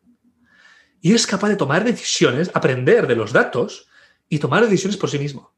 [1.01, 3.89] Y es capaz de tomar decisiones, aprender de los datos
[4.29, 5.53] y tomar decisiones por sí mismo.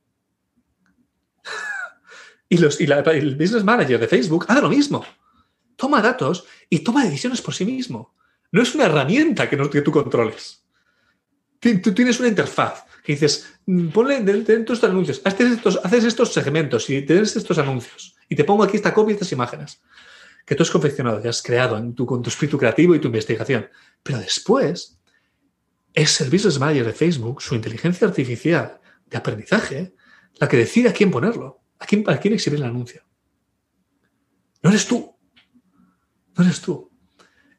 [2.52, 5.06] Y, los, y el business manager de Facebook hace lo mismo.
[5.78, 8.14] Toma datos y toma decisiones por sí mismo.
[8.52, 10.62] No es una herramienta que, no, que tú controles.
[11.62, 16.04] Tú tienes una interfaz que dices, mm, ponle dentro de estos anuncios, haces estos, haces
[16.04, 19.82] estos segmentos y tienes estos anuncios y te pongo aquí esta copia y estas imágenes
[20.46, 23.08] que tú has confeccionado, y has creado en tu, con tu espíritu creativo y tu
[23.08, 23.70] investigación.
[24.04, 25.00] Pero después
[25.94, 29.94] es el business manager de Facebook, su inteligencia artificial de aprendizaje,
[30.38, 33.02] la que decide a quién ponerlo, a quién, a quién exhibir el anuncio.
[34.64, 35.14] No eres tú.
[36.38, 36.90] No eres tú.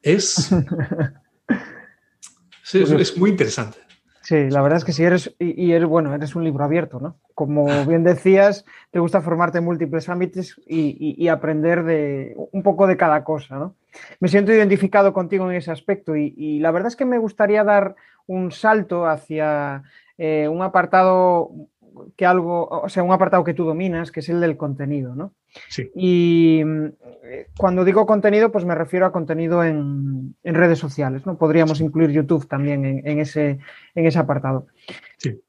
[0.01, 0.51] Es,
[2.73, 3.79] es, es muy interesante.
[4.23, 7.19] Sí, la verdad es que sí eres, y, eres, bueno, eres un libro abierto, ¿no?
[7.35, 12.97] Como bien decías, te gusta formarte en múltiples ámbitos y, aprender de un poco de
[12.97, 13.77] cada cosa, ¿no?
[14.21, 17.97] Me siento identificado contigo en ese aspecto y, la verdad es que me gustaría dar
[18.27, 19.83] un salto hacia
[20.17, 21.51] eh, un apartado
[22.17, 25.35] que algo, o sea, un apartado que tú dominas, que es el del contenido, ¿no?
[25.69, 25.91] Sí.
[25.95, 26.63] Y
[27.25, 31.39] eh, cuando digo contenido, pues me refiero a contenido en, redes sociales, ¿no?
[31.39, 33.59] Podríamos incluir YouTube también en, ese,
[33.95, 34.67] en ese apartado.
[35.19, 35.41] Sí.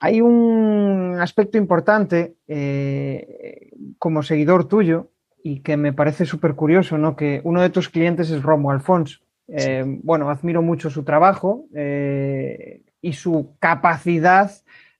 [0.00, 5.10] Hay un aspecto importante eh, como seguidor tuyo
[5.42, 7.16] y que me parece súper curioso, ¿no?
[7.16, 9.20] Que uno de tus clientes es Romo Alfonso.
[9.48, 11.66] Eh, bueno, admiro mucho su trabajo
[13.00, 14.50] y su capacidad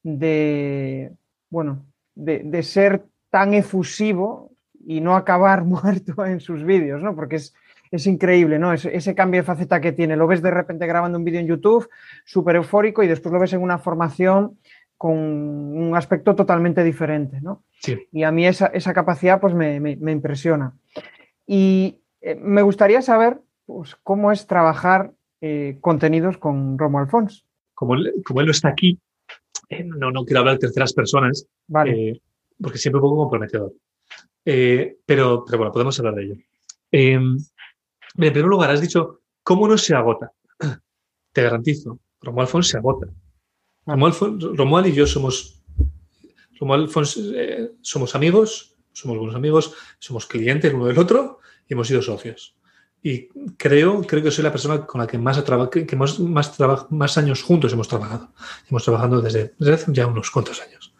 [0.07, 1.13] de,
[1.51, 1.85] bueno,
[2.15, 4.53] de, ser tan efusivo
[4.87, 7.17] y no acabar muerto en sus vídeos, ¿no?
[7.17, 7.55] Porque es,
[7.91, 8.73] es increíble, ¿no?
[8.73, 10.17] ese cambio de faceta que tiene.
[10.17, 11.89] Lo ves de repente grabando un vídeo en YouTube,
[12.25, 14.59] súper eufórico, y después lo ves en una formación
[14.97, 17.65] con un aspecto totalmente diferente, ¿no?
[18.13, 20.73] Y a mí esa, capacidad pues me, impresiona.
[21.47, 27.45] Y eh, me gustaría saber pues, cómo es trabajar eh, contenidos con Romo Alfons.
[27.75, 28.99] Como él, como él no está aquí,
[29.69, 32.21] eh, no, no quiero hablar de terceras personas, vale.
[32.61, 33.73] porque siempre un poco comprometedor.
[34.45, 36.37] pero, pero bueno, podemos hablar de ello.
[36.91, 37.37] Em,
[38.19, 40.33] en primer lugar, has dicho, ¿cómo no se agota?
[41.33, 43.07] Te garantizo, Romo Alfons se agota.
[43.87, 45.63] Romuald, y yo somos,
[46.59, 46.91] Romuald
[47.35, 51.39] eh, somos amigos, somos buenos amigos, somos clientes uno del otro
[51.69, 52.57] y hemos sido socios.
[53.03, 56.57] Y creo, creo que soy la persona con la que más, que más, más,
[56.91, 58.33] más años juntos hemos trabajado.
[58.69, 60.95] Hemos trabajado desde, hace ya unos cuantos años.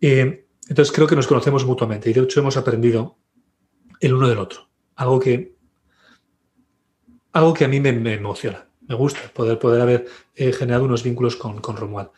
[0.00, 3.16] Entonces creo que nos conocemos mutuamente y de hecho hemos aprendido
[4.00, 4.68] el uno del otro.
[4.96, 5.54] Algo que,
[7.32, 11.36] algo que a mí me emociona me gusta poder, poder haber eh, generado unos vínculos
[11.36, 12.10] con, con Romuald.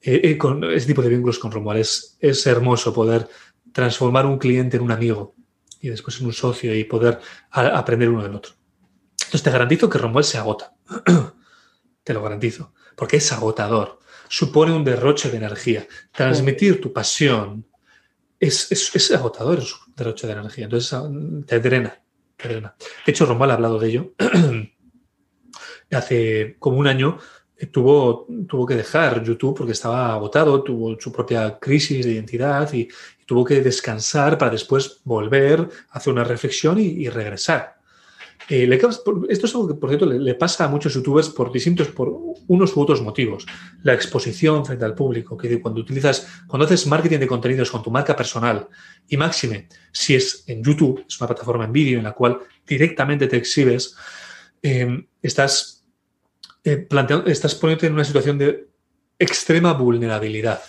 [0.00, 1.80] Eh, eh, con ese tipo de vínculos con Romuald.
[1.80, 3.28] Es, es hermoso poder
[3.72, 5.34] transformar un cliente en un amigo
[5.82, 8.52] y después en un socio y poder aprender uno del otro.
[9.18, 10.74] Entonces te garantizo que Romuald se agota.
[12.04, 12.72] te lo garantizo.
[12.96, 13.98] Porque es agotador.
[14.28, 15.86] Supone un derroche de energía.
[16.12, 17.66] Transmitir tu pasión
[18.38, 20.64] es, es, es agotador, es un derroche de energía.
[20.64, 21.10] Entonces ah,
[21.46, 22.00] te drena,
[22.36, 22.76] te drena.
[23.04, 24.14] De hecho, Romuald ha hablado de ello
[25.90, 27.18] hace como un año
[27.70, 32.88] tuvo, tuvo que dejar YouTube porque estaba agotado, tuvo su propia crisis de identidad y,
[33.32, 37.76] tuvo que descansar para después volver, hacer una reflexión y, regresar.
[38.46, 38.68] Eh,
[39.30, 42.12] esto es algo que, por cierto, le, pasa a muchos youtubers por distintos, por
[42.48, 43.46] unos u otros motivos.
[43.84, 47.90] La exposición frente al público, que cuando utilizas, cuando haces marketing de contenidos con tu
[47.90, 48.68] marca personal
[49.08, 53.28] y máxime, si es en YouTube, es una plataforma en vídeo en la cual directamente
[53.28, 53.96] te exhibes,
[54.62, 55.81] eh, estás
[56.64, 56.88] eh,
[57.26, 58.68] estás poniéndote en una situación de
[59.18, 60.62] extrema vulnerabilidad.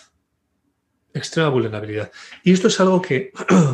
[1.14, 2.12] Extrema vulnerabilidad.
[2.44, 3.32] Y esto es algo que.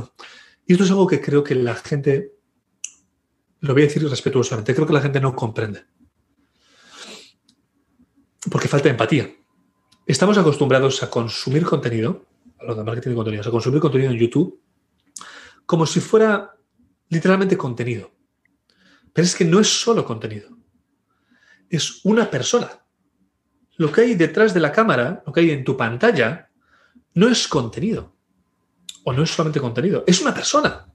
[0.68, 2.34] esto es algo que creo que la gente.
[3.62, 4.74] Lo voy a decir respetuosamente.
[4.74, 5.84] Creo que la gente no comprende.
[8.50, 9.30] Porque falta empatía.
[10.06, 12.26] Estamos acostumbrados a consumir contenido,
[12.58, 14.62] hablando de marketing de contenidos, a consumir contenido en YouTube
[15.66, 16.56] como si fuera
[17.10, 18.12] literalmente contenido.
[19.14, 20.59] Pero es que no es solo contenido
[21.70, 22.70] es una persona.
[23.78, 26.50] Lo que hay detrás de la cámara, lo que hay en tu pantalla,
[27.14, 28.16] no es contenido.
[29.06, 30.86] O no es solamente contenido, es una persona.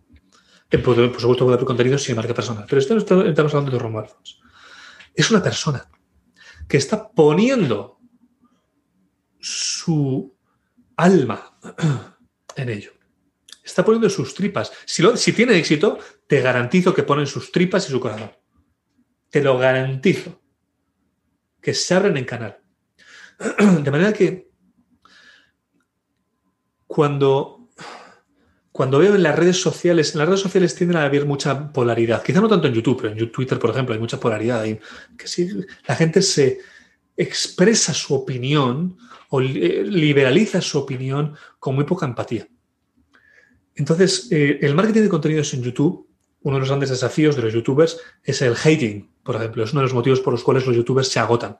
[0.71, 4.41] Por, supuesto, puede haber contenido sin marca personal, pero estamos hablando de Romo Alfons.
[5.15, 5.89] Es una persona
[6.69, 8.01] que está poniendo
[9.39, 10.37] su
[10.97, 11.59] alma
[12.57, 12.93] en ello.
[13.63, 14.73] Está poniendo sus tripas.
[14.85, 18.33] Si, si tiene éxito, te garantizo que ponen sus tripas y su corazón.
[19.31, 20.44] Te lo garantizo
[21.65, 22.59] que se abren en canal.
[23.82, 24.51] De manera que
[26.86, 27.70] cuando,
[28.70, 32.23] cuando veo en las redes sociales, en las redes sociales tienden a haber mucha polaridad.
[32.23, 34.62] Quizá no tanto en YouTube, pero en Twitter, por ejemplo, hay mucha polaridad.
[35.16, 35.49] Que si
[35.89, 36.61] la gente se
[37.16, 38.99] expresa su opinión
[39.31, 42.47] o liberaliza su opinión con muy poca empatía.
[43.74, 46.07] Entonces, eh, el marketing de contenidos en YouTube
[46.45, 49.65] uno de los grandes desafíos de los youtubers es el hating, por ejemplo.
[49.65, 51.59] Es uno de los motivos por los cuales los youtubers se agotan.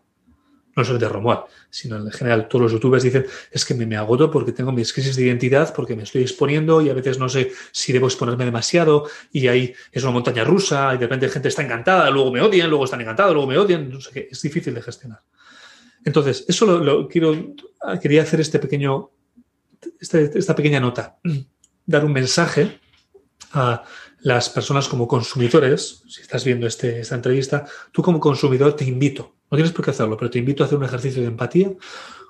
[0.77, 4.31] No solo de Romuald, sino en general todos los youtubers dicen es que me, agoto
[4.31, 7.52] porque tengo mis crisis de identidad, porque me estoy exponiendo y a veces no sé
[7.70, 11.62] si debo exponerme demasiado y ahí es una montaña rusa y de repente gente está
[11.62, 14.74] encantada, luego me odian, luego están encantados, luego me odian, no sé qué, es difícil
[14.74, 15.20] de gestionar.
[16.05, 17.55] Entonces, eso lo, quiero,
[18.02, 19.11] quería hacer este pequeño,
[19.98, 21.19] este, esta pequeña nota,
[21.86, 22.81] dar un mensaje
[23.52, 23.85] a
[24.24, 29.34] las personas como consumidores, si estás viendo este, esta entrevista, tú como consumidor te invito,
[29.51, 31.70] no tienes por qué hacerlo, pero te invito a hacer un ejercicio de empatía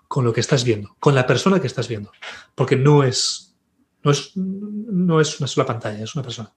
[0.09, 2.11] con lo que estás viendo, con la persona que estás viendo,
[2.57, 3.55] porque no es,
[4.03, 6.53] no es, no es una sola pantalla, es una persona.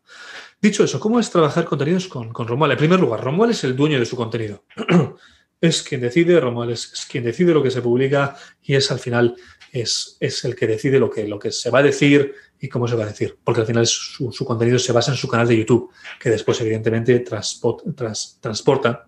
[0.60, 2.72] Dicho eso, ¿cómo es trabajar contenidos con, con Romuald?
[2.72, 4.66] En primer lugar, Romuald es el dueño de su contenido.
[5.62, 9.36] es quien decide, Romuald es, quien decide lo que se publica y es al final
[9.72, 12.88] es, es, el que decide lo que, lo que se va a decir, y cómo
[12.88, 15.58] se va a decir, porque al final su, contenido se basa en su canal de
[15.58, 17.20] YouTube, que después evidentemente
[18.42, 19.08] transporta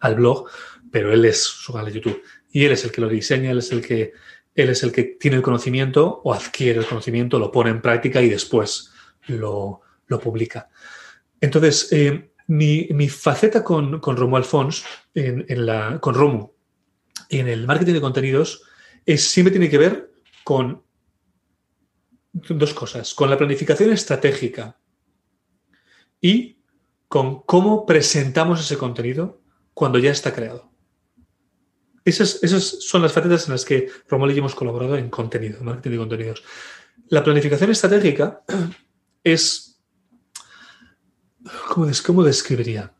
[0.00, 0.48] al blog,
[0.90, 3.58] pero él es su canal de YouTube y él es el que lo diseña, él
[3.58, 4.12] es el que
[4.54, 8.20] él es el que tiene el conocimiento o adquiere el conocimiento, lo pone en práctica
[8.20, 8.92] y después
[9.28, 9.82] lo,
[10.20, 10.68] publica.
[11.40, 14.84] Entonces, eh, mi, faceta con, con Romo Alfons,
[15.14, 16.50] en, la, con Romu,
[17.28, 18.62] en el marketing de contenidos,
[19.06, 20.10] es, siempre tiene que ver
[20.42, 20.82] con
[22.48, 24.78] dos cosas, con la planificación estratégica
[26.20, 26.58] y
[27.08, 29.40] con cómo presentamos ese contenido
[29.74, 30.70] cuando ya está creado.
[32.04, 32.40] Esas,
[32.80, 35.98] son las facetas en las que Romuald y yo hemos colaborado en contenido, marketing de
[35.98, 36.42] contenidos.
[37.08, 38.42] La planificación estratégica
[39.24, 39.80] es.
[41.68, 42.92] ¿Cómo, cómo describiría?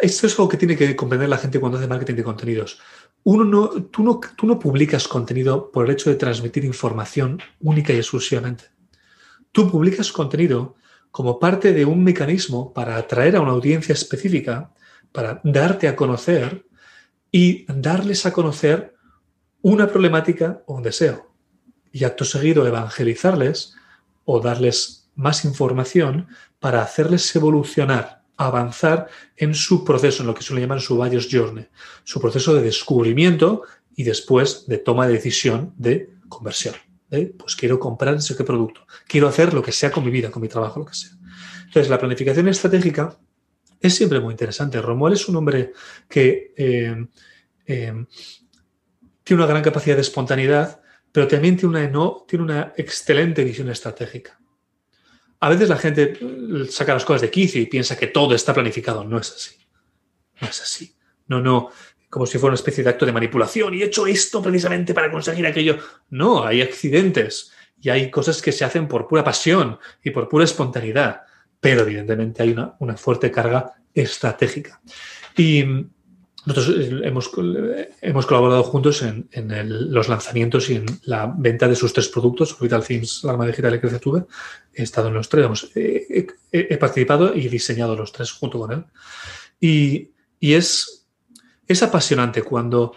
[0.00, 2.78] Esto es algo que tiene que comprender la gente cuando hace marketing de contenidos.
[3.24, 7.92] Uno no, tú, no, tú no publicas contenido por el hecho de transmitir información única
[7.92, 8.64] y exclusivamente.
[9.52, 10.76] Tú publicas contenido
[11.10, 14.74] como parte de un mecanismo para atraer a una audiencia específica,
[15.12, 16.66] para darte a conocer
[17.32, 18.94] y darles a conocer
[19.62, 21.32] una problemática o un deseo.
[21.90, 23.74] Y acto seguido evangelizarles
[24.26, 26.28] o darles más información
[26.60, 31.28] para hacerles evolucionar, avanzar en su proceso, en lo que se le llaman su buyer's
[31.30, 31.66] journey,
[32.04, 33.62] su proceso de descubrimiento
[33.94, 36.74] y después de toma de decisión de conversión.
[37.10, 37.32] ¿eh?
[37.36, 40.48] pues quiero comprar ese producto, quiero hacer lo que sea con mi vida, con mi
[40.48, 41.10] trabajo, lo que sea.
[41.64, 43.16] Entonces, la planificación estratégica
[43.80, 44.80] es siempre muy interesante.
[44.80, 45.72] Romuald es un hombre
[46.08, 47.06] que eh,
[47.66, 48.06] eh,
[49.22, 50.80] tiene una gran capacidad de espontaneidad,
[51.12, 51.58] pero también
[51.92, 54.40] no, tiene una excelente visión estratégica.
[55.40, 56.18] A veces la gente
[56.70, 59.04] saca las cosas de quicio y piensa que todo está planificado.
[59.04, 59.56] No es así.
[60.40, 60.96] No es así.
[61.26, 61.70] No, no
[62.08, 65.10] como si fuera una especie de acto de manipulación y he hecho esto precisamente para
[65.10, 65.78] conseguir aquello.
[66.10, 70.44] No, hay accidentes y hay cosas que se hacen por pura pasión y por pura
[70.44, 71.22] espontaneidad,
[71.60, 74.80] pero evidentemente hay una, fuerte carga estratégica.
[75.36, 75.64] Y
[76.46, 77.30] nosotros eh, hemos,
[78.00, 79.28] hemos colaborado juntos en,
[79.92, 83.74] los lanzamientos y en la venta de sus tres productos, Orbital Themes, la arma digital
[83.74, 84.26] y CreceTube.
[84.72, 88.84] He estado en los tres, he, participado y diseñado los tres junto con él.
[89.60, 90.10] Y,
[90.40, 90.96] y es
[91.66, 92.94] es apasionante cuando,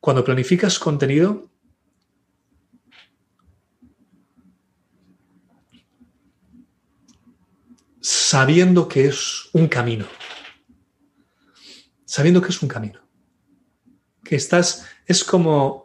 [0.00, 1.50] cuando planificas contenido.
[8.06, 10.04] sabiendo que es un camino.
[12.14, 13.00] Sabiendo que es un camino.
[14.22, 15.82] Que estás, es como,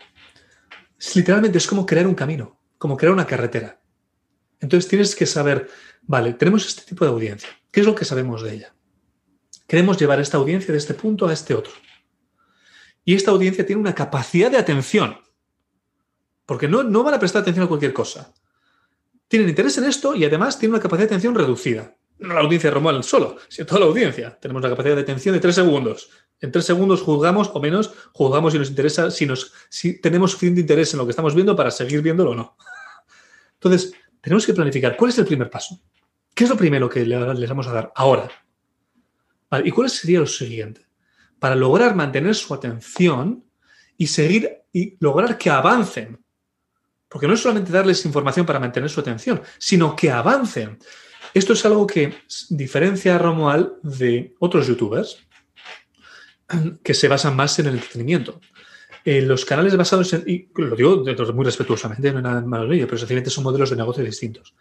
[1.16, 3.82] literalmente es como crear un camino, como crear una carretera.
[4.60, 5.72] Entonces tienes que saber,
[6.04, 7.50] vale, tenemos este tipo de audiencia.
[7.72, 8.76] ¿Qué es lo que sabemos de ella?
[9.66, 11.74] Queremos llevar esta audiencia de este punto a este otro.
[13.04, 15.18] Y esta audiencia tiene una capacidad de atención,
[16.46, 18.36] porque no, no van a prestar atención a cualquier cosa.
[19.28, 21.98] Tienen interés en esto y además tienen una capacidad de atención reducida.
[22.20, 24.38] No la audiencia de solo, sino toda la audiencia.
[24.40, 26.10] Tenemos la capacidad de atención de tres segundos.
[26.42, 30.62] En tres segundos juzgamos o menos, juzgamos si nos interesa, si, nos, si tenemos suficiente
[30.62, 32.58] interés en lo que estamos viendo para seguir viéndolo o no.
[33.54, 35.82] Entonces, tenemos que planificar cuál es el primer paso.
[36.34, 38.30] ¿Qué es lo primero que les vamos a dar ahora?
[39.64, 40.86] ¿Y cuál sería lo siguiente?
[41.40, 43.46] Para lograr mantener su atención
[43.98, 46.24] y seguir y lograr que avancen.
[47.08, 50.78] Porque no es solamente darles información para mantener su atención, sino que avancen.
[51.34, 52.14] Esto es algo que
[52.50, 55.18] diferencia a Romuald de otros youtubers
[56.84, 58.42] que se basan más en el entretenimiento.
[59.06, 61.04] Eh, los canales basados en, y lo digo
[61.34, 64.56] muy respetuosamente, no hay nada malo en ello, pero sencillamente son modelos de negocio distintos.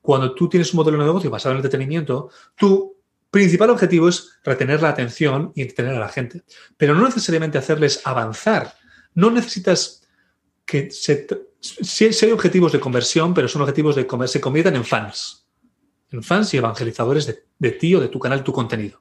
[0.00, 2.96] Cuando tú tienes un modelo de negocio basado en el entretenimiento, tú
[3.30, 6.42] principal objetivo es retener la atención y entretener a la gente,
[6.76, 8.74] pero no necesariamente hacerles avanzar.
[9.14, 10.02] No necesitas
[10.64, 11.26] que se...
[11.60, 15.39] Si hay objetivos de conversión, pero son objetivos de comer, se conviertan en fans.
[16.10, 17.26] En fans y evangelizadores
[17.58, 19.00] de, ti o de tu canal, tu contenido.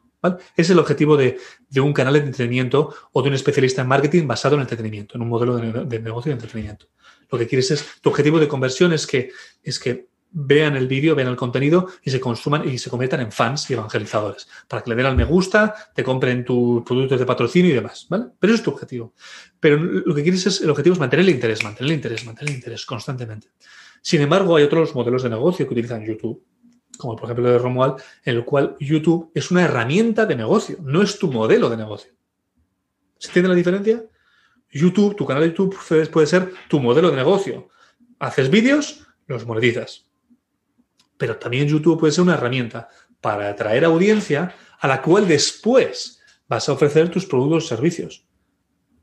[0.55, 1.39] Es el objetivo de,
[1.81, 5.29] un canal de entretenimiento o de un especialista en marketing basado en entretenimiento, en un
[5.29, 6.87] modelo de, de negocio de entretenimiento.
[7.31, 9.31] Lo que quieres es, tu objetivo de conversión es que,
[9.63, 13.31] es que vean el vídeo, vean el contenido y se consuman y se conviertan en
[13.31, 14.47] fans y evangelizadores.
[14.67, 18.07] Para que le den al me gusta, te compren tus productos de patrocinio y demás,
[18.09, 18.25] ¿vale?
[18.39, 19.13] Pero eso es tu objetivo.
[19.59, 22.51] Pero lo que quieres es, el objetivo es mantener el interés, mantener el interés, mantener
[22.51, 23.49] el interés constantemente.
[24.01, 26.43] Sin embargo, hay otros modelos de negocio que utilizan YouTube,
[26.99, 30.77] como por ejemplo el de Romuald, en el cual YouTube es una herramienta de negocio,
[30.81, 32.11] no es tu modelo de negocio.
[33.17, 34.03] ¿Se entiende la diferencia?
[34.71, 35.75] YouTube, tu canal de YouTube
[36.11, 37.69] puede ser tu modelo de negocio.
[38.19, 40.09] Haces vídeos, los monetizas
[41.19, 42.87] pero también YouTube puede ser una herramienta
[43.19, 48.25] para atraer audiencia a la cual después vas a ofrecer tus productos o servicios,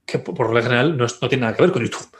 [0.06, 2.08] que por lo general no, no tiene nada que ver con YouTube.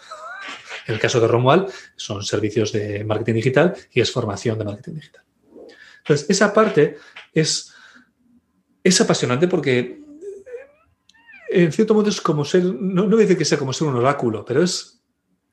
[0.88, 4.94] En el caso de Romuald, son servicios de marketing digital y es formación de marketing
[4.94, 5.25] digital.
[6.06, 6.98] Entonces, esa parte
[7.32, 7.72] es,
[8.82, 10.00] es apasionante porque,
[11.50, 13.88] en cierto modo, es como ser, no, no voy a decir que sea como ser
[13.88, 14.96] un oráculo, pero es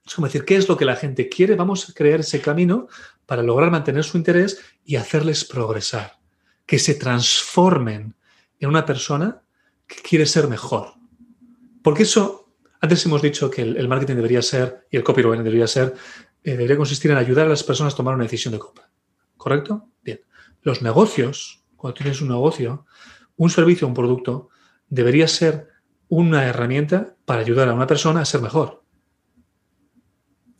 [0.05, 1.55] es como decir, ¿qué es lo que la gente quiere?
[1.55, 2.87] Vamos a crear ese camino
[3.25, 6.19] para lograr mantener su interés y hacerles progresar,
[6.65, 8.13] que se transformen
[8.59, 9.41] en una persona
[9.87, 10.93] que quiere ser mejor.
[11.81, 12.41] Porque eso,
[12.81, 15.93] Antes hemos dicho que el, marketing debería ser, y el copywriting debería ser,
[16.43, 18.89] eh, debería consistir en ayudar a las personas a tomar una decisión de compra.
[19.37, 19.87] ¿Correcto?
[20.01, 20.19] Bien.
[20.63, 22.85] Los negocios, cuando tienes un negocio,
[23.35, 24.49] un servicio o un producto,
[24.87, 25.69] debería ser
[26.07, 28.83] una herramienta para ayudar a una persona a ser mejor.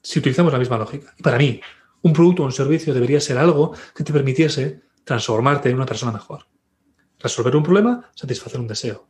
[0.01, 1.13] Si utilizamos la misma lógica.
[1.17, 1.61] Y para mí,
[2.01, 6.11] un producto o un servicio debería ser algo que te permitiese transformarte en una persona
[6.11, 6.45] mejor.
[7.19, 9.07] Resolver un problema, satisfacer un deseo.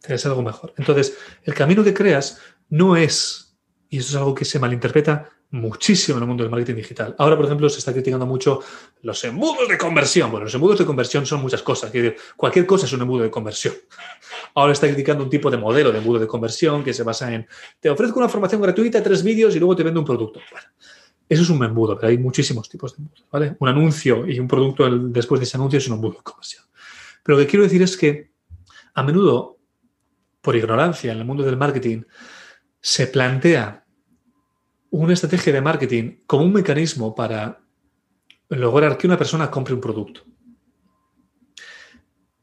[0.00, 0.72] Tener algo mejor.
[0.78, 3.58] Entonces, el camino que creas no es,
[3.90, 7.14] y eso es algo que se malinterpreta muchísimo en el mundo del marketing digital.
[7.18, 8.60] Ahora, por ejemplo, se está criticando mucho
[9.02, 10.30] los embudos de conversión.
[10.30, 11.92] Bueno, los embudos de conversión son muchas cosas.
[12.36, 13.74] Cualquier cosa es un embudo de conversión.
[14.54, 17.46] Ahora está criticando un tipo de modelo de embudo de conversión que se basa en
[17.78, 20.40] te ofrezco una formación gratuita, tres vídeos y luego te vendo un producto.
[20.50, 20.66] Bueno,
[21.28, 23.24] eso es un embudo, pero hay muchísimos tipos de embudos.
[23.30, 23.56] ¿vale?
[23.58, 26.64] Un anuncio y un producto después de ese anuncio es un embudo de conversión.
[27.22, 28.32] Pero lo que quiero decir es que
[28.94, 29.58] a menudo,
[30.40, 32.02] por ignorancia en el mundo del marketing,
[32.80, 33.81] se plantea
[34.92, 37.62] una estrategia de marketing como un mecanismo para
[38.50, 40.22] lograr que una persona compre un producto.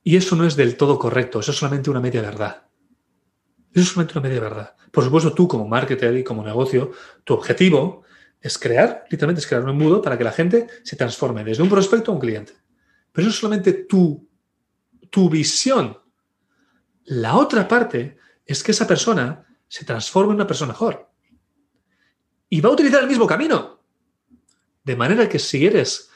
[0.03, 2.63] Y eso no es del todo correcto, eso es solamente una media verdad.
[3.71, 4.75] Eso es solamente una media verdad.
[4.91, 6.91] Por supuesto, tú como marketer y como negocio,
[7.23, 8.01] tu objetivo
[8.41, 11.69] es crear, literalmente es crear un embudo para que la gente se transforme desde un
[11.69, 12.53] prospecto a un cliente.
[13.11, 14.27] Pero eso es solamente tu,
[15.11, 15.99] tu visión.
[17.03, 21.09] La otra parte es que esa persona se transforme en una persona mejor
[22.49, 23.79] y va a utilizar el mismo camino.
[24.83, 26.09] De manera que si eres,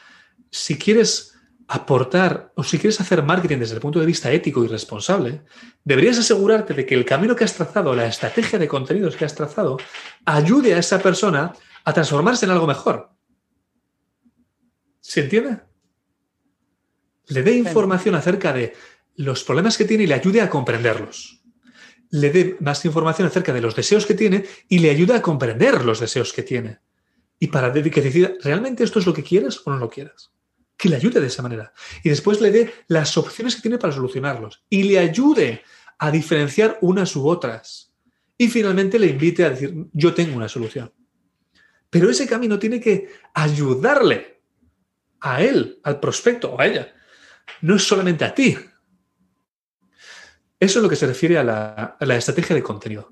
[0.49, 1.35] si quieres
[1.67, 5.43] aportar o si quieres hacer marketing desde el punto de vista ético y responsable,
[5.83, 9.35] deberías asegurarte de que el camino que has trazado, la estrategia de contenidos que has
[9.35, 9.77] trazado,
[10.25, 11.53] ayude a esa persona
[11.85, 13.11] a transformarse en algo mejor.
[14.99, 15.61] ¿Se entiende?
[17.27, 18.73] Le dé información acerca de
[19.15, 21.42] los problemas que tiene y le ayude a comprenderlos
[22.13, 25.83] le dé más información acerca de los deseos que tiene y le ayuda a comprender
[25.83, 26.77] los deseos que tiene.
[27.39, 30.29] Y para que decida, ¿realmente esto es lo que quieres o no lo quieres?
[30.77, 31.73] Que le ayude de esa manera.
[32.03, 34.63] Y después le dé las opciones que tiene para solucionarlos.
[34.69, 35.63] Y le ayude
[35.97, 37.91] a diferenciar unas u otras.
[38.37, 40.93] Y finalmente le invite a decir, yo tengo una solución.
[41.89, 44.39] Pero ese camino tiene que ayudarle
[45.19, 46.93] a él, al prospecto o a ella.
[47.61, 48.55] No es solamente a ti,
[50.63, 53.11] eso es lo que se refiere a la, estrategia de contenido.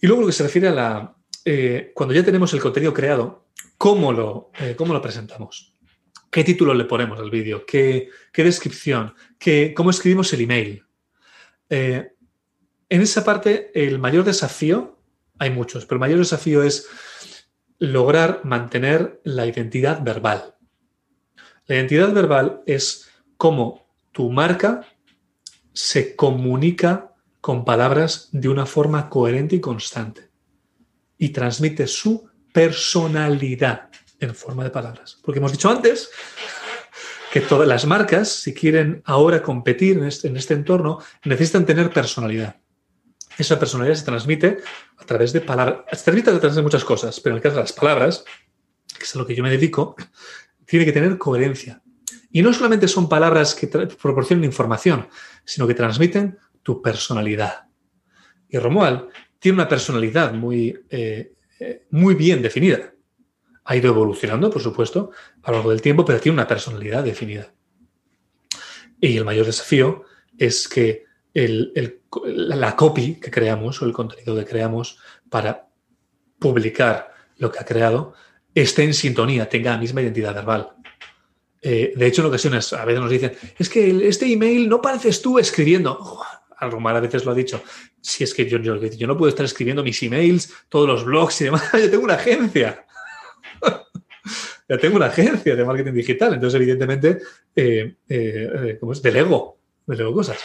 [0.00, 1.16] Y luego lo que se refiere a la...
[1.44, 3.46] Eh, cuando ya tenemos el contenido creado,
[3.78, 5.74] ¿cómo lo, eh, cómo lo presentamos?
[6.30, 7.66] ¿Qué título le ponemos al vídeo?
[7.66, 9.14] ¿Qué, descripción?
[9.38, 10.84] ¿Qué, ¿Cómo escribimos el email?
[11.68, 12.12] Eh,
[12.88, 14.98] en esa parte, el mayor desafío,
[15.38, 16.88] hay muchos, pero el mayor desafío es
[17.78, 20.54] lograr mantener la identidad verbal.
[21.66, 24.86] La identidad verbal es cómo tu marca
[25.72, 30.30] se comunica con palabras de una forma coherente y constante
[31.18, 33.90] y transmite su personalidad
[34.20, 35.18] en forma de palabras.
[35.22, 36.10] Porque hemos dicho antes
[37.32, 42.56] que todas las marcas, si quieren ahora competir en este, este entorno, necesitan tener personalidad.
[43.38, 44.58] Esa personalidad se transmite
[44.98, 45.78] a través de palabras.
[45.92, 48.24] Se transmite a través de muchas cosas, pero en el caso de las palabras,
[48.98, 49.96] que es a lo que yo me dedico,
[50.66, 51.81] tiene que tener coherencia.
[52.32, 55.06] Y no solamente son palabras que proporcionan información,
[55.44, 57.66] sino que transmiten tu personalidad.
[58.48, 62.92] Y Romuald tiene una personalidad muy, eh, eh, muy bien definida.
[63.64, 65.10] Ha ido evolucionando, por supuesto,
[65.42, 67.52] a lo largo del tiempo, pero tiene una personalidad definida.
[69.00, 70.04] Y el mayor desafío
[70.38, 71.04] es que
[71.34, 74.98] la copy que creamos o el contenido que creamos
[75.28, 75.68] para
[76.38, 78.14] publicar lo que ha creado
[78.54, 80.72] esté en sintonía, tenga la misma identidad verbal.
[81.62, 85.22] Eh, de hecho, en ocasiones a veces nos dicen, es que este email no pareces
[85.22, 85.96] tú escribiendo.
[85.98, 86.24] Oh,
[86.60, 87.62] a veces lo ha dicho,
[88.00, 91.44] si es que yo, yo, no puedo estar escribiendo mis emails, todos los blogs y
[91.44, 92.84] demás, yo tengo una agencia.
[94.68, 97.18] ya tengo una agencia de marketing digital, entonces evidentemente,
[97.54, 99.02] eh, eh, ¿cómo es?
[99.02, 100.38] Delego, delego cosas.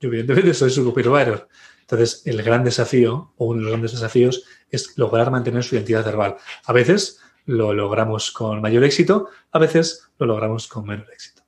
[0.00, 1.46] Yo evidentemente soy su copywriter.
[1.80, 6.04] Entonces, el gran desafío, o uno de los grandes desafíos, es lograr mantener su identidad
[6.04, 6.36] verbal.
[6.64, 11.42] A veces lo logramos con mayor éxito, a veces lo logramos con menor éxito.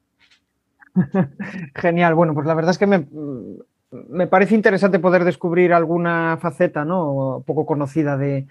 [1.75, 3.07] Genial, bueno, pues la verdad es que me,
[3.91, 7.43] me parece interesante poder descubrir alguna faceta ¿no?
[7.47, 8.47] poco conocida de,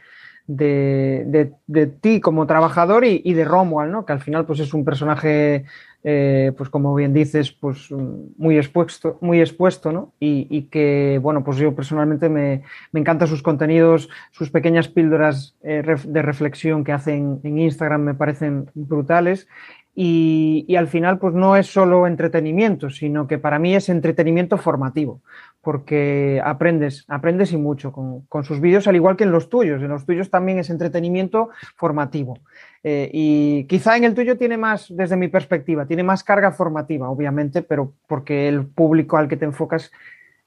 [0.47, 4.05] de, ti como trabajador y, de Romuald, ¿no?
[4.05, 5.65] que al final pues, es un personaje
[6.05, 10.13] eh, pues como bien dices, pues muy expuesto, muy expuesto, ¿no?
[10.19, 15.81] Y, que, bueno, pues yo personalmente me, me encantan sus contenidos, sus pequeñas píldoras eh,
[16.05, 19.47] de reflexión que hacen en Instagram me parecen brutales.
[19.95, 24.57] Y, y, al final, pues no es solo entretenimiento, sino que para mí es entretenimiento
[24.57, 25.21] formativo,
[25.63, 29.81] porque aprendes, aprendes y mucho con, sus vídeos, al igual que en los tuyos.
[29.81, 32.37] En los tuyos también es entretenimiento formativo.
[32.83, 37.09] Eh, y quizá en el tuyo tiene más, desde mi perspectiva, tiene más carga formativa,
[37.09, 39.89] obviamente, pero porque el público al que te enfocas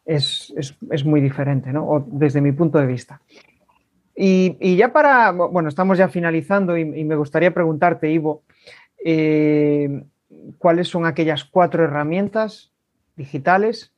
[0.04, 0.52] es,
[1.06, 2.06] muy diferente, ¿no?
[2.06, 3.22] desde mi punto de vista.
[4.14, 8.42] Y, ya para, bueno, estamos ya finalizando y, me gustaría preguntarte, Ivo,
[9.02, 10.04] eh,
[10.58, 12.70] ¿cuáles son aquellas cuatro herramientas
[13.16, 13.95] digitales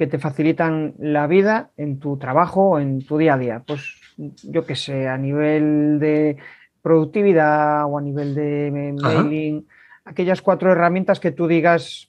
[0.00, 3.62] que te facilitan la vida en tu trabajo o en tu día a día?
[3.66, 6.38] Pues yo qué sé, a nivel de
[6.80, 9.66] productividad o a nivel de mailing,
[10.06, 12.08] aquellas cuatro herramientas que tú digas,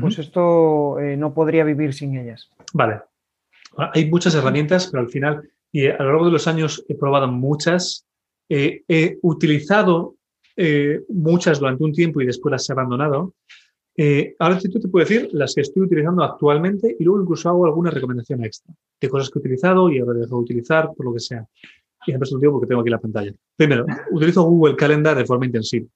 [0.00, 2.50] pues esto eh, no podría vivir sin ellas.
[2.74, 3.02] Vale.
[3.76, 7.28] Hay muchas herramientas, pero al final, y a lo largo de los años he probado
[7.28, 8.04] muchas,
[8.48, 10.16] he utilizado
[10.56, 13.34] eh, muchas durante un tiempo y después las he abandonado.
[14.00, 17.66] Eh, ahora tú te puedo decir las que estoy utilizando actualmente y luego incluso hago
[17.66, 21.12] alguna recomendación extra de cosas que he utilizado y ahora dejo de utilizar por lo
[21.12, 21.44] que sea.
[22.06, 23.32] Y siempre lo digo porque tengo aquí la pantalla.
[23.56, 25.88] Primero, utilizo Google Calendar de forma intensiva.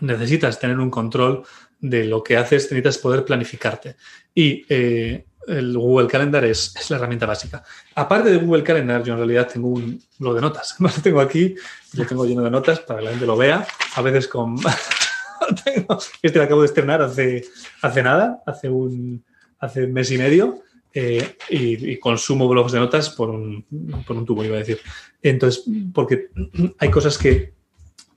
[0.00, 1.42] Necesitas tener un control
[1.80, 3.96] de lo que haces, necesitas poder planificarte.
[4.32, 7.64] Y eh, el Google Calendar es, la herramienta básica.
[7.96, 10.76] Aparte de Google Calendar, yo en realidad tengo un blog de notas.
[10.78, 11.56] Lo tengo aquí,
[11.94, 13.66] lo tengo lleno de notas para que la gente lo vea.
[13.96, 14.56] A veces con...
[16.22, 17.44] este lo acabo de estrenar hace,
[17.80, 19.24] hace nada, hace un,
[19.58, 20.62] hace un mes y medio.
[20.94, 23.64] Eh, y, consumo blogs de notas por un,
[24.06, 24.78] por un tubo, iba a decir.
[25.22, 25.64] Entonces,
[25.94, 26.28] porque
[26.78, 27.54] hay cosas que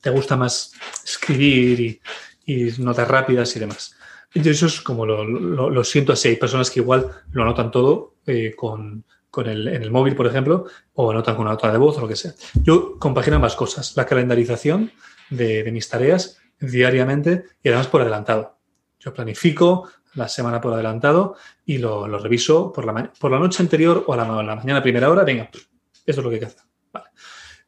[0.01, 0.73] te gusta más
[1.05, 2.01] escribir y,
[2.45, 3.95] y notas rápidas y demás.
[4.35, 6.27] Eso es como lo, siento así.
[6.27, 9.05] Hay personas que igual lo anotan todo eh, con,
[9.45, 12.07] el, en el móvil, por ejemplo, o anotan con una nota de voz o lo
[12.07, 12.33] que sea.
[12.61, 13.95] Yo compagino ambas cosas.
[13.95, 14.91] La calendarización
[15.29, 18.57] de, mis tareas diariamente y además por adelantado.
[18.99, 24.03] Yo planifico la semana por adelantado y lo, reviso por la, por la noche anterior
[24.07, 25.23] o a la, mañana primera hora.
[25.23, 25.71] Venga, esto
[26.05, 26.63] es lo que hay que hacer.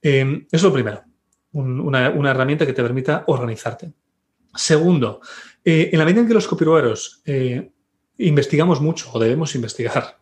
[0.02, 1.04] Em, eso es lo primero.
[1.52, 3.94] una, una herramienta que te permita organizarte.
[4.56, 5.22] Segundo,
[5.64, 7.72] eh, en la medida en que los copywriters eh,
[8.18, 10.18] investigamos mucho, o debemos investigar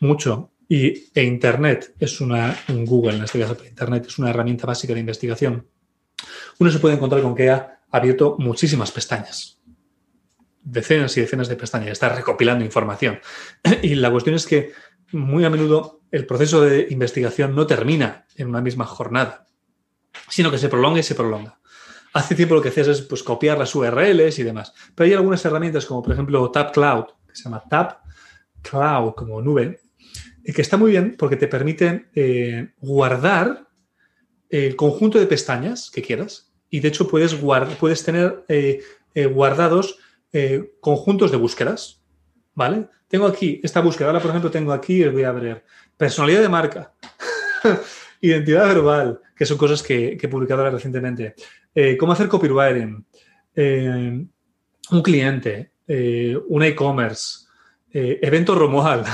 [0.00, 4.94] mucho, y e Internet es una, Google en este caso, Internet es una herramienta básica
[4.94, 5.68] de investigación,
[6.58, 9.60] uno se puede encontrar con que ha abierto muchísimas pestañas,
[10.62, 13.20] decenas y decenas de pestañas, está recopilando información.
[13.82, 14.72] Y la cuestión es que
[15.12, 19.46] muy a menudo el proceso de investigación no termina en una misma jornada,
[20.28, 21.58] sino que se prolonga y se prolonga.
[22.12, 24.72] Hace tiempo lo que hacías es pues, copiar las URLs y demás.
[24.94, 27.98] Pero hay algunas herramientas como por ejemplo Tab Cloud, que se llama Tab
[28.62, 29.80] Cloud como nube,
[30.42, 33.65] que está muy bien porque te permite eh, guardar
[34.50, 36.52] el conjunto de pestañas que quieras.
[36.70, 37.34] Y de hecho puedes,
[37.78, 38.82] puedes tener eh,
[39.14, 39.98] eh, guardados
[40.80, 42.02] conjuntos de búsquedas.
[42.54, 42.88] ¿Vale?
[43.08, 44.08] Tengo aquí esta búsqueda.
[44.08, 45.62] Ahora, por ejemplo, tengo aquí, voy a abrir,
[45.96, 46.92] personalidad de marca,
[48.20, 51.34] identidad verbal, que son cosas que, que he publicado recientemente.
[51.78, 53.04] Eh, cómo hacer copywriting,
[53.54, 54.26] eh,
[54.90, 57.46] un cliente, eh, un e-commerce,
[57.92, 59.04] evento Romual,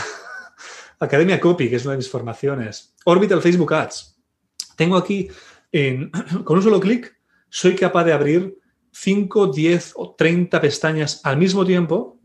[1.01, 4.12] Academia Copy, que es una de mis formaciones, Orbital Facebook Ads.
[4.83, 5.29] Tengo aquí,
[6.45, 7.17] con un solo clic,
[7.49, 8.59] soy capaz de abrir
[8.91, 12.19] 5, 10 o 30 pestañas al mismo tiempo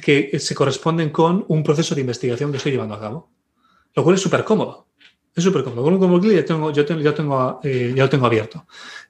[0.00, 3.30] que se corresponden con un proceso de investigación que estoy llevando a cabo.
[3.94, 4.88] Lo cual es súper cómodo.
[5.34, 5.82] Es súper cómodo.
[5.82, 8.66] Con un como clic ya, tengo, tengo, ya, lo tengo abierto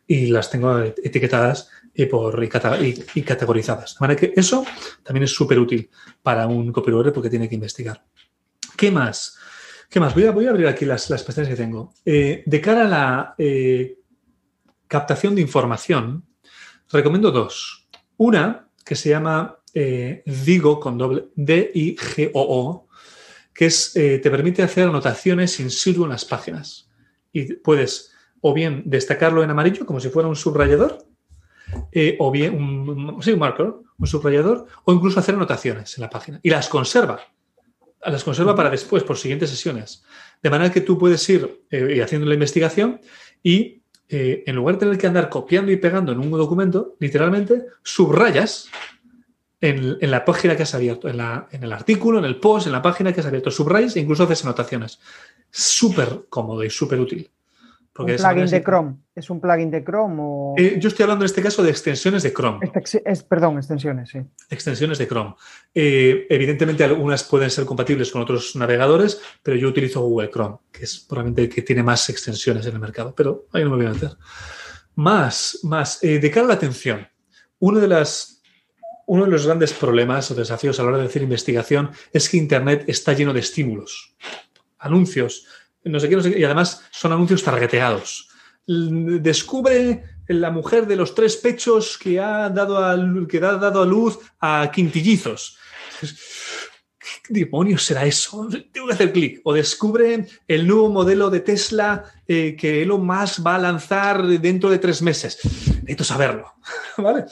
[0.08, 3.94] y las tengo etiquetadas y, por, y, categorizadas.
[3.94, 4.66] De manera que eso
[5.04, 5.88] también es súper útil
[6.20, 8.04] para un copywriter porque tiene que investigar.
[8.76, 9.38] ¿Qué más?
[9.88, 10.14] ¿Qué más?
[10.14, 11.92] Voy a, voy a abrir aquí las, las pestañas que tengo.
[12.04, 13.98] Eh, de cara a la eh,
[14.88, 16.24] captación de información,
[16.90, 17.88] recomiendo dos.
[18.16, 22.88] Una que se llama eh, Digo con doble D-I-G-O-O,
[23.54, 26.90] que es, te permite hacer anotaciones in situ en las páginas.
[27.32, 31.06] Y puedes o bien destacarlo en amarillo como si fuera un subrayador,
[32.18, 36.38] o bien un, sí, un marker, un subrayador, o incluso hacer anotaciones en la página.
[36.42, 37.20] Y las conserva.
[38.04, 40.04] Las conserva para después, por siguientes sesiones.
[40.42, 43.00] De manera que tú puedes ir eh, haciendo la investigación
[43.42, 47.64] y eh, en lugar de tener que andar copiando y pegando en un documento, literalmente
[47.82, 48.68] subrayas
[49.60, 51.20] en, la página que has abierto, en,
[51.50, 54.24] en, el artículo, en el post, en la página que has abierto, subrayas e incluso
[54.24, 55.00] haces anotaciones.
[55.50, 57.30] Súper cómodo y súper útil
[57.98, 58.94] un plugin de Chrome.
[59.14, 60.54] ¿Es un plugin de Chrome o...?
[60.56, 62.70] Eh, yo estoy hablando en este caso de extensiones de Chrome.
[63.04, 64.18] es, perdón, extensiones, sí.
[64.50, 65.34] Extensiones de Chrome.
[65.74, 70.84] Eh, evidentemente algunas pueden ser compatibles con otros navegadores, pero yo utilizo Google Chrome, que
[70.84, 73.86] es probablemente el que tiene más extensiones en el mercado, pero ahí no me voy
[73.86, 74.10] a meter.
[74.96, 77.06] Más, más, eh, de cara a la atención,
[77.58, 78.36] una de las
[79.06, 82.36] uno de los grandes problemas o desafíos a la hora de hacer investigación es que
[82.36, 84.16] Internet está lleno de estímulos,
[84.78, 85.46] anuncios,
[85.86, 88.28] no sé qué, no sé qué, y además son anuncios targeteados.
[88.66, 92.96] Descubre la mujer de los tres pechos que ha dado a,
[93.28, 95.56] que ha dado a luz a quintillizos.
[96.98, 98.48] ¿Qué demonios será eso?
[98.72, 99.40] Tengo que hacer clic.
[99.44, 104.68] O descubre el nuevo modelo de Tesla eh, que Elon Musk va a lanzar dentro
[104.68, 105.38] de tres meses.
[105.44, 106.54] Necesito saberlo.
[106.96, 107.26] ¿Vale?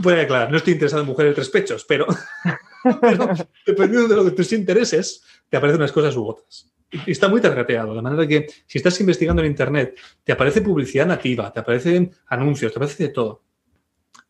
[0.00, 2.06] Voy a aclarar, no estoy interesado en mujeres de tres pechos, pero,
[3.00, 3.28] pero
[3.64, 6.71] dependiendo de lo que tus intereses, te aparecen unas cosas u otras
[7.06, 11.52] está muy targeteado, de manera que si estás investigando en Internet, te aparece publicidad nativa,
[11.52, 13.42] te aparecen anuncios, te aparece de todo.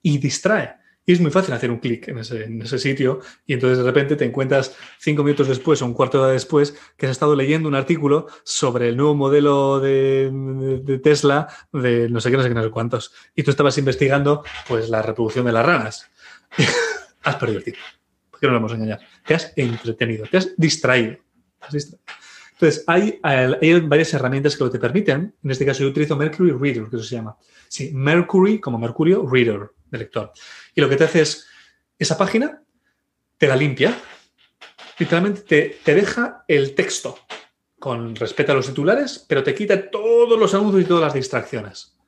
[0.02, 0.82] Y distrae.
[1.04, 4.24] Y es muy fácil hacer un clic en ese, sitio y entonces de repente te
[4.24, 7.74] encuentras cinco minutos después o un cuarto de hora después que has estado leyendo un
[7.74, 12.62] artículo sobre el nuevo modelo de, Tesla de no sé qué, no sé qué, no
[12.62, 13.12] sé cuántos.
[13.34, 16.08] Y tú estabas investigando pues la reproducción de las ranas.
[17.22, 17.82] has perdido el tiempo.
[18.30, 19.00] ¿Por qué no lo vamos a engañar?
[19.26, 21.16] Te has entretenido, te has distraído.
[21.60, 22.04] Has distraído.
[22.62, 25.34] Entonces, hay, hay, varias herramientas que lo te permiten.
[25.42, 27.36] En este caso, yo utilizo Mercury Reader, que eso se llama.
[27.66, 30.30] Sí, Mercury, como Mercurio, Reader, de lector.
[30.72, 31.48] Y lo que te hace es,
[31.98, 32.62] esa página
[33.36, 33.98] te la limpia,
[34.96, 37.18] literalmente te, te deja el texto
[37.80, 41.98] con respecto a los titulares, pero te quita todos los anuncios y todas las distracciones.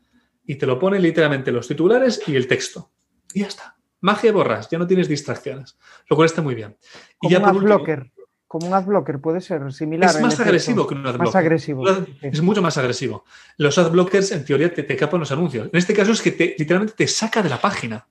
[0.47, 2.93] Y te lo pone literalmente los titulares y el texto.
[3.32, 3.76] Y ya está.
[4.02, 5.76] Magia borras, ya no tienes distracciones.
[6.09, 6.76] Lo cual está muy bien.
[7.22, 8.12] y ya por blocker
[8.55, 10.09] como un adblocker puede ser similar.
[10.09, 11.26] Es más agresivo que un adblocker.
[11.26, 11.85] Más agresivo.
[12.22, 13.24] Es mucho más agresivo.
[13.56, 15.66] Los adblockers, en teoría, te, te, capan los anuncios.
[15.72, 18.06] En este caso es que te, literalmente te saca de la página.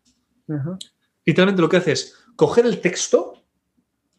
[1.23, 3.41] Literalmente lo que hace es coger el texto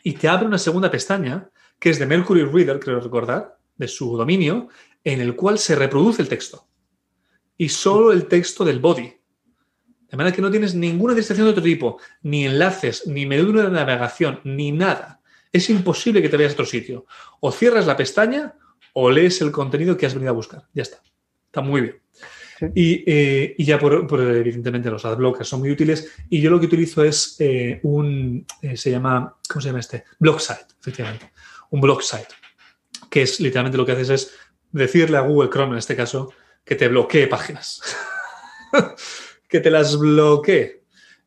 [0.03, 4.17] y te abre una segunda pestaña, que es de Mercury Reader, creo recordar, de su
[4.17, 4.69] dominio,
[5.05, 6.67] en el cual se reproduce el texto.
[7.59, 9.13] Y solo el texto del body.
[10.09, 13.71] De manera que no tienes ninguna distracción de otro tipo, ni enlaces, ni menú de
[13.71, 15.21] navegación, ni nada
[15.55, 17.07] es imposible que te veas a otro sitio.
[17.39, 18.55] O cierras la pestaña
[18.93, 20.65] o lees el contenido que has venido a buscar.
[20.75, 21.01] Ya está.
[21.47, 22.03] Está muy bien.
[22.75, 27.05] Eh, y, ya por, evidentemente los adblockers son muy útiles y yo lo que utilizo
[27.05, 30.05] es eh, un, eh, se llama, ¿cómo se llama este?
[30.19, 31.33] Blog site, efectivamente.
[31.71, 32.35] Un blog site,
[33.09, 34.35] que es literalmente lo que haces es
[34.73, 36.33] decirle a Google Chrome en este caso
[36.65, 37.81] que te bloquee páginas.
[39.49, 40.84] que te las bloquee.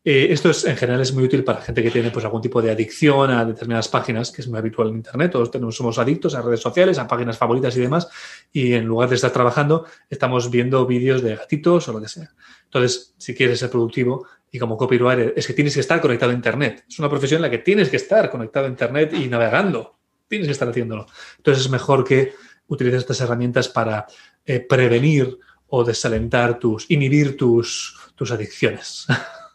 [0.09, 2.61] Eh, esto es, en general es muy útil para gente que tiene pues, algún tipo
[2.61, 5.33] de adicción a determinadas páginas, que es muy habitual en Internet.
[5.33, 8.07] Todos tenemos, somos adictos a redes sociales, a páginas favoritas y demás.
[8.53, 12.31] Y en lugar de estar trabajando, estamos viendo vídeos de gatitos o lo que sea.
[12.63, 16.35] Entonces, si quieres ser productivo y como copywriter, es que tienes que estar conectado a
[16.35, 16.85] Internet.
[16.87, 19.97] Es una profesión en la que tienes que estar conectado a Internet y navegando.
[20.29, 21.05] Tienes que estar haciéndolo.
[21.35, 22.31] Entonces, es mejor que
[22.67, 24.07] utilices estas herramientas para
[24.45, 29.05] eh, prevenir o desalentar tus, inhibir tus, tus adicciones.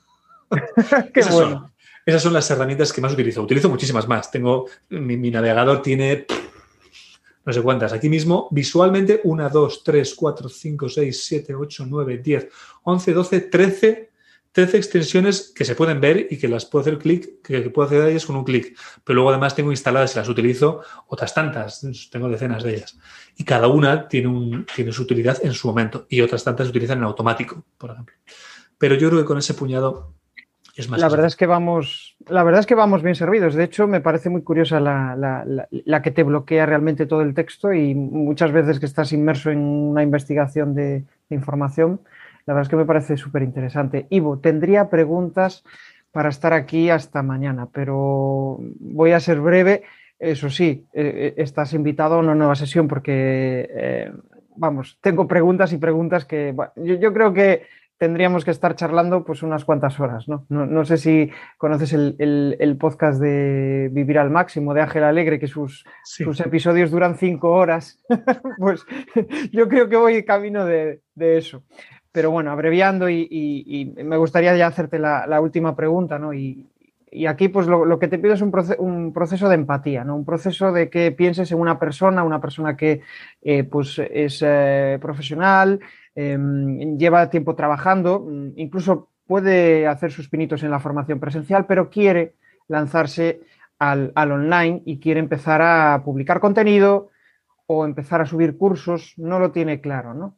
[1.14, 1.72] esas, son,
[2.04, 3.42] esas, son, las herramientas que más utilizo.
[3.42, 4.30] Utilizo muchísimas más.
[4.30, 6.26] Tengo, mi, navegador tiene
[7.44, 7.92] no sé cuántas.
[7.92, 12.48] Aquí mismo, visualmente, 1, 2, 3, 4, 5, 6, 7, 8, 9, 10,
[12.84, 14.10] 11, 12, 13,
[14.52, 18.02] 13 extensiones que se pueden ver y que las puedo hacer clic, que, puedo hacer
[18.02, 18.78] a ellas con un clic.
[19.02, 22.98] Pero luego además tengo instaladas y las utilizo otras tantas, tengo decenas de ellas.
[23.36, 26.70] Y cada una tiene, un, tiene su utilidad en su momento y otras tantas se
[26.70, 28.14] utilizan en automático, por ejemplo.
[28.78, 30.12] Pero yo creo que con ese puñado
[30.74, 33.54] la verdad es que vamos, la verdad es que vamos bien servidos.
[33.54, 37.94] De hecho, me parece muy curiosa la, que te bloquea realmente todo el texto y
[37.94, 42.00] muchas veces que estás inmerso en una investigación de, información,
[42.46, 44.06] la verdad es que me parece súper interesante.
[44.10, 45.64] Ivo, tendría preguntas
[46.10, 49.82] para estar aquí hasta mañana, pero voy a ser breve.
[50.18, 54.12] Eso sí, eh, eh, estás invitado a una nueva sesión porque, eh,
[54.56, 57.62] vamos, tengo preguntas y preguntas que yo, creo que
[58.02, 60.44] tendríamos que estar charlando pues unas cuantas horas, ¿no?
[60.48, 65.84] No, sé si conoces el, podcast de Vivir al Máximo de Ángel Alegre, que sus,
[66.02, 68.02] sus episodios duran cinco horas.
[68.58, 68.84] pues
[69.52, 71.62] yo creo que voy camino de, eso.
[72.10, 76.34] Pero bueno, abreviando y, me gustaría ya hacerte la, última pregunta, ¿no?
[76.34, 76.66] Y,
[77.28, 80.16] aquí pues lo, que te pido es un, un, proceso de empatía, ¿no?
[80.16, 83.02] Un proceso de que pienses en una persona, una persona que
[83.42, 85.78] eh, pues es eh, profesional,
[86.14, 91.88] Em, lleva tiempo trabajando, mm, incluso puede hacer sus pinitos en la formación presencial, pero
[91.88, 92.34] quiere
[92.68, 93.40] lanzarse
[93.78, 97.10] al, online y quiere empezar a publicar contenido
[97.66, 100.36] o empezar a subir cursos, no lo tiene claro, ¿no?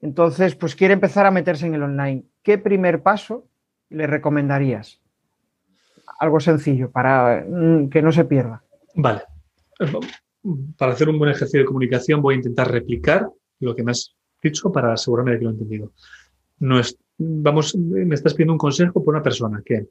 [0.00, 2.24] Entonces, pues quiere empezar a meterse en el online.
[2.42, 3.46] ¿Qué primer paso
[3.88, 5.00] le recomendarías?
[6.20, 8.62] Algo sencillo para mm, que no se pierda.
[8.94, 9.22] Vale.
[10.76, 13.26] Para hacer un buen ejercicio de comunicación voy a intentar replicar
[13.60, 14.14] lo que más
[14.44, 15.92] dicho para asegurarme de que lo he entendido.
[16.60, 19.88] No es, vamos, me estás pidiendo un consejo por una persona que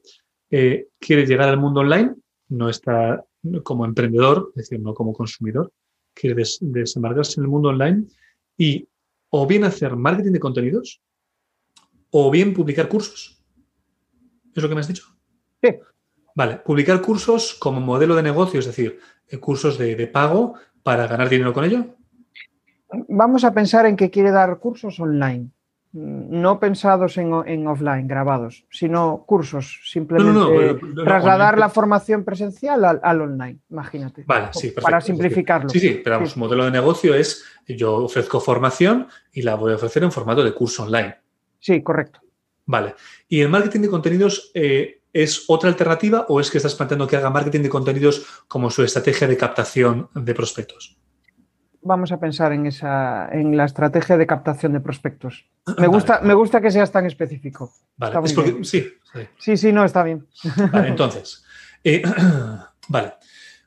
[0.50, 2.14] eh, quiere llegar al mundo online,
[2.48, 3.22] no está
[3.62, 5.72] como emprendedor, es decir, no como consumidor,
[6.14, 8.06] quiere desembarcarse en el mundo online
[8.56, 8.88] y
[9.30, 11.00] o bien hacer marketing de contenidos
[12.10, 13.42] o bien publicar cursos.
[14.54, 15.04] ¿Es lo que me has dicho?
[15.60, 15.70] Sí.
[16.36, 18.98] Vale, publicar cursos como modelo de negocio, es decir,
[19.28, 21.96] eh, cursos de, de pago para ganar dinero con ello.
[23.08, 25.50] Vamos a pensar en que quiere dar cursos online
[25.94, 27.32] no pensados en,
[27.68, 34.24] offline, grabados, sino cursos, simplemente trasladar la formación presencial al, online, imagínate.
[34.26, 35.68] Vale, sí, Para simplificarlo.
[35.68, 39.76] Sí, sí, pero vamos, modelo de negocio es yo ofrezco formación y la voy a
[39.76, 41.16] ofrecer en formato de curso online.
[41.60, 42.20] Sí, correcto.
[42.66, 42.96] Vale.
[43.28, 47.16] ¿Y el marketing de contenidos eh, es otra alternativa o es que estás planteando que
[47.16, 50.98] haga marketing de contenidos como su estrategia de captación de prospectos?
[51.84, 55.46] Vamos a pensar en esa, en la estrategia de captación de prospectos.
[55.78, 57.72] Me gusta, me gusta que seas tan específico.
[57.96, 58.88] Vale, sí, sí.
[59.38, 60.26] Sí, sí, no, está bien.
[60.72, 61.44] Vale, entonces.
[61.84, 62.02] Eh,
[62.88, 63.14] vale.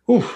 [0.05, 0.29] Uf.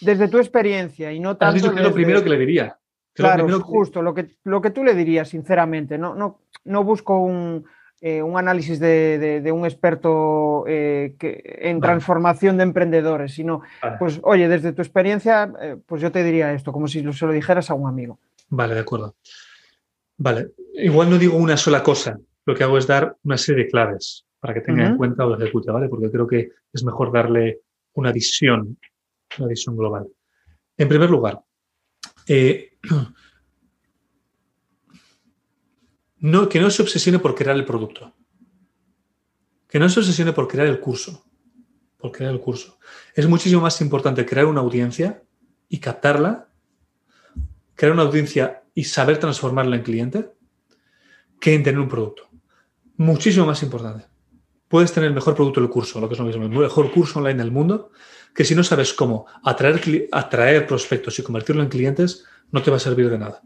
[0.00, 1.46] Desde tu experiencia y no tanto.
[1.46, 2.78] Has dicho que es lo primero que le diría.
[3.14, 5.96] Claro, justo, lo que, lo que tú le dirías, sinceramente.
[5.96, 7.64] No, no, no busco un,
[8.08, 13.62] eh, un análisis de, un experto eh, en transformación de emprendedores, sino,
[13.98, 17.32] pues, oye, desde tu experiencia, eh, pues yo te diría esto, como si se lo
[17.32, 18.20] dijeras a un amigo.
[18.48, 19.16] Vale, de acuerdo.
[20.18, 23.70] Vale, igual no digo una sola cosa, lo que hago es dar una serie de
[23.70, 25.88] claves para que tenga en cuenta o lo ejecute, ¿vale?
[25.88, 27.62] Porque creo que es mejor darle
[27.94, 28.78] una visión,
[29.36, 30.06] una visión global.
[30.78, 31.40] En primer lugar,
[36.18, 38.14] no, que no se obsesione por crear el producto.
[39.68, 41.26] Que no se obsesione por crear el curso.
[41.98, 42.78] Por crear el curso.
[43.14, 45.22] Es muchísimo más importante crear una audiencia
[45.68, 46.48] y captarla,
[47.74, 50.30] crear una audiencia y saber transformarla en cliente,
[51.40, 52.28] que en tener un producto.
[52.96, 54.06] Muchísimo más importante.
[54.68, 57.18] Puedes tener el mejor producto del curso, lo que es lo mismo, el mejor curso
[57.18, 57.90] online del mundo,
[58.34, 62.78] que si no sabes cómo atraer, atraer prospectos y convertirlo en clientes, no te va
[62.78, 63.42] a servir de nada.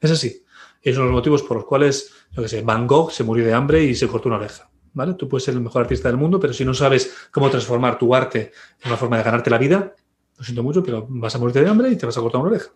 [0.00, 0.44] Es así.
[0.88, 3.44] Es uno de los motivos por los cuales, yo que sé, Van Gogh se murió
[3.44, 4.70] de hambre y se cortó una oreja.
[4.94, 5.14] ¿Vale?
[5.14, 8.14] Tú puedes ser el mejor artista del mundo, pero si no sabes cómo transformar tu
[8.14, 8.52] arte
[8.82, 9.94] en una forma de ganarte la vida,
[10.36, 12.50] lo siento mucho, pero vas a morirte de hambre y te vas a cortar una
[12.50, 12.70] oreja.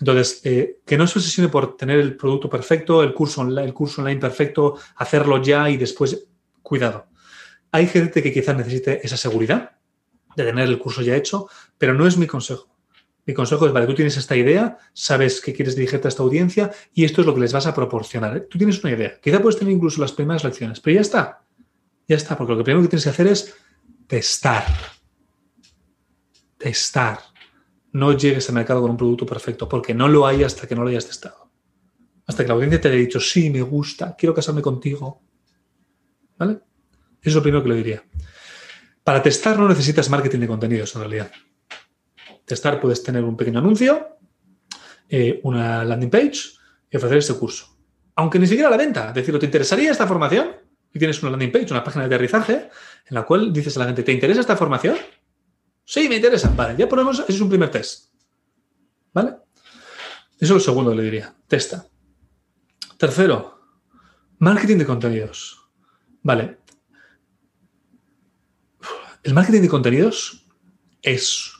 [0.00, 4.00] Entonces, eh, que no se obsesione por tener el producto perfecto, el curso, el curso
[4.00, 6.26] online perfecto, hacerlo ya y después,
[6.62, 7.06] cuidado.
[7.70, 9.72] Hay gente que quizás necesite esa seguridad
[10.34, 12.71] de tener el curso ya hecho, pero no es mi consejo.
[13.24, 16.72] Mi consejo es, vale, tú tienes esta idea, sabes que quieres dirigirte a esta audiencia
[16.92, 18.46] y esto es lo que les vas a proporcionar.
[18.50, 19.20] Tú tienes una idea.
[19.20, 21.44] Quizá puedes tener incluso las primeras lecciones, pero ya está.
[22.08, 23.54] Ya está, porque lo primero que tienes que hacer es
[24.08, 24.64] testar.
[26.58, 27.20] Testar.
[27.92, 30.82] No llegues al mercado con un producto perfecto, porque no lo hay hasta que no
[30.82, 31.50] lo hayas testado.
[32.26, 35.22] Hasta que la audiencia te haya dicho, sí, me gusta, quiero casarme contigo.
[36.38, 36.54] ¿Vale?
[37.20, 38.02] Eso es lo primero que le diría.
[39.04, 41.32] Para testar no necesitas marketing de contenidos, en realidad
[42.44, 44.18] testar puedes tener un pequeño anuncio,
[45.08, 46.38] eh, una landing page
[46.90, 47.76] y ofrecer este curso.
[48.16, 49.08] Aunque ni siquiera la venta.
[49.08, 50.48] Es decir, ¿te interesaría esta formación?
[50.92, 52.70] Y tienes una landing page, una página de aterrizaje,
[53.06, 54.96] en la cual dices a la gente, ¿te interesa esta formación?
[55.84, 56.52] Sí, me interesa.
[56.54, 58.12] Vale, ya ponemos, ese es un primer test.
[59.12, 59.36] ¿Vale?
[60.38, 61.34] Eso es lo segundo le diría.
[61.46, 61.86] Testa.
[62.98, 63.60] Tercero,
[64.38, 65.60] marketing de contenidos.
[66.22, 66.58] Vale.
[69.22, 70.46] El marketing de contenidos
[71.00, 71.52] es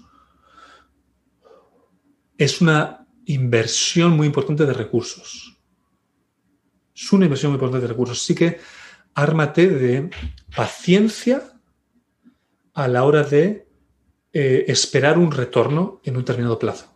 [2.43, 5.61] es una inversión muy importante de recursos.
[6.95, 8.19] Es una inversión muy importante de recursos.
[8.19, 8.59] Así que
[9.15, 10.11] ármate de
[10.55, 11.53] paciencia
[12.75, 13.69] a la hora de
[14.33, 16.93] eh, esperar un retorno en un determinado plazo.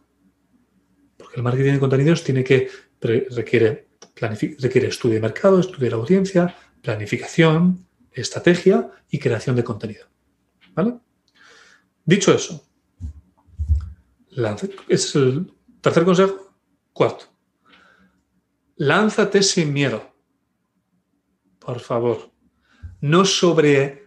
[1.17, 2.69] Porque el marketing de contenidos tiene que
[3.01, 10.07] requiere, requiere estudio de mercado, estudio de la audiencia, planificación, estrategia y creación de contenido.
[12.05, 12.67] Dicho eso,
[14.89, 16.53] es el tercer consejo.
[16.93, 17.27] Cuarto.
[18.77, 20.15] Lánzate sin miedo.
[21.59, 22.31] Por favor.
[23.01, 24.07] No sobre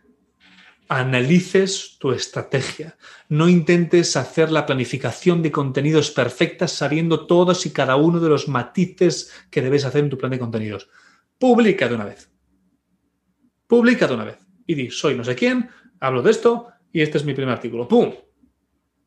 [0.87, 2.97] analices tu estrategia.
[3.27, 8.47] No intentes hacer la planificación de contenidos perfectas sabiendo todos y cada uno de los
[8.47, 10.89] matices que debes hacer en tu plan de contenidos.
[11.37, 12.31] Publica de una vez.
[13.67, 14.37] Publica de una vez.
[14.65, 15.69] Y di, soy no sé quién,
[15.99, 17.87] hablo de esto y este es mi primer artículo.
[17.87, 18.13] ¡Pum!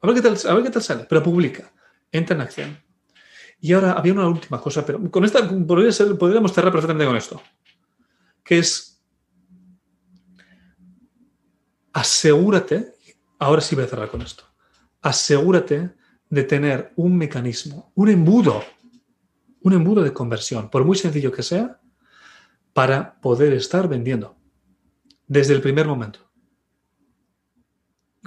[0.02, 1.72] A ver qué tal, a ver qué tal sale, pero publica,
[2.10, 2.78] entra en acción.
[3.60, 7.16] Y ahora había una última cosa, pero con esta podría ser, podríamos cerrar perfectamente con
[7.16, 7.40] esto,
[8.42, 9.00] que es
[11.92, 12.94] asegúrate,
[13.38, 14.44] ahora sí voy a cerrar con esto,
[15.00, 15.94] asegúrate
[16.28, 18.64] de tener un mecanismo, un embudo,
[19.60, 21.80] un embudo de conversión, por muy sencillo que sea,
[22.72, 24.36] para poder estar vendiendo.
[25.28, 26.31] desde el primer momento.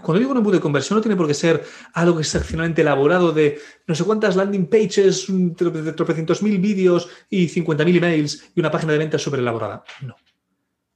[0.02, 1.64] Cuando digo un embudo de conversión no tiene por qué ser
[1.94, 8.52] algo excepcionalmente elaborado de no sé cuántas landing pages, tropecientos mil vídeos y 50.000 emails
[8.54, 9.84] y una página de ventas súper elaborada.
[10.02, 10.16] No.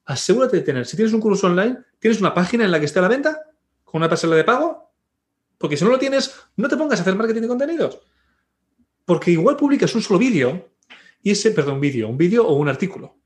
[0.06, 3.00] Asegúrate de tener, si tienes un curso online, ¿tienes una página en la que esté
[3.00, 3.40] la venta?
[3.86, 4.92] ¿Con una pasarela de pago?
[5.58, 8.00] Porque si no lo tienes, no te pongas a hacer marketing de contenidos.
[9.06, 10.72] Porque igual publicas un solo vídeo
[11.22, 13.18] y ese, perdón, un vídeo, un vídeo o un artículo.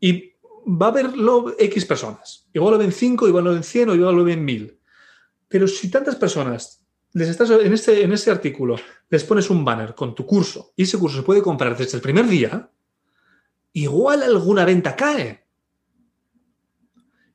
[0.00, 0.32] Y
[0.64, 2.48] va a verlo X personas.
[2.52, 4.77] Igual lo ven 5, igual lo ven 100 o igual lo ven 1000.
[5.48, 8.76] Pero si tantas personas les estás en este, en ese artículo
[9.08, 12.02] les pones un banner con tu curso y ese curso se puede comprar desde el
[12.02, 12.70] primer día,
[13.72, 15.46] igual alguna venta cae.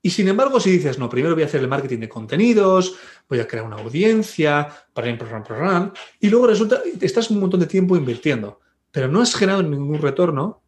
[0.05, 2.95] Y sin embargo, si dices, no, primero voy a hacer el marketing de contenidos,
[3.29, 7.61] voy a crear una audiencia, para ir programa, programa, y luego resulta, estás un montón
[7.61, 8.59] de tiempo invirtiendo,
[8.91, 10.61] pero no has generado ningún retorno,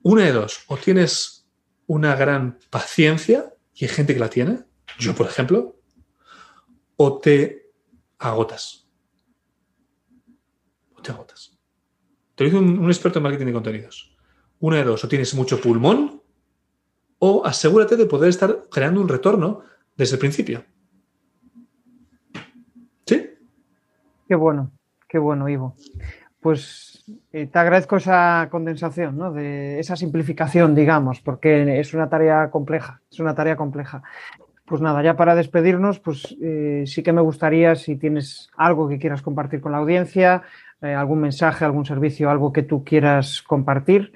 [0.00, 1.46] una de dos, o tienes
[1.86, 4.60] una gran paciencia, y hay gente que la tiene,
[4.98, 5.75] yo por ejemplo,
[6.96, 7.70] o te
[8.18, 8.88] agotas.
[10.94, 11.56] O te agotas.
[12.34, 14.16] Te lo dice un, experto en marketing de contenidos.
[14.60, 16.22] Una de dos, o tienes mucho pulmón,
[17.18, 19.62] o asegúrate de poder estar creando un retorno
[19.96, 20.64] desde el principio.
[23.06, 23.30] ¿Sí?
[24.28, 24.70] Qué bueno,
[25.08, 25.76] qué bueno, Ivo.
[26.40, 29.32] Pues eh, te agradezco esa condensación, ¿no?
[29.32, 34.02] De esa simplificación, digamos, porque es una tarea compleja, es una tarea compleja.
[34.66, 38.98] Pues nada, ya para despedirnos, pues eh, sí que me gustaría, si tienes algo que
[38.98, 40.42] quieras compartir con la audiencia,
[40.82, 44.12] eh, algún mensaje, algún servicio, algo que tú quieras compartir,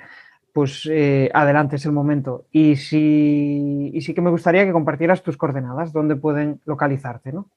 [0.52, 2.46] pues eh, adelante es el momento.
[2.50, 7.48] Y sí, y sí que me gustaría que compartieras tus coordenadas, donde pueden localizarte, ¿no?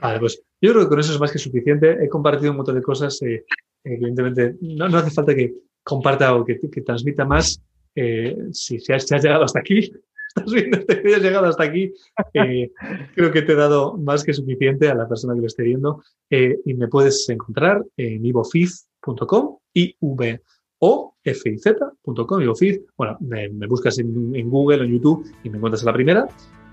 [0.00, 2.04] Vale, pues yo creo que con eso es más que suficiente.
[2.04, 3.20] He compartido un montón de cosas.
[3.22, 3.46] Eh,
[3.82, 7.62] evidentemente, no, hace falta que comparta o que, transmita más.
[7.94, 9.90] Si, si, has, si, has, llegado hasta aquí,
[10.34, 11.92] estás viendo este vídeo, has llegado hasta aquí,
[12.34, 12.70] eh,
[13.14, 16.02] creo que te he dado más que suficiente a la persona que lo esté viendo.
[16.30, 20.40] Eh, y me puedes encontrar en ivofiz.com, i v
[20.84, 25.82] o fiz.com, y Bueno, me, me buscas en, en, Google en YouTube y me encuentras
[25.82, 26.28] en la primera.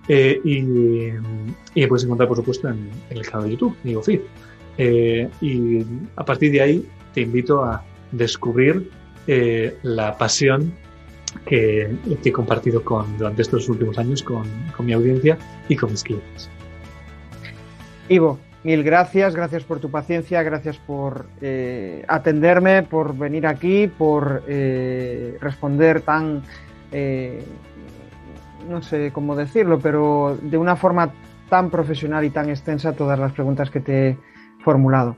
[0.07, 4.21] Eh, y, y, me puedes encontrar, por supuesto, en, en el canal de YouTube, Nigofiz.
[4.77, 5.83] Eh, y
[6.15, 8.89] a partir de ahí te invito a descubrir
[9.83, 10.73] la pasión
[11.45, 14.43] que, que, he compartido con, durante estos últimos años con,
[14.75, 15.37] con mi audiencia
[15.67, 16.49] y con mis clientes.
[18.07, 24.43] Ivo, Mil gracias, gracias por tu paciencia, gracias por eh, atenderme, por venir aquí, por
[24.47, 26.43] eh, responder tan,
[26.91, 27.41] eh,
[28.69, 31.09] no sé cómo decirlo, pero de una forma
[31.47, 34.17] tan profesional y tan extensa todas las preguntas que te he
[34.61, 35.15] formulado.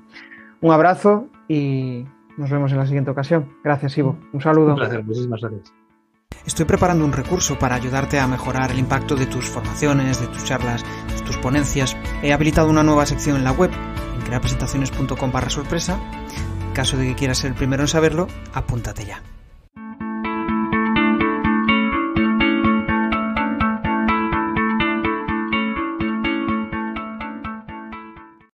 [0.61, 2.05] Un abrazo y
[2.37, 3.49] nos vemos en la siguiente ocasión.
[3.63, 4.17] Gracias, Ivo.
[4.33, 4.73] Un saludo.
[4.73, 5.80] Un placer, muchísimas gracias.
[6.45, 10.43] Estoy preparando un recurso para ayudarte a mejorar el impacto de tus formaciones, de tus
[10.43, 10.83] charlas,
[11.15, 11.95] de tus ponencias.
[12.23, 15.99] He habilitado una nueva sección en la web, en creapresentaciones.com barra sorpresa.
[16.67, 19.21] En caso de que quieras ser el primero en saberlo, apúntate ya.